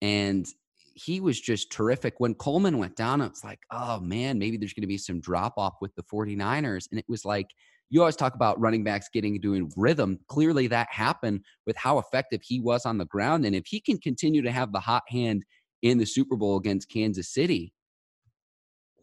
And 0.00 0.46
he 0.94 1.20
was 1.20 1.40
just 1.40 1.72
terrific. 1.72 2.14
When 2.18 2.34
Coleman 2.34 2.78
went 2.78 2.96
down, 2.96 3.20
it's 3.20 3.44
like, 3.44 3.60
oh 3.70 4.00
man, 4.00 4.38
maybe 4.38 4.56
there's 4.56 4.74
going 4.74 4.82
to 4.82 4.86
be 4.86 4.98
some 4.98 5.20
drop 5.20 5.54
off 5.56 5.74
with 5.80 5.94
the 5.94 6.02
49ers. 6.02 6.86
And 6.90 6.98
it 6.98 7.06
was 7.08 7.24
like, 7.24 7.46
you 7.90 8.00
always 8.00 8.16
talk 8.16 8.34
about 8.34 8.58
running 8.58 8.84
backs 8.84 9.08
getting 9.12 9.38
doing 9.38 9.70
rhythm. 9.76 10.18
Clearly, 10.26 10.66
that 10.68 10.88
happened 10.90 11.42
with 11.66 11.76
how 11.76 11.98
effective 11.98 12.40
he 12.42 12.58
was 12.58 12.86
on 12.86 12.96
the 12.96 13.04
ground. 13.04 13.44
And 13.44 13.54
if 13.54 13.66
he 13.66 13.80
can 13.80 13.98
continue 13.98 14.40
to 14.42 14.50
have 14.50 14.72
the 14.72 14.80
hot 14.80 15.02
hand 15.08 15.44
in 15.82 15.98
the 15.98 16.06
Super 16.06 16.36
Bowl 16.36 16.56
against 16.56 16.88
Kansas 16.88 17.28
City, 17.28 17.74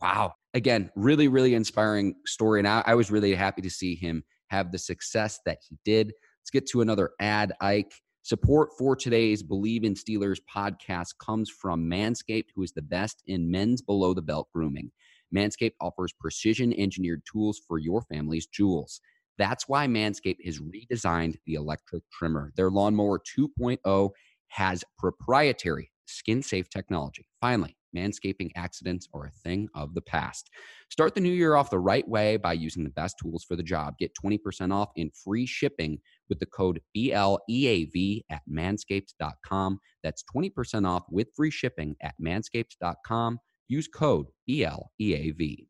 wow. 0.02 0.34
Again, 0.56 0.90
really, 0.96 1.28
really 1.28 1.54
inspiring 1.54 2.16
story. 2.26 2.60
And 2.60 2.68
I, 2.68 2.82
I 2.84 2.96
was 2.96 3.12
really 3.12 3.36
happy 3.36 3.62
to 3.62 3.70
see 3.70 3.94
him 3.94 4.24
have 4.48 4.72
the 4.72 4.80
success 4.80 5.40
that 5.46 5.60
he 5.68 5.78
did. 5.86 6.12
Let's 6.50 6.64
get 6.66 6.72
to 6.72 6.82
another 6.82 7.12
ad, 7.20 7.54
Ike. 7.62 7.94
Support 8.24 8.70
for 8.76 8.96
today's 8.96 9.44
Bleav 9.44 9.84
in 9.84 9.94
Steelers 9.94 10.40
podcast 10.52 11.10
comes 11.24 11.48
from 11.48 11.88
Manscaped, 11.88 12.48
who 12.56 12.64
is 12.64 12.72
the 12.72 12.82
best 12.82 13.22
in 13.28 13.52
men's 13.52 13.84
below 13.84 14.16
the 14.16 14.24
belt 14.24 14.48
grooming. 14.52 14.90
Manscaped 15.32 15.76
offers 15.80 16.12
precision 16.20 16.74
engineered 16.74 17.22
tools 17.32 17.62
for 17.68 17.78
your 17.78 18.02
family's 18.02 18.48
jewels. 18.48 19.00
That's 19.38 19.70
why 19.70 19.86
Manscaped 19.86 20.44
has 20.44 20.60
redesigned 20.60 21.36
the 21.46 21.54
electric 21.54 22.02
trimmer. 22.12 22.52
Their 22.56 22.72
lawnmower 22.72 23.20
2.0 23.38 24.10
has 24.48 24.84
proprietary 24.98 25.92
skin 26.08 26.42
safe 26.42 26.68
technology. 26.68 27.28
Finally, 27.40 27.78
manscaping 27.96 28.52
accidents 28.56 29.08
are 29.14 29.26
a 29.26 29.32
thing 29.32 29.68
of 29.76 29.94
the 29.94 30.02
past. 30.02 30.50
Start 30.90 31.16
the 31.16 31.22
new 31.22 31.32
year 31.32 31.56
off 31.56 31.70
the 31.70 31.80
right 31.80 32.08
way 32.08 32.38
by 32.38 32.54
using 32.54 32.84
the 32.84 32.90
best 32.90 33.18
tools 33.22 33.44
for 33.44 33.56
the 33.56 33.64
job. 33.64 33.96
Get 33.98 34.12
20% 34.24 34.74
off 34.74 34.90
and 34.98 35.12
free 35.16 35.46
shipping 35.46 36.00
with 36.30 36.40
the 36.40 36.46
code 36.46 36.82
BLEAV 36.96 38.24
at 38.30 38.42
manscaped.com. 38.52 39.80
That's 40.04 40.24
20% 40.36 40.88
off 40.88 41.04
with 41.10 41.28
free 41.36 41.52
shipping 41.52 41.96
at 42.02 42.16
manscaped.com. 42.24 43.40
Use 43.68 43.88
code 43.88 44.28
BLEAV. 44.50 45.68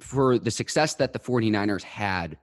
For 0.00 0.38
the 0.38 0.50
success 0.50 0.94
that 0.94 1.12
the 1.12 1.18
49ers 1.18 1.82
had 1.82 2.38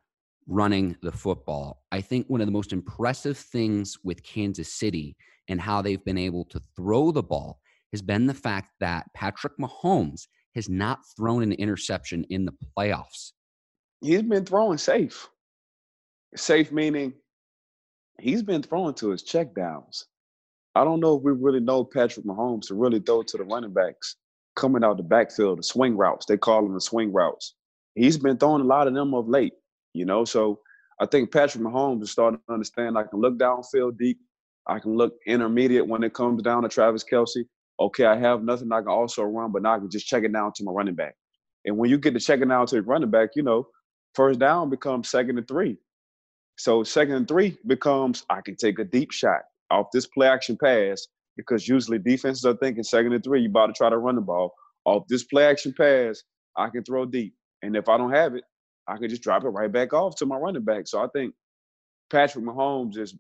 running 0.47 0.97
the 1.01 1.11
football, 1.11 1.83
I 1.91 2.01
think 2.01 2.27
one 2.27 2.41
of 2.41 2.47
the 2.47 2.51
most 2.51 2.73
impressive 2.73 3.37
things 3.37 3.97
with 4.03 4.23
Kansas 4.23 4.73
City 4.73 5.15
and 5.47 5.59
how 5.59 5.81
they've 5.81 6.03
been 6.03 6.17
able 6.17 6.45
to 6.45 6.61
throw 6.75 7.11
the 7.11 7.23
ball 7.23 7.59
has 7.91 8.01
been 8.01 8.25
the 8.25 8.33
fact 8.33 8.71
that 8.79 9.05
Patrick 9.13 9.53
Mahomes 9.59 10.27
has 10.55 10.69
not 10.69 10.99
thrown 11.17 11.43
an 11.43 11.53
interception 11.53 12.25
in 12.29 12.45
the 12.45 12.53
playoffs. 12.77 13.31
He's 14.01 14.23
been 14.23 14.45
throwing 14.45 14.77
safe. 14.77 15.29
Safe 16.35 16.71
meaning 16.71 17.13
he's 18.19 18.43
been 18.43 18.63
throwing 18.63 18.93
to 18.95 19.09
his 19.09 19.23
checkdowns. 19.23 20.05
I 20.75 20.83
don't 20.83 21.01
know 21.01 21.17
if 21.17 21.23
we 21.23 21.33
really 21.33 21.59
know 21.59 21.83
Patrick 21.83 22.25
Mahomes 22.25 22.67
to 22.67 22.75
really 22.75 22.99
throw 22.99 23.23
to 23.23 23.37
the 23.37 23.43
running 23.43 23.73
backs 23.73 24.15
coming 24.55 24.83
out 24.83 24.97
the 24.97 25.03
backfield, 25.03 25.59
the 25.59 25.63
swing 25.63 25.97
routes. 25.97 26.25
They 26.25 26.37
call 26.37 26.63
them 26.63 26.73
the 26.73 26.81
swing 26.81 27.11
routes. 27.11 27.55
He's 27.95 28.17
been 28.17 28.37
throwing 28.37 28.61
a 28.61 28.65
lot 28.65 28.87
of 28.87 28.93
them 28.93 29.13
of 29.13 29.27
late, 29.27 29.53
you 29.93 30.05
know. 30.05 30.23
So 30.23 30.59
I 30.99 31.05
think 31.05 31.31
Patrick 31.31 31.63
Mahomes 31.63 32.03
is 32.03 32.11
starting 32.11 32.39
to 32.47 32.53
understand 32.53 32.97
I 32.97 33.03
can 33.03 33.19
look 33.19 33.37
downfield 33.37 33.97
deep. 33.97 34.19
I 34.67 34.79
can 34.79 34.95
look 34.95 35.13
intermediate 35.27 35.87
when 35.87 36.03
it 36.03 36.13
comes 36.13 36.41
down 36.43 36.63
to 36.63 36.69
Travis 36.69 37.03
Kelce. 37.03 37.45
Okay, 37.79 38.05
I 38.05 38.17
have 38.17 38.43
nothing 38.43 38.71
I 38.71 38.79
can 38.79 38.89
also 38.89 39.23
run, 39.23 39.51
but 39.51 39.63
now 39.63 39.75
I 39.75 39.79
can 39.79 39.89
just 39.89 40.07
check 40.07 40.23
it 40.23 40.33
down 40.33 40.51
to 40.55 40.63
my 40.63 40.71
running 40.71 40.95
back. 40.95 41.15
And 41.65 41.77
when 41.77 41.89
you 41.89 41.97
get 41.97 42.13
to 42.13 42.19
checking 42.19 42.49
down 42.49 42.67
to 42.67 42.75
the 42.75 42.81
running 42.81 43.11
back, 43.11 43.29
you 43.35 43.43
know, 43.43 43.67
first 44.15 44.39
down 44.39 44.69
becomes 44.69 45.09
second 45.09 45.37
and 45.37 45.47
three. 45.47 45.77
So 46.57 46.83
second 46.83 47.15
and 47.15 47.27
three 47.27 47.57
becomes 47.67 48.23
I 48.29 48.41
can 48.41 48.55
take 48.55 48.79
a 48.79 48.83
deep 48.83 49.11
shot 49.11 49.41
off 49.71 49.87
this 49.93 50.07
play 50.07 50.27
action 50.27 50.57
pass 50.61 51.07
because 51.37 51.67
usually 51.67 51.97
defenses 51.97 52.45
are 52.45 52.57
thinking 52.57 52.83
second 52.83 53.13
and 53.13 53.23
three, 53.23 53.41
you 53.41 53.49
about 53.49 53.67
to 53.67 53.73
try 53.73 53.89
to 53.89 53.97
run 53.97 54.15
the 54.15 54.21
ball. 54.21 54.53
Off 54.85 55.07
this 55.07 55.23
play 55.23 55.45
action 55.45 55.73
pass, 55.77 56.23
I 56.57 56.69
can 56.69 56.83
throw 56.83 57.05
deep. 57.05 57.33
And 57.61 57.75
if 57.75 57.87
I 57.89 57.97
don't 57.97 58.11
have 58.11 58.35
it, 58.35 58.43
I 58.87 58.97
can 58.97 59.09
just 59.09 59.21
drop 59.21 59.43
it 59.43 59.49
right 59.49 59.71
back 59.71 59.93
off 59.93 60.15
to 60.17 60.25
my 60.25 60.35
running 60.37 60.63
back. 60.63 60.87
So 60.87 61.01
I 61.01 61.07
think 61.13 61.33
Patrick 62.09 62.43
Mahomes 62.43 62.97
is 62.97 63.15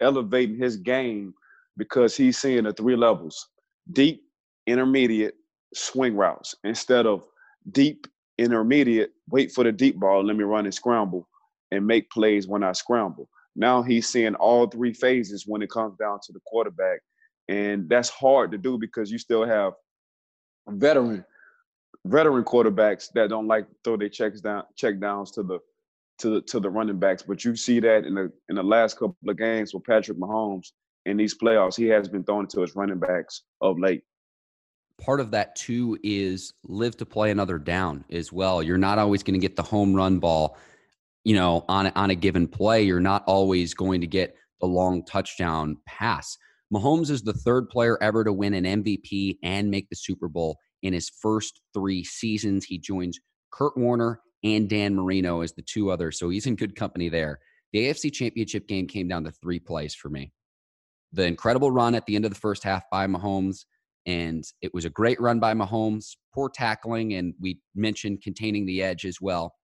elevating 0.00 0.58
his 0.58 0.76
game 0.76 1.34
because 1.76 2.16
he's 2.16 2.38
seeing 2.38 2.64
the 2.64 2.72
three 2.72 2.96
levels 2.96 3.48
deep, 3.92 4.22
intermediate, 4.66 5.34
swing 5.74 6.16
routes 6.16 6.54
instead 6.64 7.06
of 7.06 7.26
deep, 7.72 8.06
intermediate, 8.38 9.10
wait 9.28 9.52
for 9.52 9.64
the 9.64 9.72
deep 9.72 9.96
ball, 9.98 10.24
let 10.24 10.36
me 10.36 10.44
run 10.44 10.64
and 10.64 10.74
scramble 10.74 11.28
and 11.70 11.86
make 11.86 12.10
plays 12.10 12.46
when 12.46 12.62
I 12.62 12.72
scramble. 12.72 13.28
Now 13.54 13.82
he's 13.82 14.08
seeing 14.08 14.34
all 14.34 14.66
three 14.66 14.92
phases 14.92 15.44
when 15.46 15.62
it 15.62 15.70
comes 15.70 15.96
down 15.98 16.20
to 16.24 16.32
the 16.32 16.40
quarterback. 16.46 17.00
And 17.48 17.88
that's 17.88 18.08
hard 18.08 18.50
to 18.52 18.58
do 18.58 18.78
because 18.78 19.10
you 19.10 19.18
still 19.18 19.44
have 19.44 19.72
veteran 20.68 21.24
veteran 22.06 22.44
quarterbacks 22.44 23.08
that 23.14 23.30
don't 23.30 23.48
like 23.48 23.66
throw 23.82 23.96
their 23.96 24.08
checks 24.08 24.40
down 24.40 24.62
check 24.76 25.00
downs 25.00 25.30
to 25.32 25.42
the 25.42 25.58
to 26.18 26.30
the 26.30 26.40
to 26.42 26.60
the 26.60 26.70
running 26.70 26.98
backs. 26.98 27.22
But 27.22 27.44
you 27.44 27.56
see 27.56 27.80
that 27.80 28.04
in 28.04 28.14
the 28.14 28.32
in 28.48 28.56
the 28.56 28.62
last 28.62 28.94
couple 28.98 29.16
of 29.26 29.38
games 29.38 29.72
with 29.72 29.84
Patrick 29.84 30.18
Mahomes 30.18 30.72
in 31.06 31.16
these 31.16 31.36
playoffs, 31.36 31.76
he 31.76 31.86
has 31.86 32.08
been 32.08 32.24
thrown 32.24 32.46
to 32.48 32.60
his 32.60 32.76
running 32.76 32.98
backs 32.98 33.42
of 33.60 33.78
late. 33.78 34.02
Part 35.00 35.20
of 35.20 35.30
that 35.30 35.54
too 35.56 35.98
is 36.02 36.52
live 36.64 36.96
to 36.98 37.06
play 37.06 37.30
another 37.30 37.58
down 37.58 38.04
as 38.10 38.32
well. 38.32 38.62
You're 38.62 38.78
not 38.78 38.98
always 38.98 39.22
going 39.22 39.38
to 39.38 39.46
get 39.46 39.56
the 39.56 39.62
home 39.62 39.94
run 39.94 40.18
ball, 40.18 40.56
you 41.24 41.34
know, 41.34 41.64
on 41.68 41.88
on 41.88 42.10
a 42.10 42.14
given 42.14 42.48
play. 42.48 42.82
You're 42.82 43.00
not 43.00 43.22
always 43.26 43.74
going 43.74 44.00
to 44.00 44.06
get 44.06 44.34
the 44.60 44.66
long 44.66 45.04
touchdown 45.04 45.76
pass. 45.86 46.36
Mahomes 46.74 47.10
is 47.10 47.22
the 47.22 47.34
third 47.34 47.68
player 47.68 48.02
ever 48.02 48.24
to 48.24 48.32
win 48.32 48.54
an 48.54 48.82
MVP 48.82 49.38
and 49.42 49.70
make 49.70 49.88
the 49.88 49.96
Super 49.96 50.28
Bowl 50.28 50.58
in 50.82 50.92
his 50.92 51.10
first 51.20 51.60
three 51.74 52.02
seasons. 52.02 52.64
He 52.64 52.78
joins 52.78 53.18
Kurt 53.52 53.76
Warner 53.76 54.20
and 54.42 54.68
Dan 54.68 54.94
Marino 54.94 55.42
as 55.42 55.52
the 55.52 55.62
two 55.62 55.90
others, 55.90 56.18
so 56.18 56.30
he's 56.30 56.46
in 56.46 56.56
good 56.56 56.74
company 56.74 57.08
there. 57.08 57.38
The 57.72 57.86
AFC 57.86 58.12
Championship 58.12 58.66
game 58.66 58.86
came 58.86 59.08
down 59.08 59.24
to 59.24 59.30
three 59.30 59.60
plays 59.60 59.94
for 59.94 60.08
me. 60.08 60.32
The 61.16 61.24
incredible 61.24 61.70
run 61.70 61.94
at 61.94 62.04
the 62.04 62.14
end 62.14 62.26
of 62.26 62.30
the 62.30 62.38
first 62.38 62.62
half 62.62 62.84
by 62.90 63.06
Mahomes, 63.06 63.64
and 64.04 64.44
it 64.60 64.74
was 64.74 64.84
a 64.84 64.90
great 64.90 65.18
run 65.18 65.40
by 65.40 65.54
Mahomes, 65.54 66.14
poor 66.34 66.50
tackling, 66.50 67.14
and 67.14 67.32
we 67.40 67.58
mentioned 67.74 68.22
containing 68.22 68.66
the 68.66 68.82
edge 68.82 69.06
as 69.06 69.18
well. 69.18 69.54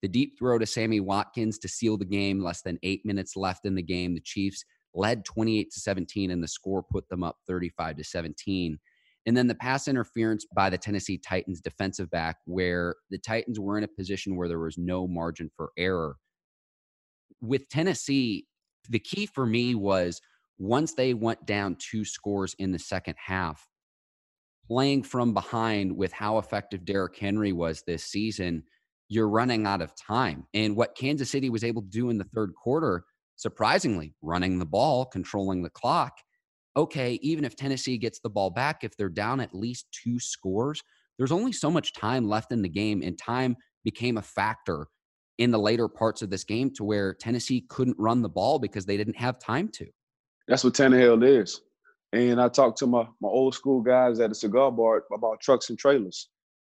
The 0.00 0.08
deep 0.08 0.38
throw 0.38 0.58
to 0.58 0.64
Sammy 0.64 1.00
Watkins 1.00 1.58
to 1.58 1.68
seal 1.68 1.98
the 1.98 2.06
game, 2.06 2.42
less 2.42 2.62
than 2.62 2.78
eight 2.82 3.02
minutes 3.04 3.36
left 3.36 3.66
in 3.66 3.74
the 3.74 3.82
game. 3.82 4.14
The 4.14 4.22
Chiefs 4.22 4.64
led 4.94 5.26
28 5.26 5.70
to 5.70 5.80
17 5.80 6.30
and 6.30 6.42
the 6.42 6.48
score 6.48 6.82
put 6.82 7.06
them 7.10 7.22
up 7.22 7.36
35 7.46 7.96
to 7.96 8.04
17 8.04 8.78
and 9.26 9.36
then 9.36 9.46
the 9.46 9.54
pass 9.54 9.86
interference 9.86 10.46
by 10.54 10.70
the 10.70 10.78
Tennessee 10.78 11.18
Titans 11.18 11.60
defensive 11.60 12.10
back 12.10 12.36
where 12.46 12.94
the 13.10 13.18
Titans 13.18 13.60
were 13.60 13.76
in 13.76 13.84
a 13.84 13.88
position 13.88 14.34
where 14.34 14.48
there 14.48 14.58
was 14.58 14.78
no 14.78 15.06
margin 15.06 15.50
for 15.54 15.70
error 15.76 16.16
with 17.42 17.68
Tennessee 17.68 18.46
the 18.88 18.98
key 18.98 19.26
for 19.26 19.44
me 19.44 19.74
was 19.74 20.20
once 20.58 20.94
they 20.94 21.14
went 21.14 21.44
down 21.46 21.76
two 21.78 22.04
scores 22.04 22.54
in 22.58 22.72
the 22.72 22.78
second 22.78 23.14
half 23.16 23.66
playing 24.66 25.02
from 25.02 25.32
behind 25.32 25.96
with 25.96 26.12
how 26.12 26.38
effective 26.38 26.84
Derrick 26.84 27.16
Henry 27.16 27.52
was 27.52 27.82
this 27.86 28.04
season 28.04 28.62
you're 29.08 29.28
running 29.28 29.66
out 29.66 29.80
of 29.80 29.94
time 29.96 30.46
and 30.52 30.76
what 30.76 30.94
Kansas 30.94 31.30
City 31.30 31.48
was 31.48 31.64
able 31.64 31.80
to 31.80 31.88
do 31.88 32.10
in 32.10 32.18
the 32.18 32.24
third 32.24 32.52
quarter 32.54 33.04
surprisingly, 33.38 34.14
running 34.20 34.58
the 34.58 34.66
ball, 34.66 35.06
controlling 35.06 35.62
the 35.62 35.70
clock. 35.70 36.18
Okay, 36.76 37.18
even 37.22 37.44
if 37.44 37.56
Tennessee 37.56 37.96
gets 37.96 38.20
the 38.20 38.28
ball 38.28 38.50
back, 38.50 38.84
if 38.84 38.96
they're 38.96 39.08
down 39.08 39.40
at 39.40 39.54
least 39.54 39.86
two 39.90 40.20
scores, 40.20 40.82
there's 41.16 41.32
only 41.32 41.52
so 41.52 41.70
much 41.70 41.94
time 41.94 42.28
left 42.28 42.52
in 42.52 42.62
the 42.62 42.68
game, 42.68 43.02
and 43.02 43.16
time 43.16 43.56
became 43.84 44.18
a 44.18 44.22
factor 44.22 44.88
in 45.38 45.50
the 45.50 45.58
later 45.58 45.88
parts 45.88 46.20
of 46.20 46.30
this 46.30 46.44
game 46.44 46.70
to 46.74 46.84
where 46.84 47.14
Tennessee 47.14 47.64
couldn't 47.68 47.96
run 47.98 48.22
the 48.22 48.28
ball 48.28 48.58
because 48.58 48.84
they 48.84 48.96
didn't 48.96 49.16
have 49.16 49.38
time 49.38 49.68
to. 49.68 49.86
That's 50.48 50.64
what 50.64 50.74
Tannehill 50.74 51.42
is. 51.42 51.60
And 52.12 52.40
I 52.40 52.48
talked 52.48 52.78
to 52.78 52.86
my, 52.86 53.06
my 53.20 53.28
old 53.28 53.54
school 53.54 53.82
guys 53.82 54.18
at 54.18 54.32
a 54.32 54.34
cigar 54.34 54.72
bar 54.72 55.04
about 55.12 55.40
trucks 55.42 55.70
and 55.70 55.78
trailers. 55.78 56.30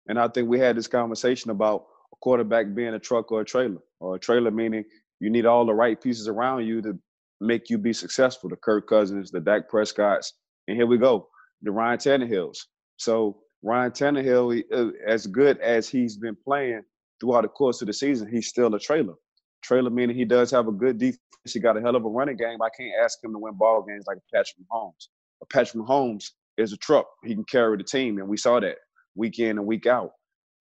And 0.08 0.18
I 0.18 0.28
think 0.28 0.48
we 0.48 0.58
had 0.58 0.76
this 0.76 0.88
conversation 0.88 1.50
about 1.50 1.86
a 2.12 2.16
quarterback 2.20 2.74
being 2.74 2.94
a 2.94 2.98
truck 2.98 3.32
or 3.32 3.40
a 3.40 3.44
trailer, 3.44 3.78
or 4.00 4.16
a 4.16 4.20
trailer 4.20 4.50
meaning 4.50 4.84
You 5.20 5.30
need 5.30 5.46
all 5.46 5.64
the 5.64 5.74
right 5.74 6.00
pieces 6.00 6.28
around 6.28 6.66
you 6.66 6.82
to 6.82 6.98
make 7.40 7.70
you 7.70 7.78
be 7.78 7.92
successful. 7.92 8.50
The 8.50 8.56
Kirk 8.56 8.88
Cousins, 8.88 9.30
the 9.30 9.40
Dak 9.40 9.70
Prescotts, 9.70 10.32
and 10.68 10.76
here 10.76 10.86
we 10.86 10.98
go, 10.98 11.28
the 11.62 11.70
Ryan 11.70 11.98
Tannehills. 11.98 12.58
So 12.98 13.38
Ryan 13.62 13.92
Tannehill, 13.92 14.64
uh, 14.74 14.90
as 15.06 15.26
good 15.26 15.58
as 15.60 15.88
he's 15.88 16.16
been 16.16 16.36
playing 16.44 16.82
throughout 17.20 17.42
the 17.42 17.48
course 17.48 17.80
of 17.80 17.86
the 17.86 17.92
season, 17.92 18.28
he's 18.28 18.48
still 18.48 18.74
a 18.74 18.80
trailer. 18.80 19.14
Trailer 19.62 19.90
meaning 19.90 20.16
he 20.16 20.24
does 20.24 20.50
have 20.50 20.68
a 20.68 20.72
good 20.72 20.98
defense. 20.98 21.20
He 21.46 21.60
got 21.60 21.76
a 21.76 21.80
hell 21.80 21.96
of 21.96 22.04
a 22.04 22.08
running 22.08 22.36
game. 22.36 22.62
I 22.62 22.68
can't 22.78 22.92
ask 23.02 23.22
him 23.24 23.32
to 23.32 23.38
win 23.38 23.54
ball 23.54 23.84
games 23.88 24.04
like 24.06 24.18
Patrick 24.32 24.56
Mahomes. 24.72 25.08
But 25.40 25.50
Patrick 25.50 25.84
Mahomes 25.84 26.26
is 26.58 26.72
a 26.72 26.76
truck. 26.78 27.06
He 27.24 27.34
can 27.34 27.44
carry 27.44 27.76
the 27.78 27.84
team, 27.84 28.18
and 28.18 28.28
we 28.28 28.36
saw 28.36 28.60
that 28.60 28.76
week 29.16 29.38
in 29.38 29.58
and 29.58 29.66
week 29.66 29.86
out. 29.86 30.12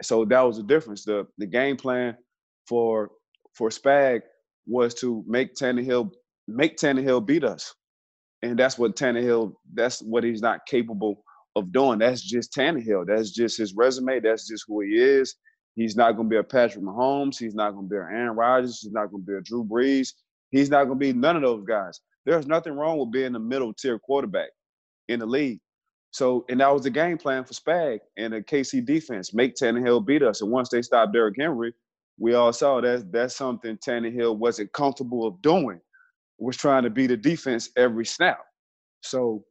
So 0.03 0.25
that 0.25 0.41
was 0.41 0.57
the 0.57 0.63
difference. 0.63 1.05
The 1.05 1.27
the 1.37 1.47
game 1.47 1.77
plan 1.77 2.17
for 2.67 3.11
for 3.55 3.69
Spag 3.69 4.21
was 4.67 4.93
to 4.95 5.23
make 5.27 5.55
Tannehill 5.55 6.11
make 6.47 6.77
Tannehill 6.77 7.25
beat 7.25 7.43
us, 7.43 7.73
and 8.41 8.57
that's 8.59 8.77
what 8.79 8.95
Tannehill. 8.95 9.53
That's 9.73 10.01
what 10.01 10.23
he's 10.23 10.41
not 10.41 10.65
capable 10.67 11.23
of 11.55 11.71
doing. 11.73 11.99
That's 11.99 12.21
just 12.21 12.53
Tannehill. 12.55 13.05
That's 13.07 13.31
just 13.31 13.57
his 13.57 13.73
resume. 13.75 14.19
That's 14.21 14.47
just 14.47 14.65
who 14.67 14.81
he 14.81 14.91
is. 14.97 15.35
He's 15.75 15.95
not 15.95 16.13
going 16.13 16.27
to 16.27 16.29
be 16.29 16.37
a 16.37 16.43
Patrick 16.43 16.83
Mahomes. 16.83 17.39
He's 17.39 17.55
not 17.55 17.71
going 17.71 17.87
to 17.87 17.89
be 17.89 17.95
an 17.97 18.07
Aaron 18.11 18.35
Rodgers. 18.35 18.81
He's 18.81 18.91
not 18.91 19.09
going 19.09 19.23
to 19.23 19.31
be 19.31 19.37
a 19.37 19.41
Drew 19.41 19.63
Brees. 19.63 20.09
He's 20.49 20.69
not 20.69 20.85
going 20.85 20.99
to 20.99 21.05
be 21.05 21.13
none 21.13 21.37
of 21.37 21.41
those 21.41 21.63
guys. 21.63 22.01
There's 22.25 22.45
nothing 22.45 22.73
wrong 22.73 22.97
with 22.99 23.11
being 23.11 23.35
a 23.35 23.39
middle 23.39 23.73
tier 23.73 23.97
quarterback 23.97 24.49
in 25.07 25.19
the 25.19 25.25
league. 25.25 25.59
So, 26.11 26.45
and 26.49 26.59
that 26.59 26.73
was 26.73 26.83
the 26.83 26.89
game 26.89 27.17
plan 27.17 27.45
for 27.45 27.53
Spag 27.53 27.99
and 28.17 28.33
the 28.33 28.41
KC 28.41 28.85
defense. 28.85 29.33
Make 29.33 29.55
Tannehill 29.55 30.05
beat 30.05 30.23
us. 30.23 30.41
And 30.41 30.51
once 30.51 30.69
they 30.69 30.81
stopped 30.81 31.13
Derrick 31.13 31.35
Henry, 31.39 31.73
we 32.19 32.33
all 32.33 32.51
saw 32.51 32.81
that 32.81 33.11
that's 33.11 33.35
something 33.35 33.77
Tannehill 33.77 34.37
wasn't 34.37 34.73
comfortable 34.73 35.25
of 35.25 35.41
doing. 35.41 35.79
Was 36.37 36.57
trying 36.57 36.83
to 36.83 36.89
beat 36.89 37.07
the 37.07 37.17
defense 37.17 37.69
every 37.77 38.05
snap. 38.05 38.39
So 39.01 39.45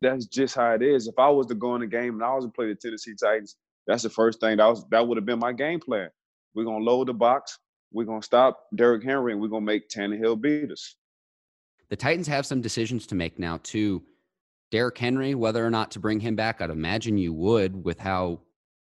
that's 0.00 0.26
just 0.26 0.54
how 0.54 0.72
it 0.72 0.82
is. 0.82 1.08
If 1.08 1.18
I 1.18 1.28
was 1.28 1.46
to 1.48 1.54
go 1.54 1.74
in 1.74 1.80
the 1.80 1.86
game 1.86 2.14
and 2.14 2.22
I 2.22 2.34
was 2.34 2.44
to 2.44 2.50
play 2.50 2.68
the 2.68 2.76
Tennessee 2.76 3.14
Titans, 3.20 3.56
that's 3.86 4.02
the 4.02 4.10
first 4.10 4.40
thing 4.40 4.56
that 4.58 4.66
was 4.66 4.84
that 4.90 5.06
would 5.06 5.16
have 5.16 5.26
been 5.26 5.38
my 5.38 5.52
game 5.52 5.80
plan. 5.80 6.08
We're 6.54 6.64
gonna 6.64 6.84
load 6.84 7.08
the 7.08 7.14
box. 7.14 7.58
We're 7.92 8.04
gonna 8.04 8.22
stop 8.22 8.64
Derrick 8.74 9.04
Henry, 9.04 9.32
and 9.32 9.40
we're 9.40 9.48
gonna 9.48 9.64
make 9.64 9.88
Tannehill 9.88 10.40
beat 10.40 10.70
us. 10.70 10.96
The 11.90 11.96
Titans 11.96 12.26
have 12.28 12.46
some 12.46 12.60
decisions 12.60 13.06
to 13.08 13.14
make 13.14 13.38
now 13.38 13.58
too. 13.62 14.02
Derrick 14.70 14.98
Henry, 14.98 15.34
whether 15.34 15.64
or 15.64 15.70
not 15.70 15.92
to 15.92 16.00
bring 16.00 16.18
him 16.18 16.34
back, 16.34 16.60
I'd 16.60 16.70
imagine 16.70 17.18
you 17.18 17.32
would 17.32 17.84
with 17.84 17.98
how 17.98 18.40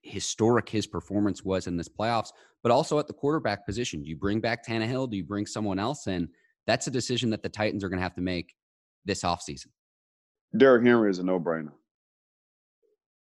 historic 0.03 0.69
his 0.69 0.87
performance 0.87 1.45
was 1.45 1.67
in 1.67 1.77
this 1.77 1.89
playoffs, 1.89 2.31
but 2.63 2.73
also 2.73 2.99
at 2.99 3.07
the 3.07 3.13
quarterback 3.13 3.67
position. 3.67 4.03
Do 4.03 4.09
you 4.09 4.17
bring 4.17 4.41
back 4.41 4.65
Tannehill? 4.65 5.11
Do 5.11 5.17
you 5.17 5.25
bring 5.25 5.47
someone 5.47 5.79
else 5.79 6.07
in? 6.07 6.29
That's 6.67 6.87
a 6.87 6.91
decision 6.91 7.31
that 7.31 7.43
the 7.43 7.49
Titans 7.49 7.85
are 7.85 7.89
going 7.89 7.99
to 7.99 8.03
have 8.03 8.15
to 8.15 8.23
make 8.23 8.55
this 9.05 9.23
offseason. 9.23 9.67
Derrick 10.57 10.85
Henry 10.85 11.11
is 11.11 11.19
a 11.19 11.25
no-brainer. 11.25 11.73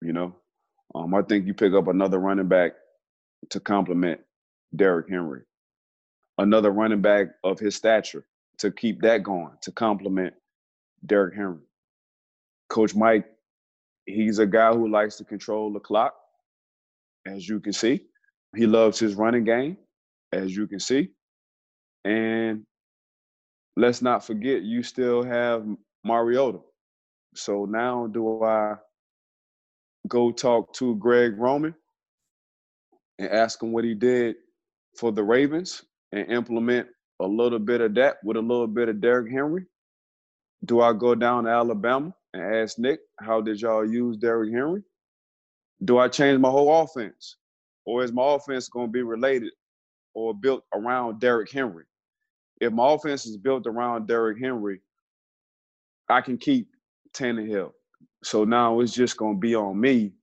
You 0.02 0.14
know, 0.14 0.36
um, 0.96 1.14
I 1.16 1.22
think 1.24 1.46
you 1.46 1.54
pick 1.54 1.74
up 1.74 1.88
another 1.88 2.20
running 2.20 2.48
back 2.48 2.74
to 3.50 3.60
complement 3.60 4.22
Derrick 4.76 5.10
Henry, 5.10 5.42
another 6.38 6.72
running 6.72 7.02
back 7.02 7.28
of 7.44 7.60
his 7.60 7.76
stature 7.76 8.26
to 8.60 8.72
keep 8.72 9.02
that 9.02 9.24
going 9.24 9.54
to 9.62 9.72
complement 9.72 10.34
Derrick 11.06 11.36
Henry. 11.36 11.64
Coach 12.70 12.96
Mike, 12.96 13.26
he's 14.06 14.40
a 14.40 14.46
guy 14.46 14.74
who 14.74 14.90
likes 14.90 15.18
to 15.18 15.24
control 15.26 15.72
the 15.74 15.80
clock, 15.80 16.16
as 17.26 17.48
you 17.48 17.60
can 17.60 17.74
see. 17.74 18.06
He 18.56 18.68
loves 18.68 19.00
his 19.00 19.16
running 19.16 19.44
game, 19.44 19.78
as 20.32 20.56
you 20.56 20.68
can 20.68 20.80
see. 20.80 21.12
And 22.06 22.64
let's 23.78 24.02
not 24.02 24.26
forget, 24.26 24.62
you 24.64 24.84
still 24.84 25.24
have 25.24 25.66
Mariota. 26.04 26.60
So 27.36 27.66
now 27.66 28.08
do 28.08 28.44
I 28.44 28.76
go 30.08 30.32
talk 30.32 30.74
to 30.74 30.96
Greg 30.96 31.38
Roman 31.38 31.76
and 33.20 33.30
ask 33.30 33.62
him 33.62 33.72
what 33.72 33.84
he 33.84 33.94
did 33.94 34.36
for 34.98 35.12
the 35.12 35.24
Ravens 35.24 35.84
and 36.12 36.32
implement 36.32 36.88
a 37.20 37.28
little 37.28 37.60
bit 37.60 37.82
of 37.82 37.94
that 37.96 38.18
with 38.24 38.38
a 38.38 38.42
little 38.42 38.68
bit 38.68 38.90
of 38.90 39.00
Derrick 39.02 39.32
Henry? 39.32 39.66
Do 40.66 40.82
I 40.82 40.94
go 40.94 41.16
down 41.16 41.46
to 41.46 41.50
Alabama 41.50 42.14
and 42.34 42.56
ask 42.56 42.78
Nick, 42.78 43.00
how 43.20 43.42
did 43.42 43.62
y'all 43.62 43.90
use 43.90 44.18
Derrick 44.18 44.54
Henry? 44.54 44.84
Do 45.84 45.98
I 45.98 46.08
change 46.08 46.40
my 46.40 46.50
whole 46.50 46.84
offense? 46.84 47.38
Or 47.86 48.04
is 48.04 48.12
my 48.12 48.36
offense 48.36 48.70
going 48.70 48.88
to 48.88 48.92
be 48.92 49.02
related 49.02 49.54
or 50.14 50.34
built 50.34 50.64
around 50.74 51.20
Derrick 51.20 51.52
Henry? 51.52 51.86
If 52.60 52.74
my 52.74 52.94
offense 52.94 53.26
is 53.26 53.38
built 53.38 53.66
around 53.66 54.08
Derrick 54.08 54.38
Henry, 54.40 54.82
I 56.10 56.22
can 56.22 56.38
keep 56.38 56.68
Tannehill. 57.14 57.72
So 58.24 58.44
now 58.44 58.80
it's 58.80 58.94
just 58.94 59.18
going 59.18 59.36
to 59.36 59.40
be 59.40 59.56
on 59.56 59.80
me 59.80 60.14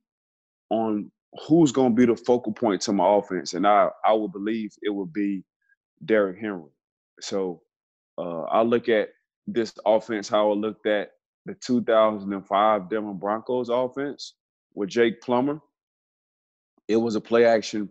on 0.70 1.10
who's 1.46 1.72
going 1.72 1.90
to 1.90 1.96
be 1.96 2.06
the 2.06 2.16
focal 2.16 2.52
point 2.52 2.80
to 2.82 2.92
my 2.92 3.16
offense, 3.16 3.54
and 3.54 3.66
I 3.66 3.88
I 4.04 4.12
would 4.12 4.32
believe 4.32 4.72
it 4.82 4.90
would 4.90 5.12
be 5.12 5.44
Derrick 6.04 6.38
Henry. 6.38 6.70
So 7.20 7.62
uh, 8.16 8.42
I 8.42 8.62
look 8.62 8.88
at 8.88 9.10
this 9.46 9.72
offense 9.84 10.28
how 10.28 10.50
I 10.50 10.54
looked 10.54 10.86
at 10.86 11.12
the 11.46 11.54
2005 11.54 12.90
Denver 12.90 13.12
Broncos 13.14 13.68
offense 13.68 14.34
with 14.74 14.90
Jake 14.90 15.20
Plummer. 15.22 15.60
It 16.86 16.96
was 16.96 17.16
a 17.16 17.20
play 17.20 17.44
action, 17.44 17.88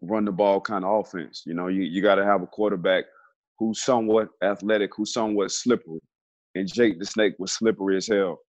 run 0.00 0.24
the 0.24 0.32
ball 0.32 0.60
kind 0.60 0.84
of 0.84 1.00
offense. 1.00 1.42
You 1.46 1.54
know, 1.54 1.68
you, 1.68 1.82
you 1.82 2.02
got 2.02 2.16
to 2.16 2.24
have 2.24 2.42
a 2.42 2.46
quarterback 2.46 3.04
who's 3.58 3.82
somewhat 3.82 4.28
athletic, 4.42 4.94
who's 4.96 5.12
somewhat 5.12 5.50
slippery. 5.52 6.00
And 6.54 6.72
Jake 6.72 6.98
the 6.98 7.04
Snake 7.04 7.34
was 7.38 7.52
slippery 7.52 7.96
as 7.96 8.08
hell 8.08 8.40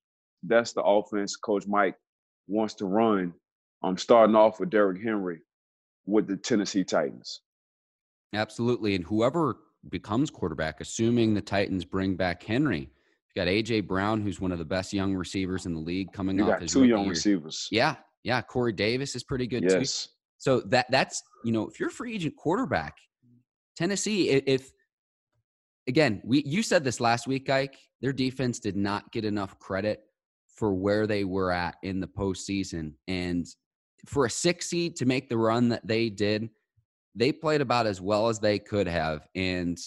that's 0.42 0.72
the 0.72 0.82
offense 0.82 1.36
Coach 1.36 1.66
Mike 1.66 1.96
wants 2.48 2.74
to 2.74 2.86
run. 2.86 3.32
I'm 3.82 3.96
starting 3.96 4.36
off 4.36 4.60
with 4.60 4.70
Derrick 4.70 5.02
Henry 5.02 5.40
with 6.06 6.26
the 6.26 6.36
Tennessee 6.36 6.84
Titans. 6.84 7.40
Absolutely. 8.34 8.94
And 8.94 9.04
whoever 9.04 9.56
becomes 9.88 10.30
quarterback, 10.30 10.80
assuming 10.80 11.34
the 11.34 11.40
Titans 11.40 11.84
bring 11.84 12.16
back 12.16 12.42
Henry, 12.42 12.80
you 12.80 13.34
got 13.36 13.48
AJ 13.48 13.86
Brown, 13.86 14.20
who's 14.20 14.40
one 14.40 14.52
of 14.52 14.58
the 14.58 14.64
best 14.64 14.92
young 14.92 15.14
receivers 15.14 15.66
in 15.66 15.74
the 15.74 15.80
league 15.80 16.12
coming 16.12 16.36
you 16.38 16.44
off 16.44 16.50
got 16.50 16.62
his 16.62 16.72
two 16.72 16.84
young 16.84 17.02
year. 17.02 17.10
receivers. 17.10 17.68
Yeah, 17.70 17.96
yeah. 18.24 18.42
Corey 18.42 18.72
Davis 18.72 19.14
is 19.14 19.22
pretty 19.24 19.46
good 19.46 19.68
too. 19.68 19.78
Yes. 19.78 20.08
So 20.38 20.60
that 20.62 20.86
that's 20.90 21.22
you 21.44 21.52
know, 21.52 21.68
if 21.68 21.78
you're 21.78 21.90
a 21.90 21.92
free 21.92 22.14
agent 22.14 22.34
quarterback, 22.36 22.96
Tennessee, 23.76 24.34
i- 24.34 24.42
if 24.46 24.70
again, 25.86 26.20
we 26.24 26.42
you 26.44 26.62
said 26.62 26.84
this 26.84 27.00
last 27.00 27.26
week, 27.26 27.48
Ike, 27.48 27.76
their 28.00 28.12
defense 28.12 28.58
did 28.58 28.76
not 28.76 29.10
get 29.12 29.24
enough 29.24 29.58
credit 29.58 30.00
for 30.60 30.74
where 30.74 31.06
they 31.06 31.24
were 31.24 31.50
at 31.50 31.76
in 31.82 32.00
the 32.00 32.06
postseason. 32.06 32.92
And 33.08 33.46
for 34.06 34.26
a 34.26 34.30
six 34.30 34.68
seed 34.68 34.94
to 34.96 35.06
make 35.06 35.30
the 35.30 35.38
run 35.38 35.70
that 35.70 35.86
they 35.86 36.10
did, 36.10 36.50
they 37.14 37.32
played 37.32 37.62
about 37.62 37.86
as 37.86 37.98
well 37.98 38.28
as 38.28 38.38
they 38.38 38.58
could 38.58 38.86
have. 38.86 39.26
And 39.34 39.78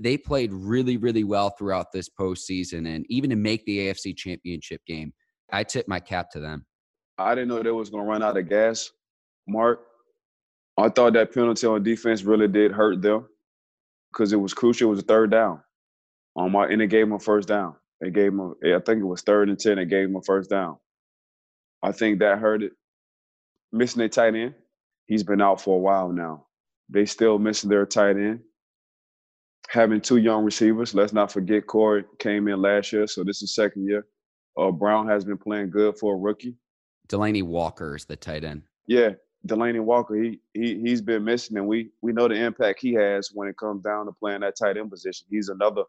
they 0.00 0.16
played 0.16 0.52
really, 0.52 0.96
really 0.96 1.24
well 1.24 1.50
throughout 1.50 1.90
this 1.92 2.08
postseason. 2.08 2.86
And 2.86 3.04
even 3.08 3.30
to 3.30 3.36
make 3.36 3.64
the 3.66 3.88
AFC 3.88 4.16
championship 4.16 4.80
game, 4.86 5.12
I 5.52 5.64
tip 5.64 5.88
my 5.88 5.98
cap 5.98 6.30
to 6.30 6.40
them. 6.40 6.64
I 7.18 7.34
didn't 7.34 7.48
know 7.48 7.60
they 7.60 7.72
was 7.72 7.90
gonna 7.90 8.04
run 8.04 8.22
out 8.22 8.38
of 8.38 8.48
gas, 8.48 8.90
Mark. 9.48 9.80
I 10.78 10.88
thought 10.88 11.12
that 11.14 11.34
penalty 11.34 11.66
on 11.66 11.82
defense 11.82 12.22
really 12.22 12.48
did 12.48 12.70
hurt 12.72 13.02
them 13.02 13.26
because 14.12 14.32
it 14.32 14.36
was 14.36 14.54
crucial. 14.54 14.88
It 14.88 14.90
was 14.92 15.00
a 15.00 15.02
third 15.02 15.32
down. 15.32 15.62
Um, 16.36 16.54
and 16.54 16.80
it 16.80 16.86
gave 16.86 17.06
them 17.06 17.12
a 17.12 17.18
first 17.18 17.48
down. 17.48 17.74
They 18.02 18.10
gave 18.10 18.32
him, 18.32 18.40
a, 18.40 18.74
I 18.74 18.80
think 18.80 19.00
it 19.00 19.06
was 19.06 19.22
third 19.22 19.48
and 19.48 19.58
ten. 19.58 19.76
They 19.76 19.84
gave 19.84 20.08
him 20.08 20.16
a 20.16 20.22
first 20.22 20.50
down. 20.50 20.76
I 21.82 21.92
think 21.92 22.18
that 22.18 22.40
hurt 22.40 22.64
it. 22.64 22.72
Missing 23.70 24.00
their 24.00 24.08
tight 24.08 24.34
end. 24.34 24.54
He's 25.06 25.22
been 25.22 25.40
out 25.40 25.60
for 25.60 25.76
a 25.76 25.80
while 25.80 26.10
now. 26.10 26.46
They 26.88 27.06
still 27.06 27.38
missing 27.38 27.70
their 27.70 27.86
tight 27.86 28.16
end. 28.16 28.40
Having 29.68 30.00
two 30.00 30.16
young 30.16 30.44
receivers. 30.44 30.94
Let's 30.94 31.12
not 31.12 31.30
forget 31.30 31.68
Corey 31.68 32.04
came 32.18 32.48
in 32.48 32.60
last 32.60 32.92
year, 32.92 33.06
so 33.06 33.22
this 33.22 33.40
is 33.40 33.54
second 33.54 33.86
year. 33.86 34.04
Uh, 34.58 34.72
Brown 34.72 35.06
has 35.08 35.24
been 35.24 35.38
playing 35.38 35.70
good 35.70 35.96
for 35.96 36.14
a 36.14 36.18
rookie. 36.18 36.56
Delanie 37.08 37.44
Walker 37.44 37.94
is 37.94 38.04
the 38.04 38.16
tight 38.16 38.42
end. 38.42 38.62
Yeah, 38.88 39.10
Delanie 39.46 39.80
Walker, 39.80 40.16
he 40.16 40.40
he 40.54 40.80
he's 40.80 41.00
been 41.00 41.24
missing, 41.24 41.56
and 41.56 41.68
we 41.68 41.90
we 42.00 42.12
know 42.12 42.26
the 42.26 42.34
impact 42.34 42.80
he 42.82 42.94
has 42.94 43.30
when 43.32 43.48
it 43.48 43.56
comes 43.56 43.82
down 43.84 44.06
to 44.06 44.12
playing 44.12 44.40
that 44.40 44.56
tight 44.58 44.76
end 44.76 44.90
position. 44.90 45.26
He's 45.30 45.48
another 45.48 45.84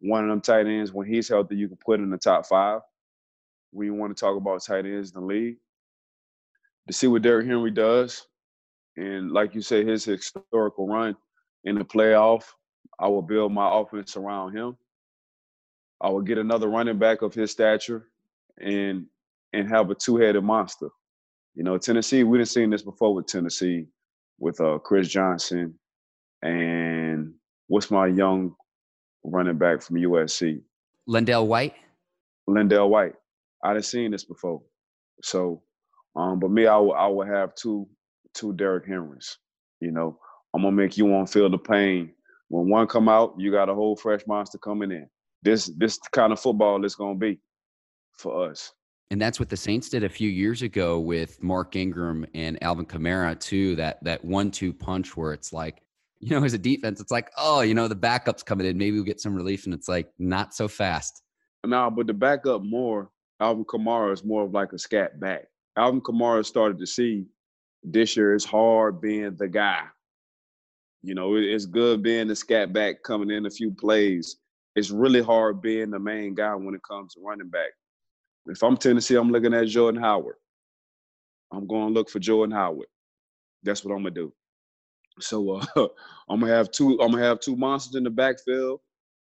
one 0.00 0.24
of 0.24 0.30
them 0.30 0.40
tight 0.40 0.66
ends 0.66 0.92
when 0.92 1.06
he's 1.06 1.28
healthy, 1.28 1.56
you 1.56 1.68
can 1.68 1.76
put 1.76 2.00
in 2.00 2.10
the 2.10 2.18
top 2.18 2.46
five. 2.46 2.80
We 3.72 3.90
want 3.90 4.16
to 4.16 4.20
talk 4.20 4.36
about 4.36 4.62
tight 4.62 4.86
ends 4.86 5.12
in 5.14 5.20
the 5.20 5.26
league. 5.26 5.56
To 6.88 6.92
see 6.92 7.06
what 7.06 7.22
Derrick 7.22 7.46
Henry 7.46 7.70
does, 7.70 8.26
and 8.96 9.30
like 9.30 9.54
you 9.54 9.60
say, 9.60 9.84
his 9.84 10.04
historical 10.04 10.88
run 10.88 11.16
in 11.64 11.76
the 11.78 11.84
playoff, 11.84 12.44
I 12.98 13.08
will 13.08 13.22
build 13.22 13.52
my 13.52 13.68
offense 13.80 14.16
around 14.16 14.56
him. 14.56 14.76
I 16.00 16.08
will 16.08 16.22
get 16.22 16.38
another 16.38 16.68
running 16.68 16.98
back 16.98 17.22
of 17.22 17.34
his 17.34 17.50
stature 17.50 18.08
and 18.60 19.06
and 19.52 19.68
have 19.68 19.90
a 19.90 19.94
two-headed 19.94 20.42
monster. 20.42 20.88
You 21.54 21.64
know, 21.64 21.76
Tennessee, 21.76 22.24
we 22.24 22.38
didn't 22.38 22.50
seen 22.50 22.70
this 22.70 22.82
before 22.82 23.14
with 23.14 23.26
Tennessee, 23.26 23.86
with 24.38 24.60
uh, 24.60 24.78
Chris 24.78 25.08
Johnson 25.08 25.78
and 26.42 27.34
what's 27.66 27.90
my 27.90 28.06
young 28.06 28.54
running 29.24 29.58
back 29.58 29.82
from 29.82 29.96
USC? 29.96 30.62
LenDale 31.08 31.46
White. 31.46 31.74
LenDale 32.48 32.88
White. 32.88 33.14
I 33.64 33.72
done 33.72 33.82
seen 33.82 34.10
this 34.10 34.24
before. 34.24 34.62
So, 35.22 35.62
um, 36.16 36.40
but 36.40 36.50
me, 36.50 36.66
I 36.66 36.76
would 36.76 36.94
I 36.94 37.06
would 37.06 37.28
have 37.28 37.54
two 37.54 37.88
two 38.34 38.52
Derrick 38.54 38.86
Henrys. 38.86 39.38
You 39.80 39.90
know, 39.92 40.18
I'm 40.54 40.62
gonna 40.62 40.74
make 40.74 40.96
you 40.96 41.06
want 41.06 41.28
to 41.28 41.32
feel 41.32 41.50
the 41.50 41.58
pain. 41.58 42.12
When 42.48 42.68
one 42.68 42.86
come 42.86 43.08
out, 43.08 43.34
you 43.38 43.50
got 43.50 43.68
a 43.68 43.74
whole 43.74 43.96
fresh 43.96 44.22
monster 44.26 44.58
coming 44.58 44.90
in. 44.90 45.08
This 45.42 45.70
this 45.76 45.98
kind 46.12 46.32
of 46.32 46.40
football 46.40 46.84
is 46.84 46.94
gonna 46.94 47.14
be 47.14 47.38
for 48.12 48.50
us. 48.50 48.72
And 49.10 49.20
that's 49.20 49.40
what 49.40 49.48
the 49.48 49.56
Saints 49.56 49.88
did 49.88 50.04
a 50.04 50.08
few 50.08 50.28
years 50.28 50.62
ago 50.62 51.00
with 51.00 51.42
Mark 51.42 51.74
Ingram 51.74 52.26
and 52.32 52.62
Alvin 52.62 52.86
Kamara 52.86 53.38
too. 53.38 53.74
That 53.76 54.02
that 54.04 54.24
one-two 54.24 54.72
punch 54.72 55.16
where 55.16 55.32
it's 55.32 55.52
like, 55.52 55.82
you 56.20 56.38
know, 56.38 56.44
as 56.44 56.52
a 56.52 56.58
defense, 56.58 57.00
it's 57.00 57.10
like, 57.10 57.30
oh, 57.38 57.62
you 57.62 57.74
know, 57.74 57.88
the 57.88 57.94
backup's 57.94 58.42
coming 58.42 58.66
in. 58.66 58.76
Maybe 58.76 58.92
we'll 58.92 59.04
get 59.04 59.20
some 59.20 59.34
relief, 59.34 59.64
and 59.64 59.74
it's 59.74 59.88
like 59.88 60.10
not 60.18 60.54
so 60.54 60.68
fast. 60.68 61.22
Now, 61.66 61.90
but 61.90 62.06
the 62.06 62.14
backup 62.14 62.62
more, 62.62 63.10
Alvin 63.40 63.64
Kamara 63.64 64.12
is 64.12 64.24
more 64.24 64.44
of 64.44 64.52
like 64.52 64.72
a 64.72 64.78
scat 64.78 65.18
back. 65.18 65.46
Alvin 65.76 66.02
Kamara 66.02 66.44
started 66.44 66.78
to 66.78 66.86
see 66.86 67.26
this 67.82 68.16
year 68.16 68.34
it's 68.34 68.44
hard 68.44 69.00
being 69.00 69.34
the 69.36 69.48
guy. 69.48 69.84
You 71.02 71.14
know, 71.14 71.36
it's 71.36 71.64
good 71.64 72.02
being 72.02 72.28
the 72.28 72.36
scat 72.36 72.72
back 72.74 73.02
coming 73.02 73.30
in 73.30 73.46
a 73.46 73.50
few 73.50 73.70
plays. 73.70 74.36
It's 74.76 74.90
really 74.90 75.22
hard 75.22 75.62
being 75.62 75.90
the 75.90 75.98
main 75.98 76.34
guy 76.34 76.54
when 76.54 76.74
it 76.74 76.82
comes 76.86 77.14
to 77.14 77.20
running 77.22 77.48
back. 77.48 77.70
If 78.46 78.62
I'm 78.62 78.76
Tennessee, 78.76 79.16
I'm 79.16 79.30
looking 79.30 79.54
at 79.54 79.68
Jordan 79.68 80.00
Howard. 80.00 80.36
I'm 81.50 81.66
going 81.66 81.88
to 81.88 81.94
look 81.94 82.10
for 82.10 82.18
Jordan 82.18 82.54
Howard. 82.54 82.86
That's 83.62 83.84
what 83.84 83.94
I'm 83.94 84.02
gonna 84.02 84.10
do. 84.10 84.32
So 85.18 85.60
uh, 85.60 85.66
I'm 86.28 86.40
gonna 86.40 86.52
have 86.52 86.70
two. 86.70 87.00
I'm 87.00 87.10
gonna 87.10 87.24
have 87.24 87.40
two 87.40 87.56
monsters 87.56 87.96
in 87.96 88.04
the 88.04 88.10
backfield, 88.10 88.80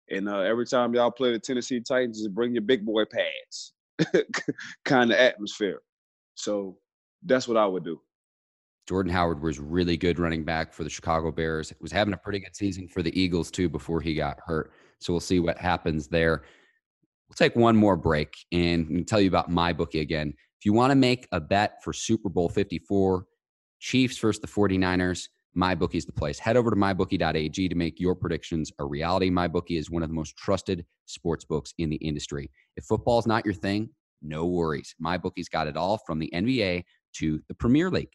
and 0.10 0.30
uh, 0.30 0.40
every 0.40 0.66
time 0.66 0.94
y'all 0.94 1.12
play 1.12 1.32
the 1.32 1.40
Tennessee 1.40 1.82
Titans, 1.82 2.20
just 2.20 2.34
bring 2.34 2.54
your 2.54 2.62
big 2.62 2.86
boy 2.86 3.04
pads, 3.06 3.74
kind 4.86 5.12
of 5.12 5.18
atmosphere. 5.18 5.82
So 6.36 6.78
that's 7.24 7.48
what 7.48 7.58
I 7.58 7.66
would 7.66 7.84
do. 7.84 8.00
Jordan 8.88 9.14
Howard 9.14 9.42
was 9.42 9.60
really 9.60 9.96
good 9.96 10.20
running 10.20 10.44
back 10.44 10.74
for 10.74 10.84
the 10.84 10.90
Chicago 10.90 11.32
Bears. 11.32 11.72
Was 11.80 11.92
having 11.92 12.14
a 12.14 12.18
pretty 12.18 12.40
good 12.40 12.56
season 12.56 12.88
for 12.88 13.02
the 13.02 13.18
Eagles 13.20 13.50
too 13.50 13.70
before 13.70 14.02
he 14.02 14.14
got 14.14 14.40
hurt. 14.46 14.74
So 15.00 15.14
we'll 15.14 15.22
see 15.22 15.40
what 15.40 15.58
happens 15.58 16.08
there. 16.08 16.44
We'll 17.30 17.36
take 17.36 17.56
one 17.56 17.76
more 17.76 17.96
break 17.96 18.36
and 18.52 19.08
tell 19.08 19.22
you 19.22 19.30
about 19.30 19.50
MyBookie 19.50 20.02
again. 20.02 20.34
If 20.60 20.66
you 20.66 20.74
want 20.74 20.92
to 20.92 20.96
make 20.96 21.28
a 21.32 21.40
bet 21.40 21.84
for 21.84 21.94
Super 21.94 22.30
Bowl 22.30 22.50
54, 22.50 23.26
Chiefs 23.80 24.18
versus 24.18 24.42
the 24.42 24.48
49ers, 24.48 25.28
MyBookie 25.58 25.96
is 25.96 26.06
the 26.06 26.12
place. 26.12 26.40
Head 26.40 26.58
over 26.58 26.70
to 26.70 26.76
mybookie.ag 26.76 27.70
to 27.70 27.76
make 27.76 28.00
your 28.00 28.16
predictions 28.16 28.72
a 28.80 28.86
reality. 28.86 29.30
MyBookie 29.30 29.78
is 29.78 29.92
one 29.92 30.04
of 30.04 30.10
the 30.10 30.16
most 30.16 30.36
trusted 30.36 30.86
sports 31.06 31.46
books 31.46 31.74
in 31.78 31.90
the 31.90 31.98
industry. 31.98 32.50
If 32.76 32.86
football 32.86 33.20
is 33.20 33.28
not 33.28 33.46
your 33.46 33.54
thing, 33.54 33.90
no 34.22 34.46
worries. 34.46 34.96
MyBookie's 35.04 35.50
got 35.50 35.68
it 35.68 35.78
all 35.78 36.00
from 36.06 36.20
the 36.20 36.32
NBA 36.34 36.84
to 37.18 37.42
the 37.48 37.54
Premier 37.54 37.92
League. 37.92 38.12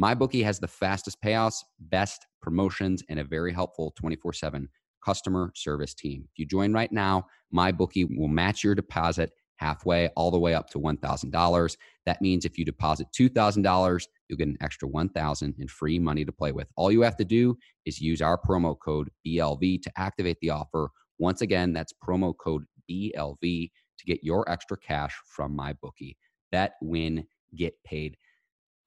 MyBookie 0.00 0.44
has 0.44 0.58
the 0.58 0.68
fastest 0.68 1.18
payouts, 1.22 1.62
best 1.78 2.26
promotions, 2.40 3.02
and 3.08 3.20
a 3.20 3.24
very 3.24 3.52
helpful 3.52 3.92
24 3.96 4.32
7 4.32 4.68
customer 5.04 5.52
service 5.54 5.94
team. 5.94 6.24
If 6.32 6.38
you 6.38 6.46
join 6.46 6.72
right 6.72 6.92
now, 6.92 7.26
MyBookie 7.54 8.16
will 8.16 8.28
match 8.28 8.64
your 8.64 8.74
deposit 8.74 9.32
halfway, 9.62 10.08
all 10.16 10.30
the 10.30 10.38
way 10.38 10.54
up 10.54 10.68
to 10.70 10.78
$1,000. 10.78 11.76
That 12.04 12.20
means 12.20 12.44
if 12.44 12.58
you 12.58 12.64
deposit 12.64 13.06
$2,000, 13.16 14.06
you'll 14.28 14.36
get 14.36 14.48
an 14.48 14.58
extra 14.60 14.88
1000 14.88 15.54
in 15.58 15.68
free 15.68 15.98
money 15.98 16.24
to 16.24 16.32
play 16.32 16.50
with. 16.50 16.66
All 16.76 16.90
you 16.90 17.02
have 17.02 17.16
to 17.18 17.24
do 17.24 17.56
is 17.86 18.00
use 18.00 18.20
our 18.20 18.36
promo 18.36 18.76
code 18.78 19.10
BLV 19.26 19.82
to 19.82 19.92
activate 19.96 20.38
the 20.40 20.50
offer. 20.50 20.90
Once 21.18 21.42
again, 21.42 21.72
that's 21.72 21.92
promo 21.92 22.34
code 22.36 22.64
BLV 22.90 23.70
to 23.98 24.04
get 24.04 24.24
your 24.24 24.48
extra 24.50 24.76
cash 24.76 25.14
from 25.24 25.56
MyBookie. 25.56 26.16
Bet, 26.50 26.74
win, 26.82 27.24
get 27.54 27.74
paid. 27.84 28.16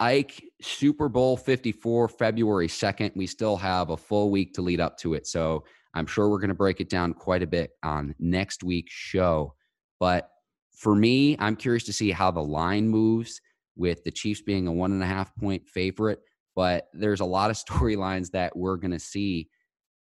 Ike, 0.01 0.43
Super 0.61 1.07
Bowl 1.07 1.37
54, 1.37 2.09
February 2.09 2.67
2nd. 2.67 3.15
We 3.15 3.27
still 3.27 3.55
have 3.55 3.91
a 3.91 3.97
full 3.97 4.29
week 4.29 4.53
to 4.55 4.61
lead 4.61 4.81
up 4.81 4.97
to 4.97 5.13
it. 5.13 5.25
So 5.25 5.63
I'm 5.93 6.05
sure 6.05 6.29
we're 6.29 6.39
going 6.39 6.49
to 6.49 6.53
break 6.53 6.81
it 6.81 6.89
down 6.89 7.13
quite 7.13 7.43
a 7.43 7.47
bit 7.47 7.71
on 7.81 8.13
next 8.19 8.61
week's 8.61 8.91
show. 8.91 9.53
But 9.99 10.29
for 10.75 10.95
me, 10.95 11.35
I'm 11.39 11.55
curious 11.55 11.83
to 11.85 11.93
see 11.93 12.11
how 12.11 12.31
the 12.31 12.43
line 12.43 12.87
moves 12.87 13.41
with 13.75 14.03
the 14.03 14.11
Chiefs 14.11 14.41
being 14.41 14.67
a 14.67 14.71
one 14.71 14.91
and 14.91 15.03
a 15.03 15.07
half 15.07 15.35
point 15.35 15.67
favorite. 15.67 16.19
But 16.55 16.87
there's 16.93 17.19
a 17.19 17.25
lot 17.25 17.49
of 17.49 17.57
storylines 17.69 18.31
that 18.31 18.55
we're 18.55 18.77
going 18.77 18.91
to 18.91 18.99
see. 18.99 19.49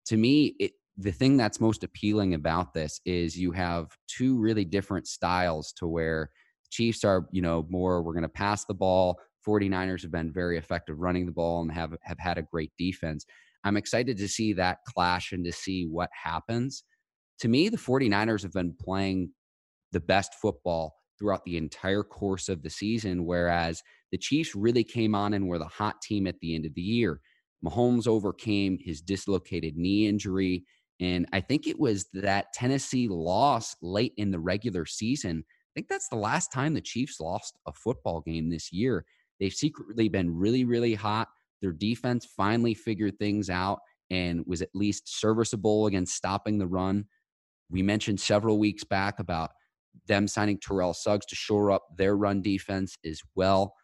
To 0.07 0.16
me, 0.16 0.55
it, 0.59 0.72
the 0.97 1.12
thing 1.12 1.37
that's 1.37 1.61
most 1.61 1.83
appealing 1.83 2.35
about 2.35 2.72
this 2.72 3.01
is 3.05 3.39
you 3.39 3.51
have 3.53 3.89
two 4.07 4.39
really 4.39 4.64
different 4.64 5.09
styles 5.09 5.72
to 5.75 5.87
where 5.87 6.31
Chiefs 6.70 7.05
are, 7.05 7.27
you 7.33 7.43
know, 7.43 7.66
more 7.68 8.03
we're 8.03 8.12
going 8.12 8.22
to 8.22 8.29
pass 8.29 8.64
the 8.64 8.75
ball. 8.75 9.18
49ers 9.47 10.03
have 10.03 10.11
been 10.11 10.33
very 10.33 10.57
effective 10.57 10.99
running 10.99 11.27
the 11.27 11.33
ball 11.33 11.62
and 11.62 11.70
have 11.72 11.95
have 12.03 12.18
had 12.18 12.39
a 12.39 12.43
great 12.43 12.72
defense. 12.79 13.27
I'm 13.64 13.77
excited 13.77 14.16
to 14.18 14.29
see 14.29 14.53
that 14.55 14.79
clash 14.87 15.33
and 15.33 15.45
to 15.45 15.53
see 15.53 15.87
what 15.87 16.11
happens. 16.12 16.85
To 17.41 17.49
me, 17.49 17.68
the 17.68 17.77
49ers 17.77 18.43
have 18.43 18.53
been 18.53 18.75
playing 18.81 19.31
the 19.95 20.01
best 20.01 20.34
football 20.34 20.97
throughout 21.18 21.45
the 21.45 21.57
entire 21.57 22.03
course 22.03 22.51
of 22.51 22.62
the 22.62 22.68
season, 22.68 23.24
whereas 23.24 23.82
the 24.12 24.18
Chiefs 24.18 24.55
really 24.55 24.84
came 24.84 25.14
on 25.14 25.32
and 25.32 25.49
were 25.49 25.59
the 25.59 25.64
hot 25.64 26.03
team 26.03 26.26
at 26.26 26.38
the 26.40 26.55
end 26.55 26.66
of 26.66 26.74
the 26.74 26.82
year. 26.82 27.20
Mahomes 27.64 28.07
overcame 28.07 28.78
his 28.80 29.01
dislocated 29.01 29.76
knee 29.76 30.07
injury. 30.07 30.64
And 31.01 31.26
I 31.32 31.40
think 31.40 31.66
it 31.66 31.78
was 31.78 32.07
that 32.12 32.53
Tennessee 32.53 33.09
loss 33.09 33.74
late 33.80 34.12
in 34.16 34.30
the 34.30 34.38
regular 34.38 34.84
season. 34.84 35.45
I 35.49 35.70
think 35.74 35.88
that's 35.88 36.09
the 36.09 36.16
last 36.16 36.53
time 36.53 36.74
the 36.74 36.80
Chiefs 36.80 37.20
lost 37.20 37.57
a 37.66 37.72
football 37.72 38.20
game 38.20 38.51
this 38.51 38.72
year. 38.72 39.05
They've 39.40 39.53
secretly 39.53 40.09
been 40.09 40.36
really, 40.36 40.64
really 40.64 40.95
hot. 40.95 41.28
Their 41.62 41.72
defense 41.72 42.26
finally 42.36 42.74
figured 42.74 43.18
things 43.18 43.51
out 43.51 43.80
and 44.11 44.45
was 44.47 44.62
at 44.62 44.68
least 44.74 45.18
serviceable 45.18 45.86
against 45.86 46.14
stopping 46.14 46.59
the 46.59 46.66
run. 46.66 47.07
We 47.70 47.82
mentioned 47.82 48.20
several 48.20 48.59
weeks 48.59 48.84
back 48.84 49.18
about 49.18 49.51
them 50.07 50.28
signing 50.28 50.59
Terrell 50.59 50.95
Suggs 50.95 51.26
to 51.26 51.36
shore 51.36 51.70
up 51.70 51.84
their 51.97 52.16
run 52.16 52.42
defense 52.42 52.97
as 53.05 53.20
well. 53.34 53.74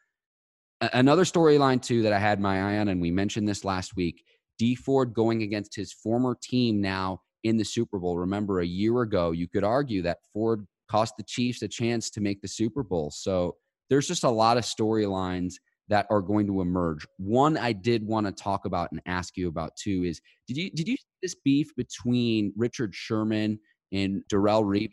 Another 0.81 1.25
storyline, 1.25 1.83
too, 1.83 2.03
that 2.03 2.13
I 2.13 2.19
had 2.19 2.41
my 2.41 2.61
eye 2.61 2.79
on, 2.79 2.89
and 2.89 3.01
we 3.01 3.11
mentioned 3.11 3.49
this 3.49 3.65
last 3.65 3.97
week 3.97 4.25
Dee 4.59 4.75
Ford 4.75 5.15
going 5.15 5.43
against 5.43 5.75
his 5.75 5.93
former 5.93 6.37
team 6.43 6.81
now 6.81 7.21
in 7.45 7.57
the 7.57 7.65
Super 7.65 7.99
Bowl. 7.99 8.19
Remember, 8.19 8.61
a 8.61 8.67
year 8.67 9.03
ago, 9.03 9.31
you 9.31 9.49
could 9.49 9.65
argue 9.65 10.03
that 10.03 10.19
Ford 10.33 10.67
cost 10.91 11.15
the 11.17 11.23
Chiefs 11.23 11.63
a 11.63 11.69
chance 11.69 12.11
to 12.11 12.21
make 12.21 12.43
the 12.43 12.49
Super 12.49 12.83
Bowl. 12.83 13.11
So 13.11 13.57
there's 13.89 14.07
just 14.07 14.25
a 14.25 14.31
lot 14.31 14.57
of 14.57 14.65
storylines 14.65 15.55
that 15.89 16.07
are 16.11 16.21
going 16.21 16.47
to 16.47 16.61
emerge. 16.61 17.07
One 17.19 17.57
I 17.57 17.73
did 17.73 18.07
want 18.07 18.27
to 18.27 18.33
talk 18.33 18.65
about 18.65 18.93
and 18.93 19.01
ask 19.07 19.37
you 19.37 19.49
about 19.49 19.77
too 19.77 20.05
is 20.05 20.21
did 20.47 20.57
you 20.57 20.71
did 20.71 20.89
you 20.89 20.97
see 20.97 21.19
this 21.23 21.35
beef 21.45 21.75
between 21.77 22.53
Richard 22.57 22.95
Sherman 22.95 23.59
and 23.93 24.23
Darrelle 24.33 24.65
Revis? 24.65 24.91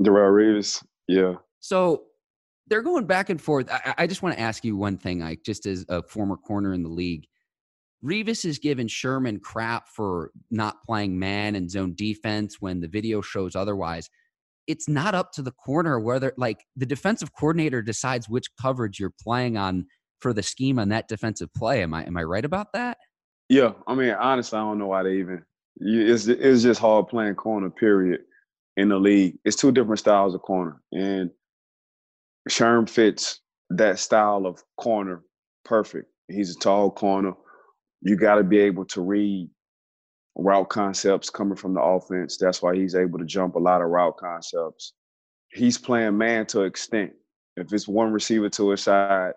Darrelle 0.00 0.32
Revis, 0.32 0.84
yeah. 1.06 1.34
So 1.60 2.04
they're 2.68 2.82
going 2.82 3.06
back 3.06 3.30
and 3.30 3.40
forth. 3.40 3.70
I, 3.70 3.94
I 3.98 4.06
just 4.06 4.22
want 4.22 4.36
to 4.36 4.40
ask 4.40 4.64
you 4.64 4.76
one 4.76 4.98
thing, 4.98 5.22
Ike, 5.22 5.42
just 5.44 5.66
as 5.66 5.84
a 5.88 6.02
former 6.02 6.36
corner 6.36 6.72
in 6.74 6.82
the 6.82 6.88
league. 6.88 7.26
Revis 8.04 8.44
is 8.44 8.58
giving 8.58 8.86
Sherman 8.86 9.40
crap 9.40 9.88
for 9.88 10.30
not 10.50 10.84
playing 10.84 11.18
man 11.18 11.56
and 11.56 11.68
zone 11.68 11.94
defense 11.96 12.60
when 12.60 12.80
the 12.80 12.86
video 12.86 13.20
shows 13.20 13.56
otherwise 13.56 14.08
it's 14.68 14.86
not 14.86 15.14
up 15.14 15.32
to 15.32 15.42
the 15.42 15.50
corner 15.50 15.98
whether 15.98 16.32
like 16.36 16.64
the 16.76 16.86
defensive 16.86 17.32
coordinator 17.32 17.82
decides 17.82 18.28
which 18.28 18.46
coverage 18.60 19.00
you're 19.00 19.12
playing 19.20 19.56
on 19.56 19.86
for 20.20 20.32
the 20.32 20.42
scheme 20.42 20.78
on 20.78 20.90
that 20.90 21.08
defensive 21.08 21.52
play. 21.54 21.82
Am 21.82 21.94
I 21.94 22.04
am 22.04 22.16
I 22.16 22.22
right 22.22 22.44
about 22.44 22.68
that? 22.74 22.98
Yeah, 23.48 23.72
I 23.86 23.94
mean 23.94 24.10
honestly, 24.10 24.58
I 24.58 24.62
don't 24.62 24.78
know 24.78 24.86
why 24.86 25.02
they 25.02 25.16
even. 25.16 25.42
It's 25.80 26.28
it's 26.28 26.62
just 26.62 26.80
hard 26.80 27.08
playing 27.08 27.34
corner. 27.34 27.70
Period. 27.70 28.20
In 28.78 28.90
the 28.90 28.96
league, 28.96 29.38
it's 29.44 29.56
two 29.56 29.72
different 29.72 29.98
styles 29.98 30.36
of 30.36 30.42
corner, 30.42 30.80
and 30.92 31.32
Sherm 32.48 32.88
fits 32.88 33.40
that 33.70 33.98
style 33.98 34.46
of 34.46 34.62
corner 34.76 35.24
perfect. 35.64 36.06
He's 36.28 36.54
a 36.54 36.58
tall 36.60 36.88
corner. 36.92 37.32
You 38.02 38.14
got 38.14 38.36
to 38.36 38.44
be 38.44 38.60
able 38.60 38.84
to 38.84 39.00
read 39.00 39.50
route 40.36 40.68
concepts 40.68 41.28
coming 41.28 41.56
from 41.56 41.74
the 41.74 41.82
offense. 41.82 42.36
That's 42.36 42.62
why 42.62 42.76
he's 42.76 42.94
able 42.94 43.18
to 43.18 43.24
jump 43.24 43.56
a 43.56 43.58
lot 43.58 43.82
of 43.82 43.88
route 43.88 44.16
concepts. 44.16 44.92
He's 45.50 45.76
playing 45.76 46.16
man 46.16 46.46
to 46.46 46.62
extent. 46.62 47.14
If 47.56 47.72
it's 47.72 47.88
one 47.88 48.12
receiver 48.12 48.48
to 48.50 48.70
his 48.70 48.82
side, 48.82 49.32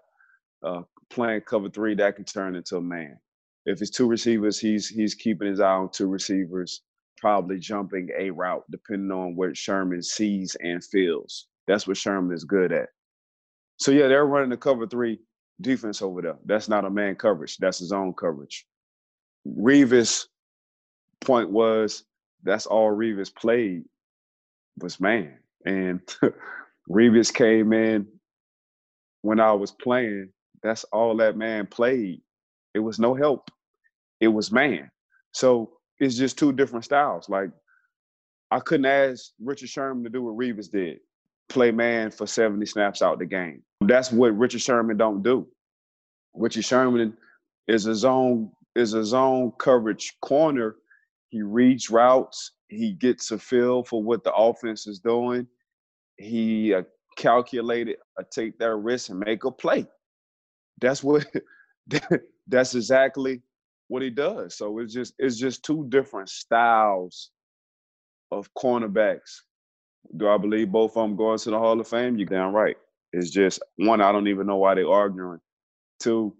uh, 0.63 0.83
playing 1.09 1.41
cover 1.41 1.71
three, 1.71 1.95
that 1.95 2.15
can 2.15 2.25
turn 2.25 2.55
into 2.55 2.77
a 2.77 2.81
man. 2.81 3.17
If 3.65 3.81
it's 3.81 3.89
two 3.89 4.07
receivers, 4.07 4.59
he's 4.59 4.87
he's 4.87 5.15
keeping 5.15 5.47
his 5.47 5.59
eye 5.59 5.71
on 5.71 5.89
two 5.91 6.05
receivers, 6.05 6.83
probably 7.21 7.59
jumping 7.59 8.09
a 8.17 8.31
route, 8.31 8.65
depending 8.71 9.11
on 9.11 9.35
what 9.35 9.55
Sherman 9.55 10.03
sees 10.03 10.57
and 10.61 10.83
feels. 10.83 11.47
That's 11.67 11.87
what 11.87 11.97
Sherman 11.97 12.33
is 12.35 12.43
good 12.43 12.73
at. 12.73 12.89
So 13.77 13.91
yeah, 13.91 14.07
they're 14.07 14.25
running 14.25 14.49
the 14.49 14.57
cover 14.57 14.87
three 14.87 15.19
defense 15.61 16.01
over 16.01 16.21
there. 16.21 16.37
That's 16.45 16.69
not 16.69 16.85
a 16.85 16.89
man 16.89 17.15
coverage. 17.15 17.57
That's 17.57 17.79
his 17.79 17.91
own 17.91 18.13
coverage. 18.13 18.65
Revis 19.47 20.25
point 21.21 21.49
was 21.49 22.03
that's 22.43 22.65
all 22.65 22.91
Revis 22.91 23.33
played 23.33 23.83
was 24.79 24.99
man. 24.99 25.37
And 25.65 26.01
Revis 26.89 27.33
came 27.33 27.73
in 27.73 28.07
when 29.21 29.39
I 29.39 29.53
was 29.53 29.71
playing. 29.71 30.29
That's 30.63 30.83
all 30.85 31.17
that 31.17 31.37
man 31.37 31.67
played. 31.67 32.21
It 32.73 32.79
was 32.79 32.99
no 32.99 33.15
help. 33.15 33.49
It 34.19 34.29
was 34.29 34.51
man. 34.51 34.89
So 35.33 35.71
it's 36.01 36.17
just 36.17 36.37
two 36.37 36.51
different 36.51 36.83
styles. 36.83 37.29
Like 37.29 37.51
I 38.49 38.59
couldn't 38.59 38.87
ask 38.87 39.31
Richard 39.39 39.69
Sherman 39.69 40.03
to 40.03 40.09
do 40.09 40.23
what 40.23 40.35
Revis 40.35 40.69
did, 40.69 40.99
play 41.47 41.71
man 41.71 42.09
for 42.09 42.25
70 42.25 42.65
snaps 42.65 43.01
out 43.01 43.19
the 43.19 43.25
game. 43.25 43.61
That's 43.81 44.11
what 44.11 44.37
Richard 44.37 44.61
Sherman 44.61 44.97
don't 44.97 45.21
do. 45.21 45.47
Richard 46.33 46.65
Sherman 46.65 47.15
is 47.67 47.85
a 47.85 47.95
zone 47.95 48.51
is 48.75 48.93
a 48.95 49.05
zone 49.05 49.53
coverage 49.59 50.17
corner. 50.21 50.75
He 51.29 51.43
reads 51.43 51.89
routes. 51.89 52.51
He 52.67 52.93
gets 52.93 53.31
a 53.31 53.37
feel 53.37 53.83
for 53.83 54.01
what 54.01 54.23
the 54.23 54.33
offense 54.33 54.87
is 54.87 54.99
doing. 54.99 55.45
He 56.17 56.73
uh, 56.73 56.83
calculated, 57.17 57.97
uh, 58.19 58.23
take 58.31 58.57
that 58.59 58.75
risk 58.75 59.09
and 59.09 59.19
make 59.19 59.43
a 59.43 59.51
play. 59.51 59.85
That's 60.79 61.03
what. 61.03 61.27
that's 62.47 62.75
exactly 62.75 63.41
what 63.91 64.01
he 64.01 64.09
does. 64.09 64.55
So 64.55 64.79
it's 64.79 64.93
just 64.93 65.13
it's 65.19 65.35
just 65.35 65.65
two 65.65 65.85
different 65.89 66.29
styles 66.29 67.29
of 68.31 68.49
cornerbacks. 68.53 69.41
Do 70.15 70.29
I 70.29 70.37
believe 70.37 70.71
both 70.71 70.95
of 70.95 71.03
them 71.03 71.17
going 71.17 71.37
to 71.39 71.49
the 71.49 71.59
Hall 71.59 71.77
of 71.77 71.87
Fame? 71.89 72.17
You're 72.17 72.29
damn 72.29 72.53
right. 72.53 72.77
It's 73.11 73.29
just 73.29 73.61
one, 73.75 73.99
I 73.99 74.13
don't 74.13 74.29
even 74.29 74.47
know 74.47 74.55
why 74.55 74.75
they're 74.75 74.89
arguing. 74.89 75.41
Two, 75.99 76.33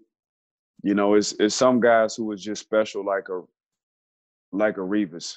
you 0.82 0.94
know, 0.94 1.12
it's 1.12 1.34
it's 1.38 1.54
some 1.54 1.78
guys 1.78 2.16
who 2.16 2.24
was 2.24 2.42
just 2.42 2.62
special 2.62 3.04
like 3.04 3.28
a 3.28 3.42
like 4.52 4.78
a 4.78 4.80
Revis. 4.80 5.36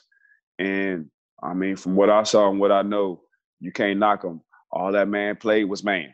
And 0.58 1.08
I 1.44 1.54
mean, 1.54 1.76
from 1.76 1.98
what 1.98 2.10
I 2.10 2.24
saw 2.24 2.50
and 2.50 2.62
what 2.62 2.72
I 2.72 2.82
know, 2.82 3.24
you 3.60 3.74
can't 3.74 4.00
knock 4.00 4.24
him. 4.24 4.40
All 4.72 4.94
that 4.94 5.10
man 5.10 5.36
played 5.36 5.66
was 5.66 5.84
man. 5.84 6.14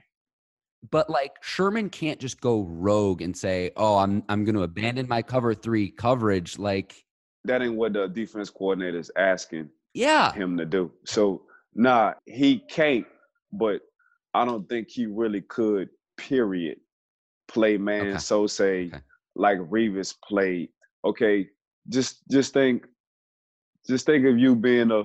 But 0.90 1.10
like 1.10 1.34
Sherman 1.42 1.90
can't 1.90 2.20
just 2.20 2.42
go 2.42 2.64
rogue 2.64 3.22
and 3.22 3.38
say, 3.38 3.72
"Oh, 3.78 3.98
I'm 3.98 4.24
I'm 4.30 4.44
going 4.44 4.56
to 4.56 4.64
abandon 4.64 5.08
my 5.08 5.22
cover 5.22 5.54
3 5.54 5.92
coverage." 5.92 6.58
Like 6.58 7.06
that 7.46 7.62
ain't 7.62 7.76
what 7.76 7.94
the 7.94 8.08
defense 8.08 8.50
coordinator 8.50 8.98
is 8.98 9.12
asking 9.16 9.70
yeah. 9.94 10.34
him 10.34 10.58
to 10.58 10.66
do. 10.66 10.92
So, 11.06 11.44
nah, 11.76 12.14
he 12.26 12.60
can't, 12.60 13.06
but 13.52 13.82
I 14.34 14.46
don't 14.46 14.68
think 14.70 14.90
he 14.90 15.06
really 15.06 15.42
could, 15.42 15.90
period. 16.18 16.80
Play 17.48 17.78
man 17.78 18.08
Okay. 18.08 18.18
so 18.18 18.48
say 18.48 18.88
Okay. 18.88 19.02
like 19.36 19.58
Revis 19.60 20.16
played. 20.24 20.70
Okay, 21.04 21.50
just 21.90 22.22
just 22.30 22.54
think 22.54 22.88
just 23.88 24.06
think 24.06 24.26
of 24.26 24.38
you 24.38 24.56
being 24.56 24.92
a 24.92 25.04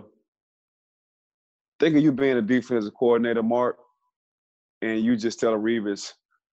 think 1.80 1.96
of 1.96 2.02
you 2.02 2.12
being 2.12 2.36
a 2.36 2.42
defensive 2.42 2.94
coordinator, 2.94 3.42
Mark, 3.42 3.78
and 4.86 5.04
you 5.04 5.16
just 5.16 5.40
tell 5.40 5.54
Revis, 5.54 6.12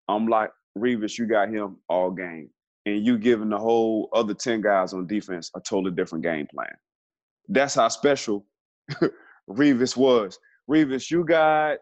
I'm 0.08 0.28
like, 0.28 0.50
Revis, 0.78 1.18
you 1.18 1.26
got 1.26 1.48
him 1.48 1.76
all 1.88 2.10
game. 2.10 2.50
And 2.86 3.04
you 3.04 3.18
giving 3.18 3.50
the 3.50 3.58
whole 3.58 4.08
other 4.14 4.34
10 4.34 4.60
guys 4.62 4.92
on 4.92 5.06
defense 5.06 5.50
a 5.54 5.60
totally 5.60 5.94
different 5.94 6.24
game 6.24 6.46
plan. 6.46 6.72
That's 7.48 7.74
how 7.74 7.88
special 7.88 8.46
Revis 9.50 9.96
was. 9.96 10.38
Revis, 10.68 11.10
you 11.10 11.24
got 11.24 11.78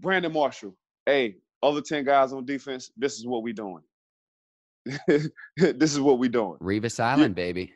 Brandon 0.00 0.32
Marshall. 0.32 0.74
Hey, 1.04 1.36
other 1.62 1.82
10 1.82 2.04
guys 2.04 2.32
on 2.32 2.44
defense, 2.44 2.90
this 2.96 3.18
is 3.18 3.26
what 3.26 3.42
we 3.42 3.52
doing. 3.52 3.82
this 5.06 5.92
is 5.92 6.00
what 6.00 6.18
we 6.18 6.28
doing. 6.28 6.58
Revis 6.60 6.98
Island, 6.98 7.34
baby. 7.34 7.72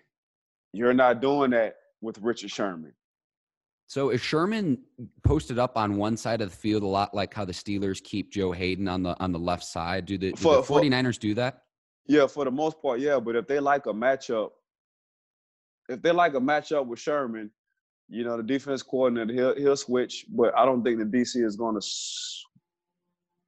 You're 0.73 0.95
not 0.95 1.21
doing 1.21 1.51
that 1.51 1.77
with 2.01 2.19
Richard 2.19 2.51
Sherman. 2.51 2.95
So 3.91 4.11
is 4.11 4.21
Sherman 4.21 4.79
posted 5.25 5.59
up 5.59 5.77
on 5.77 5.97
one 5.97 6.17
side 6.17 6.41
of 6.41 6.51
the 6.51 6.57
field 6.57 6.85
a 6.85 6.87
lot 6.87 7.13
like 7.13 7.35
how 7.35 7.45
the 7.45 7.53
Steelers 7.53 8.01
keep 8.01 8.31
Joe 8.31 8.53
Haden 8.53 8.87
on 8.87 9.03
the 9.03 9.19
on 9.19 9.33
the 9.33 9.39
left 9.41 9.65
side? 9.65 10.07
Do 10.07 10.17
the, 10.17 10.31
do 10.31 10.37
For- 10.37 10.63
the 10.63 10.63
49ers 10.63 11.19
do 11.19 11.35
that? 11.35 11.65
Yeah, 12.07 12.29
for 12.29 12.45
the 12.45 12.53
most 12.53 12.81
part, 12.81 13.01
yeah. 13.01 13.19
But 13.19 13.35
if 13.35 13.49
they 13.49 13.59
like 13.59 13.87
a 13.87 13.93
matchup, 13.93 14.51
if 15.89 16.01
they 16.03 16.13
like 16.13 16.35
a 16.35 16.41
matchup 16.41 16.87
with 16.87 17.01
Sherman, 17.01 17.51
you 18.09 18.23
know, 18.23 18.37
the 18.37 18.45
defense 18.45 18.81
coordinator 18.81 19.33
he'll 19.33 19.57
he'll 19.57 19.77
switch. 19.77 20.25
But 20.29 20.57
I 20.57 20.65
don't 20.65 20.85
think 20.85 21.01
the 21.01 21.05
DC 21.05 21.45
is 21.45 21.57
going 21.57 21.75
to. 21.75 21.87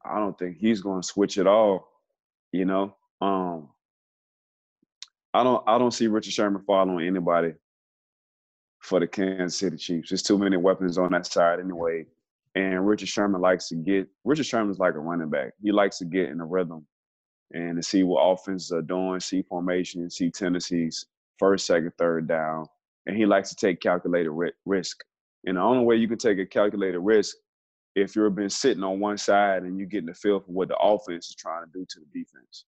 I 0.05 0.18
don't 0.18 0.36
think 0.36 0.57
he's 0.59 0.80
going 0.80 1.03
to 1.03 1.07
switch 1.07 1.38
at 1.38 1.47
all. 1.47 1.88
You 2.51 2.64
know, 2.64 2.97
um, 3.20 3.68
I 5.32 5.45
don't 5.45 5.62
I 5.68 5.78
don't 5.78 5.93
see 5.93 6.09
Richard 6.09 6.32
Sherman 6.32 6.64
following 6.66 7.07
anybody 7.07 7.53
for 8.83 9.01
the 9.01 9.07
Kansas 9.07 9.59
City 9.59 9.76
Chiefs. 9.76 10.11
There's 10.11 10.22
too 10.22 10.37
many 10.37 10.57
weapons 10.57 10.99
on 10.99 11.12
that 11.12 11.26
side 11.26 11.61
anyway. 11.61 12.05
And 12.55 12.87
Richard 12.87 13.09
Sherman 13.09 13.41
likes 13.41 13.68
to 13.68 13.76
get 13.76 14.09
Richard 14.24 14.45
Sherman's 14.45 14.78
like 14.78 14.95
a 14.95 14.99
running 14.99 15.30
back. 15.30 15.53
He 15.62 15.72
likes 15.72 15.99
to 15.99 16.05
get 16.05 16.28
in 16.28 16.41
a 16.41 16.45
rhythm 16.45 16.87
and 17.53 17.76
to 17.76 17.83
see 17.83 18.03
what 18.03 18.20
offenses 18.20 18.72
are 18.72 18.83
doing, 18.83 19.20
see 19.20 19.43
formation, 19.43 20.11
see 20.11 20.30
tendencies, 20.30 21.07
first, 21.39 21.66
second, 21.66 21.93
third 21.97 22.26
down. 22.26 22.66
And 23.07 23.16
he 23.16 23.24
likes 23.24 23.49
to 23.51 23.57
take 23.57 23.80
calculated 23.80 24.33
risk. 24.66 25.03
And 25.47 25.57
the 25.57 25.61
only 25.61 25.85
way 25.85 25.97
you 25.97 26.09
can 26.09 26.18
take 26.18 26.39
a 26.39 26.47
calculated 26.47 27.01
risk 27.01 27.37
if 27.95 28.16
you've 28.16 28.35
been 28.35 28.51
sitting 28.51 28.83
on 28.83 29.01
one 29.01 29.18
side 29.18 29.62
and 29.62 29.78
you're 29.78 29.89
getting 29.89 30.07
the 30.07 30.14
feel 30.14 30.41
for 30.41 30.53
what 30.53 30.68
the 30.68 30.76
offense 30.78 31.28
is 31.28 31.37
trying 31.37 31.64
to 31.64 31.70
do 31.72 31.85
to 31.89 32.01
the 32.01 32.20
defense. 32.20 32.64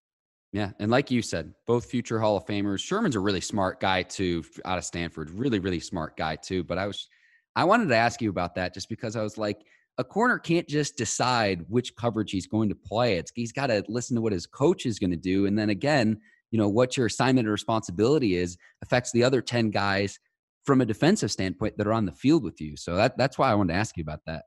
Yeah, 0.55 0.71
and 0.79 0.89
like 0.89 1.11
you 1.11 1.21
said, 1.21 1.53
both 1.67 1.87
future 1.87 2.21
Hall 2.21 2.37
of 2.37 2.47
Famers. 2.47 2.79
Sherman's 2.79 3.17
a 3.17 3.21
really 3.21 3.41
smart 3.41 3.81
guy 3.81 4.05
too, 4.05 4.45
out 4.65 4.79
of 4.79 4.85
Stanford. 4.85 5.31
Really, 5.31 5.59
really 5.59 5.81
smart 5.81 6.17
guy 6.17 6.37
too. 6.37 6.63
But 6.63 6.79
I 6.79 6.87
was, 6.87 7.09
I 7.57 7.65
wanted 7.65 7.89
to 7.89 7.97
ask 7.97 8.23
you 8.23 8.31
about 8.31 8.55
that 8.55 8.73
just 8.73 8.89
because 8.89 9.17
I 9.17 9.23
was 9.23 9.37
like, 9.37 9.59
a 9.99 10.05
corner 10.05 10.39
can't 10.39 10.69
just 10.69 10.97
decide 10.97 11.65
which 11.69 11.97
coverage 11.97 12.31
he's 12.31 12.47
going 12.47 12.69
to 12.69 12.77
play. 12.77 13.17
It's 13.17 13.33
he's 13.35 13.51
got 13.51 13.67
to 13.67 13.83
listen 13.89 14.15
to 14.15 14.23
what 14.23 14.33
his 14.33 14.47
coach 14.47 14.87
is 14.87 15.01
going 15.01 15.11
to 15.11 15.17
do, 15.17 15.47
and 15.47 15.59
then 15.59 15.71
again, 15.71 16.21
you 16.53 16.59
know 16.59 16.69
what 16.69 16.97
your 16.97 17.07
assignment 17.07 17.49
or 17.49 17.51
responsibility 17.51 18.37
is 18.37 18.57
affects 18.81 19.11
the 19.11 19.25
other 19.25 19.43
ten 19.43 19.71
guys 19.71 20.21
from 20.65 20.81
a 20.81 20.87
defensive 20.87 21.33
standpoint 21.33 21.77
that 21.79 21.89
are 21.89 21.93
on 21.93 22.07
the 22.07 22.13
field 22.13 22.45
with 22.45 22.61
you. 22.61 22.77
So 22.77 22.95
that 22.95 23.19
that's 23.19 23.39
why 23.39 23.51
I 23.51 23.57
wanted 23.57 23.73
to 23.73 23.79
ask 23.81 23.97
you 23.97 24.03
about 24.03 24.21
that. 24.27 24.45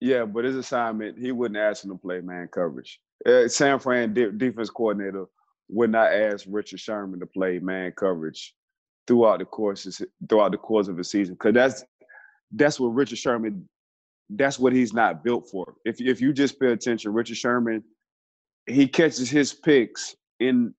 Yeah, 0.00 0.24
but 0.24 0.44
his 0.44 0.56
assignment, 0.56 1.16
he 1.16 1.30
wouldn't 1.30 1.58
ask 1.58 1.84
him 1.84 1.92
to 1.92 1.96
play 1.96 2.20
man 2.22 2.48
coverage. 2.52 2.98
Uh, 3.26 3.48
San 3.48 3.78
Fran 3.78 4.14
de- 4.14 4.32
defense 4.32 4.70
coordinator 4.70 5.26
would 5.68 5.90
not 5.90 6.12
ask 6.12 6.46
Richard 6.48 6.80
Sherman 6.80 7.20
to 7.20 7.26
play 7.26 7.58
man 7.58 7.92
coverage 7.92 8.54
throughout 9.06 9.38
the 9.38 9.44
courses 9.44 10.02
throughout 10.28 10.52
the 10.52 10.58
course 10.58 10.88
of 10.88 10.96
the 10.96 11.04
season 11.04 11.34
because 11.34 11.54
that's 11.54 11.84
that's 12.52 12.78
what 12.78 12.88
Richard 12.88 13.18
Sherman 13.18 13.68
that's 14.30 14.58
what 14.58 14.72
he's 14.72 14.92
not 14.92 15.24
built 15.24 15.48
for. 15.50 15.74
If 15.84 16.00
if 16.00 16.20
you 16.20 16.32
just 16.32 16.60
pay 16.60 16.72
attention, 16.72 17.12
Richard 17.12 17.36
Sherman 17.36 17.82
he 18.66 18.86
catches 18.86 19.30
his 19.30 19.54
picks 19.54 20.14
in 20.40 20.74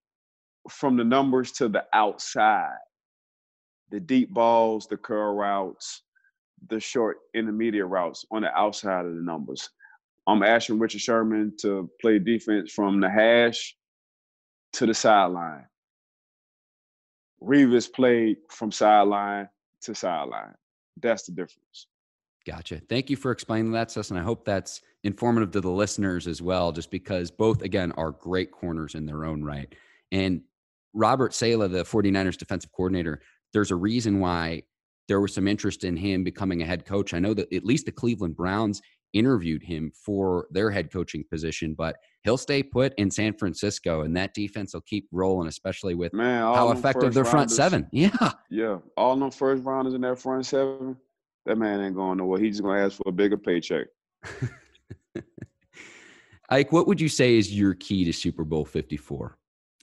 from 0.70 0.96
the 0.96 1.04
numbers 1.04 1.52
to 1.54 1.68
the 1.68 1.86
outside, 1.94 2.78
the 3.90 4.00
deep 4.00 4.32
balls, 4.32 4.88
the 4.88 4.98
curl 4.98 5.34
routes, 5.34 6.04
the 6.68 6.80
short 6.80 7.18
intermediate 7.34 7.88
routes 7.88 8.26
on 8.32 8.44
the 8.44 8.56
outside 8.56 9.06
of 9.06 9.16
the 9.16 9.22
numbers. 9.22 9.70
I'm 10.30 10.44
asking 10.44 10.80
Richard 10.80 11.02
Sherman 11.02 11.54
to 11.62 11.90
play 12.00 12.20
defense 12.20 12.72
from 12.72 13.00
the 13.00 13.10
hash 13.10 13.76
to 14.74 14.86
the 14.86 14.94
sideline. 14.94 15.66
Revis 17.42 17.92
played 17.92 18.38
from 18.50 18.72
sideline 18.72 19.50
to 19.82 19.96
sideline. 19.96 20.54
That's 21.02 21.24
the 21.24 21.32
difference. 21.32 21.88
Gotcha. 22.46 22.82
Thank 22.90 23.10
you 23.10 23.16
for 23.16 23.32
explaining 23.32 23.72
that, 23.72 23.92
Sus. 23.92 24.12
And 24.12 24.20
I 24.20 24.24
hope 24.24 24.46
that's 24.46 24.82
informative 25.04 25.52
to 25.52 25.62
the 25.62 25.70
listeners 25.70 26.28
as 26.28 26.42
well, 26.42 26.72
just 26.72 26.92
because 26.92 27.32
both, 27.32 27.62
again, 27.62 27.92
are 27.94 28.12
great 28.12 28.52
corners 28.52 28.96
in 28.96 29.06
their 29.06 29.26
own 29.26 29.44
right. 29.44 29.74
And 30.12 30.42
Robert 30.94 31.34
Saleh, 31.34 31.72
the 31.72 31.84
49ers 31.84 32.38
defensive 32.38 32.72
coordinator, 32.72 33.22
there's 33.54 33.72
a 33.72 33.76
reason 33.76 34.20
why 34.20 34.64
there 35.08 35.20
was 35.20 35.34
some 35.34 35.48
interest 35.48 35.84
in 35.84 35.98
him 35.98 36.24
becoming 36.24 36.62
a 36.62 36.66
head 36.66 36.86
coach. 36.86 37.14
I 37.14 37.20
know 37.20 37.34
that 37.34 37.52
at 37.54 37.66
least 37.66 37.86
the 37.86 37.92
Cleveland 37.92 38.36
Browns 38.36 38.82
interviewed 39.14 39.64
him 39.64 39.92
for 39.94 40.48
their 40.52 40.70
head 40.70 40.92
coaching 40.92 41.24
position, 41.30 41.74
but 41.74 41.96
he'll 42.24 42.38
stay 42.38 42.62
put 42.62 42.94
in 42.98 43.10
San 43.10 43.34
Francisco, 43.34 44.02
and 44.02 44.16
that 44.18 44.34
defense 44.34 44.74
will 44.74 44.82
keep 44.82 45.08
rolling, 45.12 45.48
especially 45.48 45.96
with 45.96 46.14
Man, 46.14 46.42
how 46.42 46.72
effective 46.72 47.14
their 47.14 47.24
front 47.24 47.52
rounders- 47.52 47.56
seven. 47.56 47.88
Yeah. 47.92 48.32
Yeah, 48.50 48.78
all 48.98 49.16
them 49.16 49.32
first 49.32 49.64
rounders 49.64 49.94
in 49.94 50.02
that 50.02 50.20
front 50.20 50.46
seven, 50.46 50.98
that 51.46 51.58
man 51.58 51.82
ain't 51.82 51.96
going 51.96 52.18
nowhere. 52.18 52.40
He's 52.40 52.62
gonna 52.62 52.80
ask 52.80 52.98
for 52.98 53.10
a 53.10 53.12
bigger 53.12 53.38
paycheck. 53.38 53.88
Ike, 56.52 56.72
what 56.72 56.88
would 56.88 57.00
you 57.00 57.10
say 57.10 57.38
is 57.38 57.54
your 57.54 57.76
key 57.76 58.04
to 58.06 58.12
Super 58.14 58.44
Bowl 58.44 58.66
54? 58.66 59.38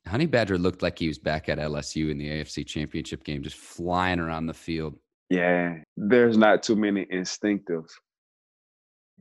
Honey 0.08 0.26
Badger 0.26 0.58
looked 0.58 0.82
like 0.82 0.98
he 0.98 1.08
was 1.08 1.18
back 1.18 1.48
at 1.48 1.58
LSU 1.58 2.10
in 2.10 2.18
the 2.18 2.28
AFC 2.28 2.66
Championship 2.66 3.24
game, 3.24 3.42
just 3.42 3.56
flying 3.56 4.20
around 4.20 4.46
the 4.46 4.54
field. 4.54 4.98
Yeah, 5.30 5.78
there's 5.96 6.36
not 6.36 6.62
too 6.62 6.76
many 6.76 7.06
instinctive 7.10 7.84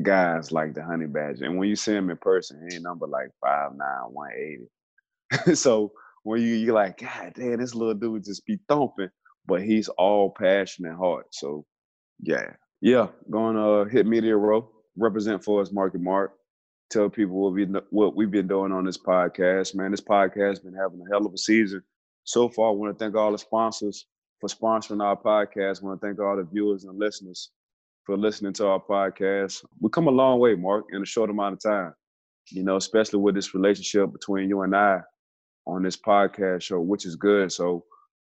guys 0.01 0.51
like 0.51 0.73
the 0.73 0.83
Honey 0.83 1.07
Badger. 1.07 1.45
And 1.45 1.57
when 1.57 1.69
you 1.69 1.75
see 1.75 1.93
him 1.93 2.09
in 2.09 2.17
person, 2.17 2.65
he 2.67 2.75
ain't 2.75 2.83
number 2.83 3.07
like 3.07 3.29
5'9, 3.43 3.77
180. 4.11 5.55
so 5.55 5.91
when 6.23 6.41
you 6.41 6.55
you're 6.55 6.75
like, 6.75 6.99
God 6.99 7.33
damn, 7.35 7.59
this 7.59 7.75
little 7.75 7.93
dude 7.93 8.25
just 8.25 8.45
be 8.45 8.59
thumping. 8.67 9.09
but 9.45 9.61
he's 9.61 9.87
all 9.89 10.31
passion 10.31 10.85
and 10.85 10.97
heart. 10.97 11.27
So, 11.31 11.65
yeah, 12.19 12.53
yeah, 12.81 13.07
to 13.31 13.37
uh, 13.39 13.85
hit 13.85 14.05
media 14.05 14.35
row, 14.35 14.69
represent 14.97 15.43
for 15.43 15.61
us, 15.61 15.71
Market 15.71 16.01
Mark. 16.01 16.33
Tell 16.89 17.09
people 17.09 17.35
what 17.35 17.53
we 17.53 17.65
what 17.89 18.15
we've 18.15 18.31
been 18.31 18.47
doing 18.47 18.71
on 18.71 18.85
this 18.85 18.97
podcast. 18.97 19.75
Man, 19.75 19.91
this 19.91 20.01
podcast 20.01 20.63
been 20.63 20.75
having 20.75 21.01
a 21.01 21.09
hell 21.11 21.25
of 21.25 21.33
a 21.33 21.37
season 21.37 21.81
so 22.23 22.47
far. 22.47 22.69
I 22.69 22.71
want 22.71 22.97
to 22.97 23.03
thank 23.03 23.15
all 23.15 23.31
the 23.31 23.37
sponsors 23.37 24.05
for 24.39 24.49
sponsoring 24.49 25.03
our 25.03 25.15
podcast. 25.15 25.81
I 25.81 25.85
want 25.87 26.01
to 26.01 26.07
thank 26.07 26.19
all 26.19 26.35
the 26.35 26.43
viewers 26.43 26.83
and 26.83 26.99
listeners 26.99 27.51
for 28.05 28.17
listening 28.17 28.53
to 28.53 28.67
our 28.67 28.79
podcast. 28.79 29.65
We 29.79 29.89
come 29.89 30.07
a 30.07 30.11
long 30.11 30.39
way, 30.39 30.55
Mark, 30.55 30.85
in 30.91 31.01
a 31.01 31.05
short 31.05 31.29
amount 31.29 31.53
of 31.53 31.61
time. 31.61 31.93
You 32.51 32.63
know, 32.63 32.75
especially 32.75 33.19
with 33.19 33.35
this 33.35 33.53
relationship 33.53 34.11
between 34.11 34.49
you 34.49 34.61
and 34.61 34.75
I 34.75 34.99
on 35.65 35.81
this 35.81 35.97
podcast 35.97 36.61
show, 36.61 36.79
which 36.79 37.05
is 37.05 37.15
good. 37.15 37.51
So 37.51 37.83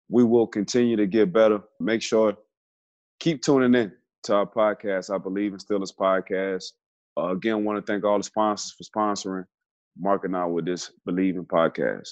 we 0.09 0.23
will 0.23 0.45
continue 0.45 0.95
to 0.97 1.07
get 1.07 1.33
better. 1.33 1.59
Make 1.79 2.01
sure 2.01 2.37
keep 3.19 3.41
tuning 3.41 3.73
in 3.73 3.91
to 4.23 4.35
our 4.35 4.45
podcast. 4.45 5.13
I 5.13 5.17
believe 5.17 5.53
in 5.53 5.59
Steelers 5.59 5.93
podcast. 5.95 6.65
Uh, 7.17 7.31
again, 7.31 7.63
want 7.63 7.83
to 7.83 7.91
thank 7.91 8.03
all 8.03 8.17
the 8.17 8.23
sponsors 8.23 8.73
for 8.73 8.83
sponsoring 8.83 9.45
Mark 9.97 10.25
and 10.25 10.35
I 10.35 10.45
with 10.45 10.65
this 10.65 10.91
Believe 11.05 11.35
in 11.35 11.45
podcast. 11.45 12.09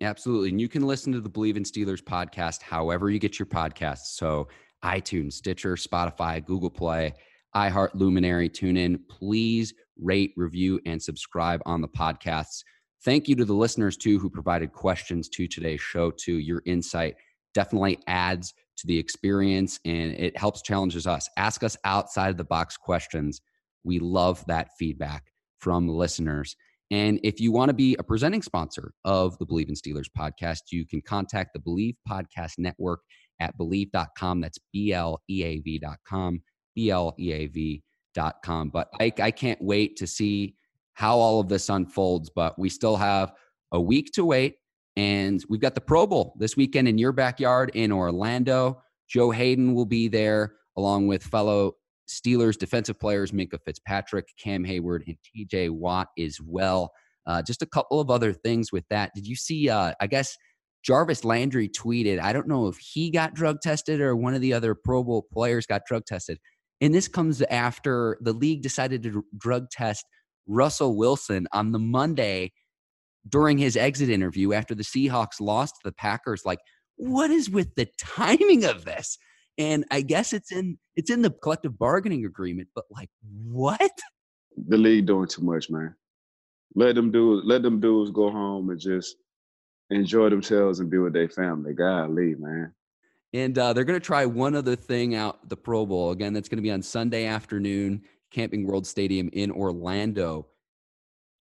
Absolutely. 0.00 0.50
And 0.50 0.60
you 0.60 0.68
can 0.68 0.86
listen 0.86 1.12
to 1.12 1.20
the 1.20 1.30
Bleav 1.30 1.56
in 1.56 1.62
Steelers 1.62 2.02
podcast 2.02 2.62
however 2.62 3.10
you 3.10 3.18
get 3.18 3.38
your 3.38 3.46
podcasts. 3.46 4.14
So 4.14 4.48
iTunes, 4.84 5.34
Stitcher, 5.34 5.74
Spotify, 5.74 6.44
Google 6.44 6.70
Play, 6.70 7.14
iHeart, 7.54 7.90
Luminary, 7.94 8.48
tune 8.48 8.76
in. 8.76 8.98
Please 9.08 9.74
rate, 10.00 10.32
review, 10.36 10.80
and 10.86 11.00
subscribe 11.00 11.60
on 11.66 11.80
the 11.80 11.88
podcasts. 11.88 12.62
Thank 13.04 13.28
you 13.28 13.36
to 13.36 13.44
the 13.44 13.52
listeners 13.52 13.96
too 13.96 14.18
who 14.18 14.30
provided 14.30 14.72
questions 14.72 15.28
to 15.30 15.48
today's 15.48 15.80
show 15.80 16.10
too. 16.10 16.38
Your 16.38 16.62
insight 16.66 17.16
definitely 17.52 17.98
adds 18.06 18.54
to 18.78 18.86
the 18.86 18.98
experience 18.98 19.78
and 19.84 20.12
it 20.12 20.36
helps 20.36 20.62
challenges 20.62 21.06
us. 21.06 21.28
Ask 21.36 21.62
us 21.62 21.76
outside 21.84 22.30
of 22.30 22.36
the 22.36 22.44
box 22.44 22.76
questions. 22.76 23.40
We 23.84 23.98
love 23.98 24.44
that 24.46 24.68
feedback 24.78 25.24
from 25.58 25.88
listeners. 25.88 26.56
And 26.90 27.18
if 27.22 27.40
you 27.40 27.52
want 27.52 27.70
to 27.70 27.74
be 27.74 27.96
a 27.98 28.02
presenting 28.02 28.42
sponsor 28.42 28.92
of 29.04 29.38
the 29.38 29.46
Bleav 29.46 29.68
in 29.68 29.74
Steelers 29.74 30.10
podcast, 30.16 30.70
you 30.70 30.86
can 30.86 31.00
contact 31.00 31.54
the 31.54 31.60
Bleav 31.60 31.96
Podcast 32.08 32.52
Network 32.58 33.00
at 33.42 33.58
bleav.com. 33.58 34.40
That's 34.40 34.58
B 34.72 34.92
L 34.92 35.20
E 35.28 35.42
A 35.44 35.58
V.com, 35.58 36.42
B 36.74 36.90
L 36.90 37.14
E 37.18 37.32
A 37.32 37.46
V.com. 37.48 38.70
But 38.70 38.88
I, 39.00 39.12
I 39.20 39.30
can't 39.30 39.60
wait 39.60 39.96
to 39.96 40.06
see 40.06 40.54
how 40.94 41.18
all 41.18 41.40
of 41.40 41.48
this 41.48 41.68
unfolds. 41.68 42.30
But 42.34 42.58
we 42.58 42.68
still 42.68 42.96
have 42.96 43.32
a 43.72 43.80
week 43.80 44.12
to 44.14 44.24
wait. 44.24 44.56
And 44.96 45.42
we've 45.48 45.60
got 45.60 45.74
the 45.74 45.80
Pro 45.80 46.06
Bowl 46.06 46.34
this 46.38 46.56
weekend 46.56 46.86
in 46.86 46.98
your 46.98 47.12
backyard 47.12 47.70
in 47.74 47.92
Orlando. 47.92 48.82
Joe 49.08 49.30
Haden 49.30 49.74
will 49.74 49.86
be 49.86 50.08
there 50.08 50.54
along 50.76 51.06
with 51.06 51.22
fellow 51.22 51.72
Steelers 52.08 52.58
defensive 52.58 53.00
players 53.00 53.32
Minkah 53.32 53.58
Fitzpatrick, 53.64 54.28
Cam 54.38 54.64
Heyward, 54.64 55.02
and 55.06 55.16
TJ 55.24 55.70
Watt 55.70 56.08
as 56.18 56.38
well. 56.44 56.92
Uh, 57.26 57.40
just 57.40 57.62
a 57.62 57.66
couple 57.66 58.00
of 58.00 58.10
other 58.10 58.32
things 58.32 58.72
with 58.72 58.84
that. 58.90 59.12
Did 59.14 59.26
you 59.26 59.36
see? 59.36 59.70
Uh, 59.70 59.94
I 60.00 60.06
guess 60.06 60.36
Jarvis 60.82 61.24
Landry 61.24 61.68
tweeted. 61.68 62.20
I 62.20 62.32
don't 62.32 62.48
know 62.48 62.66
if 62.68 62.76
he 62.78 63.10
got 63.10 63.34
drug 63.34 63.60
tested 63.60 64.00
or 64.00 64.16
one 64.16 64.34
of 64.34 64.40
the 64.40 64.52
other 64.52 64.74
Pro 64.74 65.04
Bowl 65.04 65.26
players 65.32 65.66
got 65.66 65.82
drug 65.86 66.04
tested. 66.06 66.38
And 66.80 66.92
this 66.92 67.06
comes 67.06 67.42
after 67.42 68.18
the 68.20 68.32
league 68.32 68.62
decided 68.62 69.02
to 69.04 69.24
drug 69.38 69.70
test 69.70 70.04
Russell 70.46 70.96
Wilson 70.96 71.46
on 71.52 71.70
the 71.70 71.78
Monday 71.78 72.52
during 73.28 73.58
his 73.58 73.76
exit 73.76 74.10
interview 74.10 74.52
after 74.52 74.74
the 74.74 74.82
Seahawks 74.82 75.40
lost 75.40 75.76
to 75.76 75.80
the 75.84 75.92
Packers. 75.92 76.42
Like, 76.44 76.58
what 76.96 77.30
is 77.30 77.48
with 77.48 77.74
the 77.76 77.86
timing 77.98 78.64
of 78.64 78.84
this? 78.84 79.16
And 79.58 79.84
I 79.90 80.00
guess 80.00 80.32
it's 80.32 80.50
in 80.50 80.78
it's 80.96 81.10
in 81.10 81.22
the 81.22 81.30
collective 81.30 81.78
bargaining 81.78 82.24
agreement, 82.24 82.68
but 82.74 82.84
like 82.90 83.10
what? 83.22 83.90
The 84.66 84.78
league 84.78 85.06
doing 85.06 85.28
too 85.28 85.42
much, 85.42 85.70
man. 85.70 85.94
Let 86.74 86.94
them 86.94 87.12
do 87.12 87.42
let 87.44 87.62
them 87.62 87.78
dudes 87.78 88.10
go 88.10 88.30
home 88.30 88.70
and 88.70 88.80
just 88.80 89.16
enjoy 89.94 90.30
themselves 90.30 90.80
and 90.80 90.90
be 90.90 90.98
with 90.98 91.12
their 91.12 91.28
family. 91.28 91.72
Golly, 91.74 92.34
man. 92.34 92.74
And 93.32 93.56
uh, 93.56 93.72
they're 93.72 93.84
going 93.84 93.98
to 93.98 94.04
try 94.04 94.26
one 94.26 94.54
other 94.54 94.76
thing 94.76 95.14
out 95.14 95.48
the 95.48 95.56
Pro 95.56 95.86
Bowl. 95.86 96.10
Again, 96.10 96.34
that's 96.34 96.48
going 96.48 96.58
to 96.58 96.62
be 96.62 96.70
on 96.70 96.82
Sunday 96.82 97.26
afternoon, 97.26 98.02
Camping 98.30 98.66
World 98.66 98.86
Stadium 98.86 99.30
in 99.32 99.50
Orlando 99.50 100.46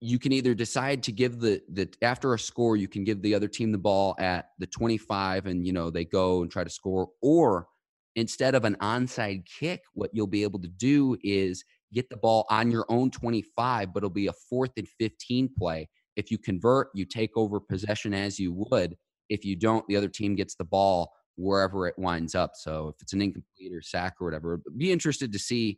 you 0.01 0.17
can 0.17 0.31
either 0.31 0.55
decide 0.55 1.03
to 1.03 1.11
give 1.11 1.39
the 1.39 1.61
the 1.69 1.87
after 2.01 2.33
a 2.33 2.39
score 2.39 2.75
you 2.75 2.87
can 2.87 3.03
give 3.03 3.21
the 3.21 3.35
other 3.35 3.47
team 3.47 3.71
the 3.71 3.77
ball 3.77 4.15
at 4.19 4.49
the 4.57 4.65
25 4.65 5.45
and 5.45 5.65
you 5.65 5.71
know 5.71 5.89
they 5.89 6.03
go 6.03 6.41
and 6.41 6.51
try 6.51 6.63
to 6.63 6.69
score 6.69 7.09
or 7.21 7.67
instead 8.15 8.55
of 8.55 8.65
an 8.65 8.75
onside 8.81 9.45
kick 9.45 9.81
what 9.93 10.09
you'll 10.11 10.27
be 10.27 10.43
able 10.43 10.59
to 10.59 10.67
do 10.67 11.15
is 11.23 11.63
get 11.93 12.09
the 12.09 12.17
ball 12.17 12.45
on 12.49 12.71
your 12.71 12.85
own 12.89 13.11
25 13.11 13.93
but 13.93 13.99
it'll 13.99 14.09
be 14.09 14.27
a 14.27 14.33
fourth 14.49 14.71
and 14.75 14.87
15 14.99 15.51
play 15.57 15.87
if 16.16 16.32
you 16.32 16.38
convert 16.38 16.89
you 16.93 17.05
take 17.05 17.32
over 17.36 17.59
possession 17.59 18.14
as 18.14 18.39
you 18.39 18.53
would 18.53 18.95
if 19.30 19.45
you 19.45 19.55
don't 19.55 19.86
the 19.88 19.95
other 19.95 20.09
team 20.09 20.36
gets 20.36 20.55
the 20.55 20.66
ball 20.66 21.12
wherever 21.36 21.88
it 21.88 21.95
winds 21.97 22.36
up 22.36 22.51
so 22.55 22.89
if 22.89 23.01
it's 23.01 23.14
an 23.14 23.20
mm. 23.20 23.26
incomplete 23.26 23.74
or 23.74 23.82
sack 23.82 24.16
or 24.20 24.26
whatever 24.26 24.62
be 24.78 24.91
interested 24.91 25.32
to 25.32 25.39
see 25.39 25.78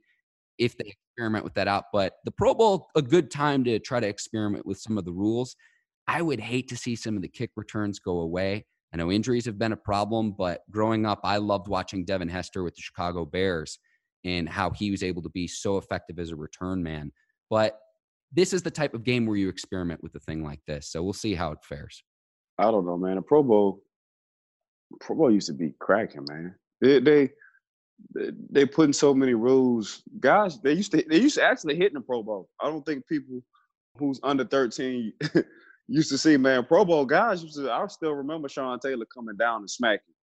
if 0.57 0.77
they 0.77 0.93
experiment 1.13 1.43
with 1.43 1.53
that 1.55 1.67
out. 1.67 1.85
But 1.91 2.13
the 2.25 2.31
Pro 2.31 2.53
Bowl, 2.53 2.87
a 2.95 3.01
good 3.01 3.31
time 3.31 3.63
to 3.65 3.79
try 3.79 3.99
to 3.99 4.07
experiment 4.07 4.65
with 4.65 4.79
some 4.79 4.97
of 4.97 5.05
the 5.05 5.11
rules. 5.11 5.55
I 6.07 6.21
would 6.21 6.39
hate 6.39 6.67
to 6.69 6.77
see 6.77 6.95
some 6.95 7.15
of 7.15 7.21
the 7.21 7.27
kick 7.27 7.51
returns 7.55 7.99
go 7.99 8.19
away. 8.19 8.65
I 8.93 8.97
know 8.97 9.11
injuries 9.11 9.45
have 9.45 9.57
been 9.57 9.71
a 9.71 9.77
problem, 9.77 10.33
but 10.37 10.61
growing 10.69 11.05
up, 11.05 11.19
I 11.23 11.37
loved 11.37 11.67
watching 11.67 12.05
Devin 12.05 12.29
Hester 12.29 12.63
with 12.63 12.75
the 12.75 12.81
Chicago 12.81 13.25
Bears 13.25 13.79
and 14.23 14.47
how 14.47 14.69
he 14.69 14.91
was 14.91 15.03
able 15.03 15.21
to 15.23 15.29
be 15.29 15.47
so 15.47 15.77
effective 15.77 16.19
as 16.19 16.31
a 16.31 16.35
return 16.35 16.83
man. 16.83 17.11
But 17.49 17.77
this 18.33 18.53
is 18.53 18.63
the 18.63 18.71
type 18.71 18.93
of 18.93 19.03
game 19.03 19.25
where 19.25 19.37
you 19.37 19.49
experiment 19.49 20.01
with 20.03 20.15
a 20.15 20.19
thing 20.19 20.43
like 20.43 20.59
this. 20.65 20.89
So 20.89 21.03
we'll 21.03 21.13
see 21.13 21.35
how 21.35 21.51
it 21.51 21.59
fares. 21.63 22.03
I 22.57 22.63
don't 22.71 22.85
know, 22.85 22.97
man. 22.97 23.17
A 23.17 23.21
Pro 23.21 23.43
Bowl, 23.43 23.81
Pro 24.99 25.15
Bowl 25.15 25.31
used 25.31 25.47
to 25.47 25.53
be 25.53 25.73
cracking, 25.79 26.25
man. 26.27 26.55
They, 26.81 26.99
they 26.99 27.29
they 28.49 28.65
put 28.65 28.87
in 28.87 28.93
so 28.93 29.13
many 29.13 29.33
rules. 29.33 30.03
Guys, 30.19 30.59
they 30.61 30.73
used 30.73 30.91
to 30.91 31.03
they 31.09 31.19
used 31.19 31.37
to 31.37 31.43
actually 31.43 31.75
hit 31.75 31.89
in 31.89 31.95
the 31.95 32.01
Pro 32.01 32.23
Bowl. 32.23 32.49
I 32.61 32.67
don't 32.67 32.85
think 32.85 33.07
people 33.07 33.41
who's 33.97 34.19
under 34.23 34.43
13 34.43 35.13
used 35.87 36.09
to 36.09 36.17
see, 36.17 36.37
man, 36.37 36.65
Pro 36.65 36.83
Bowl 36.83 37.05
guys 37.05 37.43
used 37.43 37.57
to 37.57 37.71
I 37.71 37.85
still 37.87 38.13
remember 38.13 38.49
Sean 38.49 38.79
Taylor 38.79 39.05
coming 39.05 39.37
down 39.37 39.61
and 39.61 39.69
smacking 39.69 40.13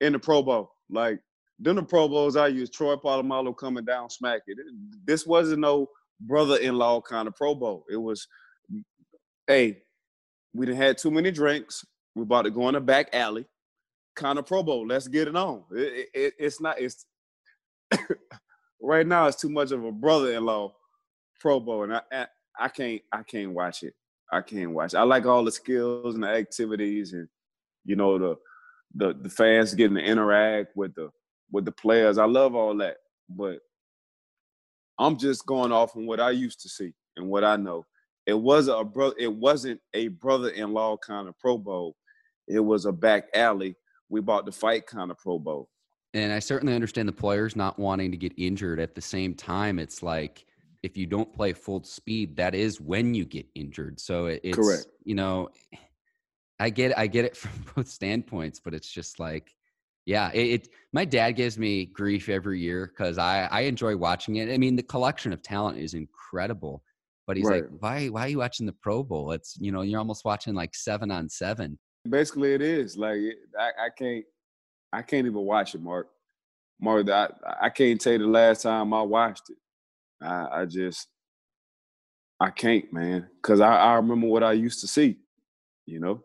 in 0.00 0.12
the 0.12 0.18
Pro 0.18 0.42
Bowl. 0.42 0.72
Like 0.90 1.20
then 1.58 1.76
the 1.76 1.82
Pro 1.82 2.08
Bowls 2.08 2.36
I 2.36 2.48
used 2.48 2.72
Troy 2.72 2.96
Polamalu 2.96 3.56
coming 3.56 3.84
down 3.84 4.10
smacking. 4.10 4.56
This 5.04 5.26
wasn't 5.26 5.60
no 5.60 5.88
brother-in-law 6.20 7.02
kind 7.02 7.28
of 7.28 7.36
Pro 7.36 7.54
Bowl. 7.54 7.84
It 7.90 7.96
was, 7.96 8.26
hey, 9.46 9.82
we 10.54 10.66
didn't 10.66 10.80
had 10.80 10.98
too 10.98 11.10
many 11.10 11.30
drinks. 11.30 11.84
We're 12.14 12.24
about 12.24 12.42
to 12.42 12.50
go 12.50 12.68
in 12.68 12.74
the 12.74 12.80
back 12.80 13.14
alley 13.14 13.46
kind 14.18 14.38
of 14.38 14.46
Pro 14.46 14.62
Bowl. 14.62 14.86
Let's 14.86 15.08
get 15.08 15.28
it 15.28 15.36
on. 15.36 15.62
It, 15.72 16.08
it, 16.12 16.34
it's 16.38 16.60
not. 16.60 16.78
It's 16.78 17.06
right 18.82 19.06
now. 19.06 19.26
It's 19.26 19.40
too 19.40 19.48
much 19.48 19.70
of 19.70 19.84
a 19.84 19.92
brother-in-law 19.92 20.74
Pro 21.40 21.60
Bowl, 21.60 21.84
and 21.84 21.94
I, 21.94 22.00
I, 22.12 22.26
I 22.58 22.68
can't 22.68 23.00
I 23.12 23.22
can't 23.22 23.52
watch 23.52 23.82
it. 23.82 23.94
I 24.30 24.42
can't 24.42 24.72
watch. 24.72 24.94
I 24.94 25.02
like 25.02 25.24
all 25.24 25.44
the 25.44 25.52
skills 25.52 26.14
and 26.14 26.24
the 26.24 26.28
activities, 26.28 27.12
and 27.12 27.28
you 27.84 27.96
know 27.96 28.18
the 28.18 28.36
the 28.94 29.14
the 29.22 29.30
fans 29.30 29.74
getting 29.74 29.96
to 29.96 30.02
interact 30.02 30.76
with 30.76 30.94
the 30.94 31.10
with 31.52 31.64
the 31.64 31.72
players. 31.72 32.18
I 32.18 32.26
love 32.26 32.54
all 32.54 32.76
that, 32.78 32.96
but 33.28 33.60
I'm 34.98 35.16
just 35.16 35.46
going 35.46 35.72
off 35.72 35.96
on 35.96 36.06
what 36.06 36.20
I 36.20 36.30
used 36.30 36.60
to 36.62 36.68
see 36.68 36.92
and 37.16 37.28
what 37.28 37.44
I 37.44 37.56
know. 37.56 37.86
It 38.26 38.38
was 38.38 38.68
a 38.68 38.84
brother. 38.84 39.14
It 39.18 39.32
wasn't 39.32 39.80
a 39.94 40.08
brother-in-law 40.08 40.98
kind 40.98 41.28
of 41.28 41.38
Pro 41.38 41.56
Bowl. 41.56 41.96
It 42.46 42.60
was 42.60 42.84
a 42.84 42.92
back 42.92 43.28
alley 43.34 43.76
we 44.08 44.20
bought 44.20 44.46
the 44.46 44.52
fight 44.52 44.86
kind 44.86 45.10
of 45.10 45.18
Pro 45.18 45.38
Bowl. 45.38 45.68
And 46.14 46.32
I 46.32 46.38
certainly 46.38 46.74
understand 46.74 47.08
the 47.08 47.12
players 47.12 47.54
not 47.54 47.78
wanting 47.78 48.10
to 48.10 48.16
get 48.16 48.32
injured. 48.36 48.80
At 48.80 48.94
the 48.94 49.00
same 49.00 49.34
time, 49.34 49.78
it's 49.78 50.02
like 50.02 50.46
if 50.82 50.96
you 50.96 51.06
don't 51.06 51.32
play 51.32 51.52
full 51.52 51.84
speed, 51.84 52.36
that 52.36 52.54
is 52.54 52.80
when 52.80 53.14
you 53.14 53.24
get 53.24 53.46
injured. 53.54 54.00
So 54.00 54.26
it's 54.26 54.56
correct. 54.56 54.86
You 55.04 55.14
know, 55.14 55.50
I 56.58 56.70
get 56.70 56.96
I 56.98 57.06
get 57.06 57.24
it 57.24 57.36
from 57.36 57.52
both 57.74 57.88
standpoints, 57.88 58.60
but 58.60 58.74
it's 58.74 58.90
just 58.90 59.20
like, 59.20 59.54
yeah, 60.08 60.30
it. 60.32 60.46
it 60.62 60.68
my 60.94 61.04
dad 61.04 61.32
gives 61.32 61.58
me 61.58 61.84
grief 61.84 62.30
every 62.30 62.58
year 62.58 62.86
because 62.86 63.18
I 63.18 63.46
I 63.50 63.60
enjoy 63.62 63.94
watching 63.94 64.36
it. 64.36 64.50
I 64.50 64.56
mean, 64.56 64.74
the 64.74 64.82
collection 64.82 65.34
of 65.34 65.42
talent 65.42 65.78
is 65.78 65.92
incredible. 65.92 66.82
But 67.26 67.36
he's 67.36 67.44
right. 67.44 67.70
like, 67.70 67.70
why 67.80 68.06
why 68.06 68.22
are 68.22 68.28
you 68.28 68.38
watching 68.38 68.64
the 68.64 68.72
Pro 68.72 69.02
Bowl? 69.02 69.32
It's 69.32 69.58
you 69.60 69.70
know 69.70 69.82
you're 69.82 69.98
almost 69.98 70.24
watching 70.24 70.54
like 70.54 70.74
seven 70.74 71.10
on 71.10 71.28
seven. 71.28 71.78
Basically, 72.08 72.54
it 72.54 72.62
is 72.62 72.96
like 72.96 73.18
I, 73.60 73.68
I 73.84 73.88
can't, 73.98 74.24
I 74.94 75.02
can't 75.02 75.26
even 75.26 75.42
watch 75.42 75.74
it, 75.74 75.82
Mark. 75.82 76.08
Mark, 76.80 77.10
I, 77.10 77.28
I 77.60 77.68
can't 77.68 78.00
tell 78.00 78.14
you 78.14 78.20
the 78.20 78.26
last 78.26 78.62
time 78.62 78.94
I 78.94 79.02
watched 79.02 79.50
it. 79.50 79.58
I, 80.22 80.62
I 80.62 80.64
just, 80.64 81.08
I 82.40 82.48
can't, 82.48 82.90
man, 82.94 83.28
because 83.42 83.60
I, 83.60 83.74
I 83.74 83.94
remember 83.96 84.28
what 84.28 84.42
I 84.42 84.52
used 84.52 84.80
to 84.80 84.86
see, 84.86 85.18
you 85.84 86.00
know. 86.00 86.22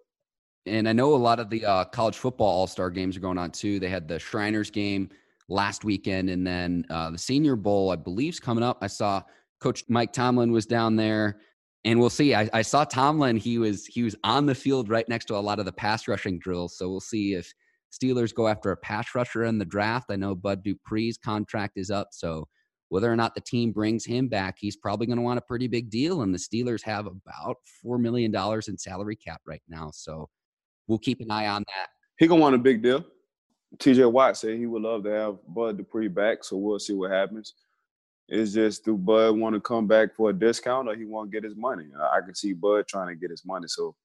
And 0.65 0.87
I 0.87 0.93
know 0.93 1.13
a 1.13 1.17
lot 1.17 1.39
of 1.39 1.49
the 1.49 1.65
uh, 1.65 1.85
college 1.85 2.17
football 2.17 2.47
all 2.47 2.67
star 2.67 2.89
games 2.89 3.17
are 3.17 3.21
going 3.21 3.37
on 3.37 3.51
too. 3.51 3.79
They 3.79 3.89
had 3.89 4.07
the 4.07 4.19
Shriners 4.19 4.71
game 4.71 5.09
last 5.49 5.83
weekend, 5.83 6.29
and 6.29 6.45
then 6.45 6.85
uh, 6.89 7.11
the 7.11 7.17
Senior 7.17 7.55
Bowl, 7.55 7.91
I 7.91 7.97
believe, 7.97 8.33
is 8.33 8.39
coming 8.39 8.63
up. 8.63 8.77
I 8.81 8.87
saw 8.87 9.21
Coach 9.59 9.83
Mike 9.89 10.13
Tomlin 10.13 10.51
was 10.51 10.65
down 10.65 10.95
there, 10.95 11.39
and 11.83 11.99
we'll 11.99 12.09
see. 12.09 12.33
I, 12.33 12.49
I, 12.53 12.61
saw 12.61 12.85
Tomlin; 12.85 13.35
he 13.35 13.57
was 13.57 13.85
he 13.85 14.03
was 14.03 14.15
on 14.23 14.45
the 14.45 14.55
field 14.55 14.89
right 14.89 15.07
next 15.09 15.25
to 15.25 15.35
a 15.35 15.37
lot 15.37 15.59
of 15.59 15.65
the 15.65 15.73
pass 15.73 16.07
rushing 16.07 16.39
drills. 16.39 16.77
So 16.77 16.89
we'll 16.89 17.01
see 17.01 17.33
if 17.33 17.53
Steelers 17.91 18.33
go 18.33 18.47
after 18.47 18.71
a 18.71 18.77
pass 18.77 19.13
rusher 19.13 19.43
in 19.43 19.57
the 19.57 19.65
draft. 19.65 20.11
I 20.11 20.15
know 20.15 20.33
Bud 20.33 20.63
Dupree's 20.63 21.17
contract 21.17 21.73
is 21.77 21.91
up, 21.91 22.09
so 22.11 22.47
whether 22.89 23.11
or 23.11 23.15
not 23.15 23.35
the 23.35 23.41
team 23.41 23.71
brings 23.71 24.05
him 24.05 24.27
back, 24.27 24.55
he's 24.59 24.77
probably 24.77 25.07
going 25.07 25.17
to 25.17 25.23
want 25.23 25.39
a 25.39 25.43
pretty 25.43 25.67
big 25.67 25.89
deal. 25.89 26.21
And 26.21 26.33
the 26.33 26.37
Steelers 26.37 26.83
have 26.83 27.07
about 27.07 27.57
four 27.81 27.97
million 27.97 28.31
dollars 28.31 28.67
in 28.67 28.77
salary 28.77 29.15
cap 29.15 29.41
right 29.45 29.63
now, 29.67 29.91
so 29.91 30.29
we'll 30.87 30.99
keep 30.99 31.21
an 31.21 31.31
eye 31.31 31.47
on 31.47 31.63
that. 31.67 31.89
He 32.17 32.27
gonna 32.27 32.41
want 32.41 32.55
a 32.55 32.59
big 32.59 32.81
deal. 32.81 33.05
T.J. 33.79 34.05
Watt 34.05 34.37
said 34.37 34.57
he 34.57 34.67
would 34.67 34.83
love 34.83 35.03
to 35.03 35.09
have 35.09 35.37
Bud 35.47 35.77
Dupree 35.77 36.07
back, 36.07 36.43
so 36.43 36.57
we'll 36.57 36.79
see 36.79 36.93
what 36.93 37.11
happens. 37.11 37.55
It's 38.27 38.53
just 38.53 38.85
do 38.85 38.97
Bud 38.97 39.37
want 39.37 39.55
to 39.55 39.61
come 39.61 39.87
back 39.87 40.15
for 40.15 40.29
a 40.29 40.33
discount 40.33 40.87
or 40.87 40.95
he 40.95 41.05
want 41.05 41.29
to 41.29 41.35
get 41.35 41.43
his 41.43 41.55
money? 41.55 41.85
I, 42.13 42.21
can 42.21 42.35
see 42.35 42.53
Bud 42.53 42.87
trying 42.87 43.09
to 43.09 43.15
get 43.15 43.31
his 43.31 43.45
money. 43.45 43.67
So 43.67 43.95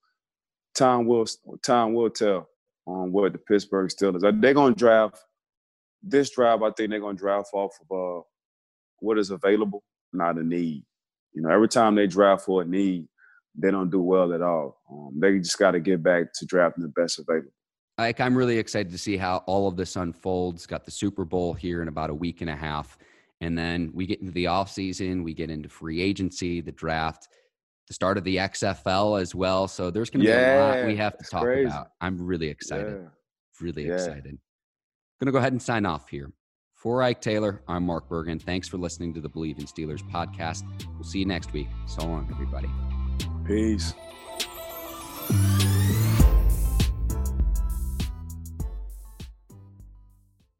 time 0.74 1.06
will 1.06 1.26
time 1.62 1.94
will 1.94 2.10
tell 2.10 2.48
on 2.86 3.12
what 3.12 3.32
the 3.32 3.38
Pittsburgh 3.38 3.90
Steelers 3.90 4.24
are. 4.24 4.32
They're 4.32 4.54
gonna 4.54 4.74
draft 4.74 5.18
this 6.02 6.30
drive. 6.30 6.62
I 6.62 6.70
think 6.70 6.90
they're 6.90 7.00
gonna 7.00 7.16
draft 7.16 7.50
off 7.52 7.76
of 7.90 8.18
uh, 8.18 8.22
what 9.00 9.18
is 9.18 9.30
available, 9.30 9.84
not 10.12 10.38
a 10.38 10.42
need. 10.42 10.84
You 11.32 11.42
know, 11.42 11.50
every 11.50 11.68
time 11.68 11.94
they 11.94 12.06
draft 12.06 12.44
for 12.44 12.62
a 12.62 12.64
need, 12.64 13.06
they 13.54 13.70
don't 13.70 13.90
do 13.90 14.00
well 14.00 14.32
at 14.32 14.42
all. 14.42 14.80
Um, 14.90 15.18
they 15.18 15.38
just 15.38 15.58
got 15.58 15.72
to 15.72 15.80
get 15.80 16.02
back 16.02 16.32
to 16.34 16.46
drafting 16.46 16.82
the 16.82 17.00
best 17.00 17.18
available. 17.18 17.52
Like 17.98 18.20
I'm 18.20 18.36
really 18.36 18.58
excited 18.58 18.92
to 18.92 18.98
see 18.98 19.16
how 19.16 19.38
all 19.46 19.66
of 19.66 19.76
this 19.76 19.96
unfolds. 19.96 20.66
Got 20.66 20.84
the 20.84 20.90
Super 20.90 21.24
Bowl 21.24 21.52
here 21.52 21.82
in 21.82 21.88
about 21.88 22.10
a 22.10 22.14
week 22.14 22.40
and 22.40 22.50
a 22.50 22.56
half. 22.56 22.96
And 23.40 23.56
then 23.58 23.90
we 23.92 24.06
get 24.06 24.20
into 24.20 24.32
the 24.32 24.48
off 24.48 24.70
season, 24.70 25.22
we 25.22 25.34
get 25.34 25.50
into 25.50 25.68
free 25.68 26.00
agency, 26.00 26.60
the 26.60 26.72
draft, 26.72 27.28
the 27.86 27.94
start 27.94 28.18
of 28.18 28.24
the 28.24 28.36
XFL 28.36 29.20
as 29.20 29.34
well. 29.34 29.68
So 29.68 29.90
there's 29.90 30.10
going 30.10 30.24
to 30.24 30.30
yeah, 30.30 30.54
be 30.54 30.58
a 30.58 30.80
lot 30.80 30.86
we 30.86 30.96
have 30.96 31.16
to 31.18 31.24
talk 31.24 31.42
crazy. 31.42 31.66
about. 31.66 31.88
I'm 32.00 32.24
really 32.24 32.48
excited. 32.48 33.00
Yeah. 33.02 33.08
Really 33.60 33.86
yeah. 33.86 33.94
excited. 33.94 34.38
Going 35.20 35.26
to 35.26 35.32
go 35.32 35.38
ahead 35.38 35.52
and 35.52 35.62
sign 35.62 35.86
off 35.86 36.08
here. 36.08 36.32
For 36.74 37.02
Ike 37.02 37.20
Taylor, 37.20 37.62
I'm 37.66 37.84
Mark 37.84 38.08
Bergen. 38.08 38.38
Thanks 38.38 38.68
for 38.68 38.78
listening 38.78 39.12
to 39.14 39.20
the 39.20 39.28
Bleav 39.28 39.58
in 39.58 39.66
Steelers 39.66 40.08
podcast. 40.12 40.62
We'll 40.94 41.02
see 41.02 41.18
you 41.18 41.26
next 41.26 41.52
week. 41.52 41.66
So 41.86 42.06
long, 42.06 42.28
everybody. 42.30 42.68
Peace. 43.48 43.94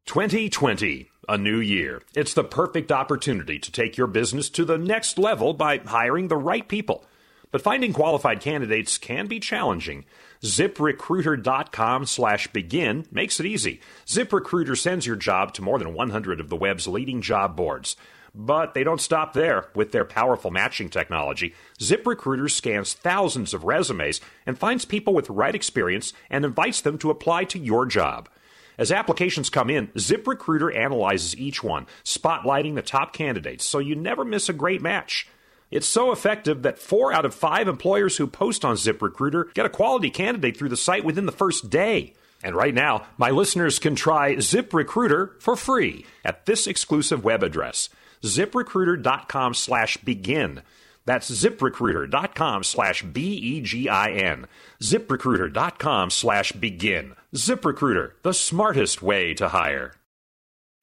2020, 0.07 1.11
a 1.27 1.37
new 1.37 1.59
year. 1.59 2.01
It's 2.15 2.33
the 2.33 2.43
perfect 2.43 2.91
opportunity 2.91 3.59
to 3.59 3.71
take 3.71 3.95
your 3.95 4.07
business 4.07 4.49
to 4.49 4.65
the 4.65 4.79
next 4.79 5.19
level 5.19 5.53
by 5.53 5.77
hiring 5.77 6.29
the 6.29 6.35
right 6.35 6.67
people. 6.67 7.05
But 7.51 7.61
finding 7.61 7.93
qualified 7.93 8.41
candidates 8.41 8.97
can 8.97 9.27
be 9.27 9.39
challenging. 9.39 10.05
ZipRecruiter.com 10.41 12.07
slash 12.07 12.47
begin 12.47 13.05
makes 13.11 13.39
it 13.39 13.45
easy. 13.45 13.81
ZipRecruiter 14.07 14.75
sends 14.75 15.05
your 15.05 15.15
job 15.15 15.53
to 15.53 15.61
more 15.61 15.77
than 15.77 15.93
100 15.93 16.39
of 16.39 16.49
the 16.49 16.55
web's 16.55 16.87
leading 16.87 17.21
job 17.21 17.55
boards. 17.55 17.95
But 18.33 18.73
they 18.73 18.83
don't 18.83 19.01
stop 19.01 19.33
there. 19.33 19.67
With 19.75 19.91
their 19.91 20.05
powerful 20.05 20.51
matching 20.51 20.89
technology, 20.89 21.53
ZipRecruiter 21.79 22.49
scans 22.49 22.93
thousands 22.93 23.53
of 23.53 23.63
resumes 23.63 24.21
and 24.45 24.57
finds 24.57 24.85
people 24.85 25.13
with 25.13 25.25
the 25.25 25.33
right 25.33 25.55
experience 25.55 26.13
and 26.29 26.45
invites 26.45 26.81
them 26.81 26.97
to 26.99 27.09
apply 27.09 27.45
to 27.45 27.59
your 27.59 27.85
job. 27.85 28.29
As 28.77 28.93
applications 28.93 29.49
come 29.49 29.69
in, 29.69 29.87
ZipRecruiter 29.87 30.73
analyzes 30.73 31.35
each 31.35 31.61
one, 31.63 31.85
spotlighting 32.05 32.75
the 32.75 32.81
top 32.81 33.11
candidates 33.11 33.65
so 33.65 33.79
you 33.79 33.93
never 33.93 34.23
miss 34.23 34.47
a 34.47 34.53
great 34.53 34.81
match. 34.81 35.27
It's 35.69 35.85
so 35.85 36.11
effective 36.11 36.63
that 36.63 36.79
four 36.79 37.13
out 37.13 37.25
of 37.25 37.35
five 37.35 37.67
employers 37.67 38.17
who 38.17 38.25
post 38.25 38.63
on 38.63 38.75
ZipRecruiter 38.75 39.53
get 39.53 39.65
a 39.65 39.69
quality 39.69 40.09
candidate 40.09 40.57
through 40.57 40.69
the 40.69 40.77
site 40.77 41.03
within 41.03 41.25
the 41.25 41.31
first 41.31 41.69
day. 41.69 42.13
And 42.41 42.55
right 42.55 42.73
now, 42.73 43.05
my 43.17 43.31
listeners 43.31 43.79
can 43.79 43.95
try 43.95 44.35
ZipRecruiter 44.35 45.41
for 45.41 45.57
free 45.57 46.05
at 46.23 46.45
this 46.45 46.65
exclusive 46.65 47.23
web 47.23 47.43
address, 47.43 47.89
ziprecruiter.com 48.23 49.53
slash 49.53 49.97
begin. 49.97 50.61
That's 51.05 51.31
ziprecruiter.com 51.31 52.63
slash 52.63 53.03
B-E-G-I-N. 53.03 54.45
ziprecruiter.com 54.81 56.09
slash 56.09 56.51
begin. 56.51 57.15
ZipRecruiter, 57.35 58.13
the 58.23 58.33
smartest 58.33 59.01
way 59.01 59.33
to 59.35 59.49
hire. 59.49 59.93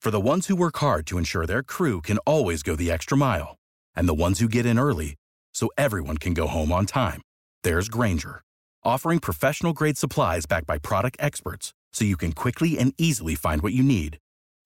For 0.01 0.11
the 0.11 0.21
ones 0.21 0.47
who 0.47 0.55
work 0.55 0.77
hard 0.77 1.05
to 1.07 1.17
ensure 1.17 1.45
their 1.45 1.63
crew 1.63 2.01
can 2.01 2.19
always 2.19 2.63
go 2.63 2.75
the 2.75 2.91
extra 2.91 3.17
mile, 3.17 3.57
and 3.95 4.07
the 4.07 4.13
ones 4.13 4.39
who 4.39 4.47
get 4.47 4.65
in 4.65 4.79
early 4.79 5.15
so 5.53 5.69
everyone 5.77 6.17
can 6.17 6.33
go 6.33 6.47
home 6.47 6.71
on 6.71 6.85
time, 6.85 7.21
there's 7.63 7.89
Grainger, 7.89 8.41
offering 8.83 9.19
professional-grade 9.19 9.97
supplies 9.97 10.45
backed 10.45 10.67
by 10.67 10.77
product 10.77 11.17
experts 11.19 11.73
so 11.91 12.05
you 12.05 12.15
can 12.15 12.31
quickly 12.31 12.77
and 12.77 12.93
easily 12.97 13.35
find 13.35 13.61
what 13.61 13.73
you 13.73 13.83
need. 13.83 14.17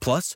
Plus, 0.01 0.35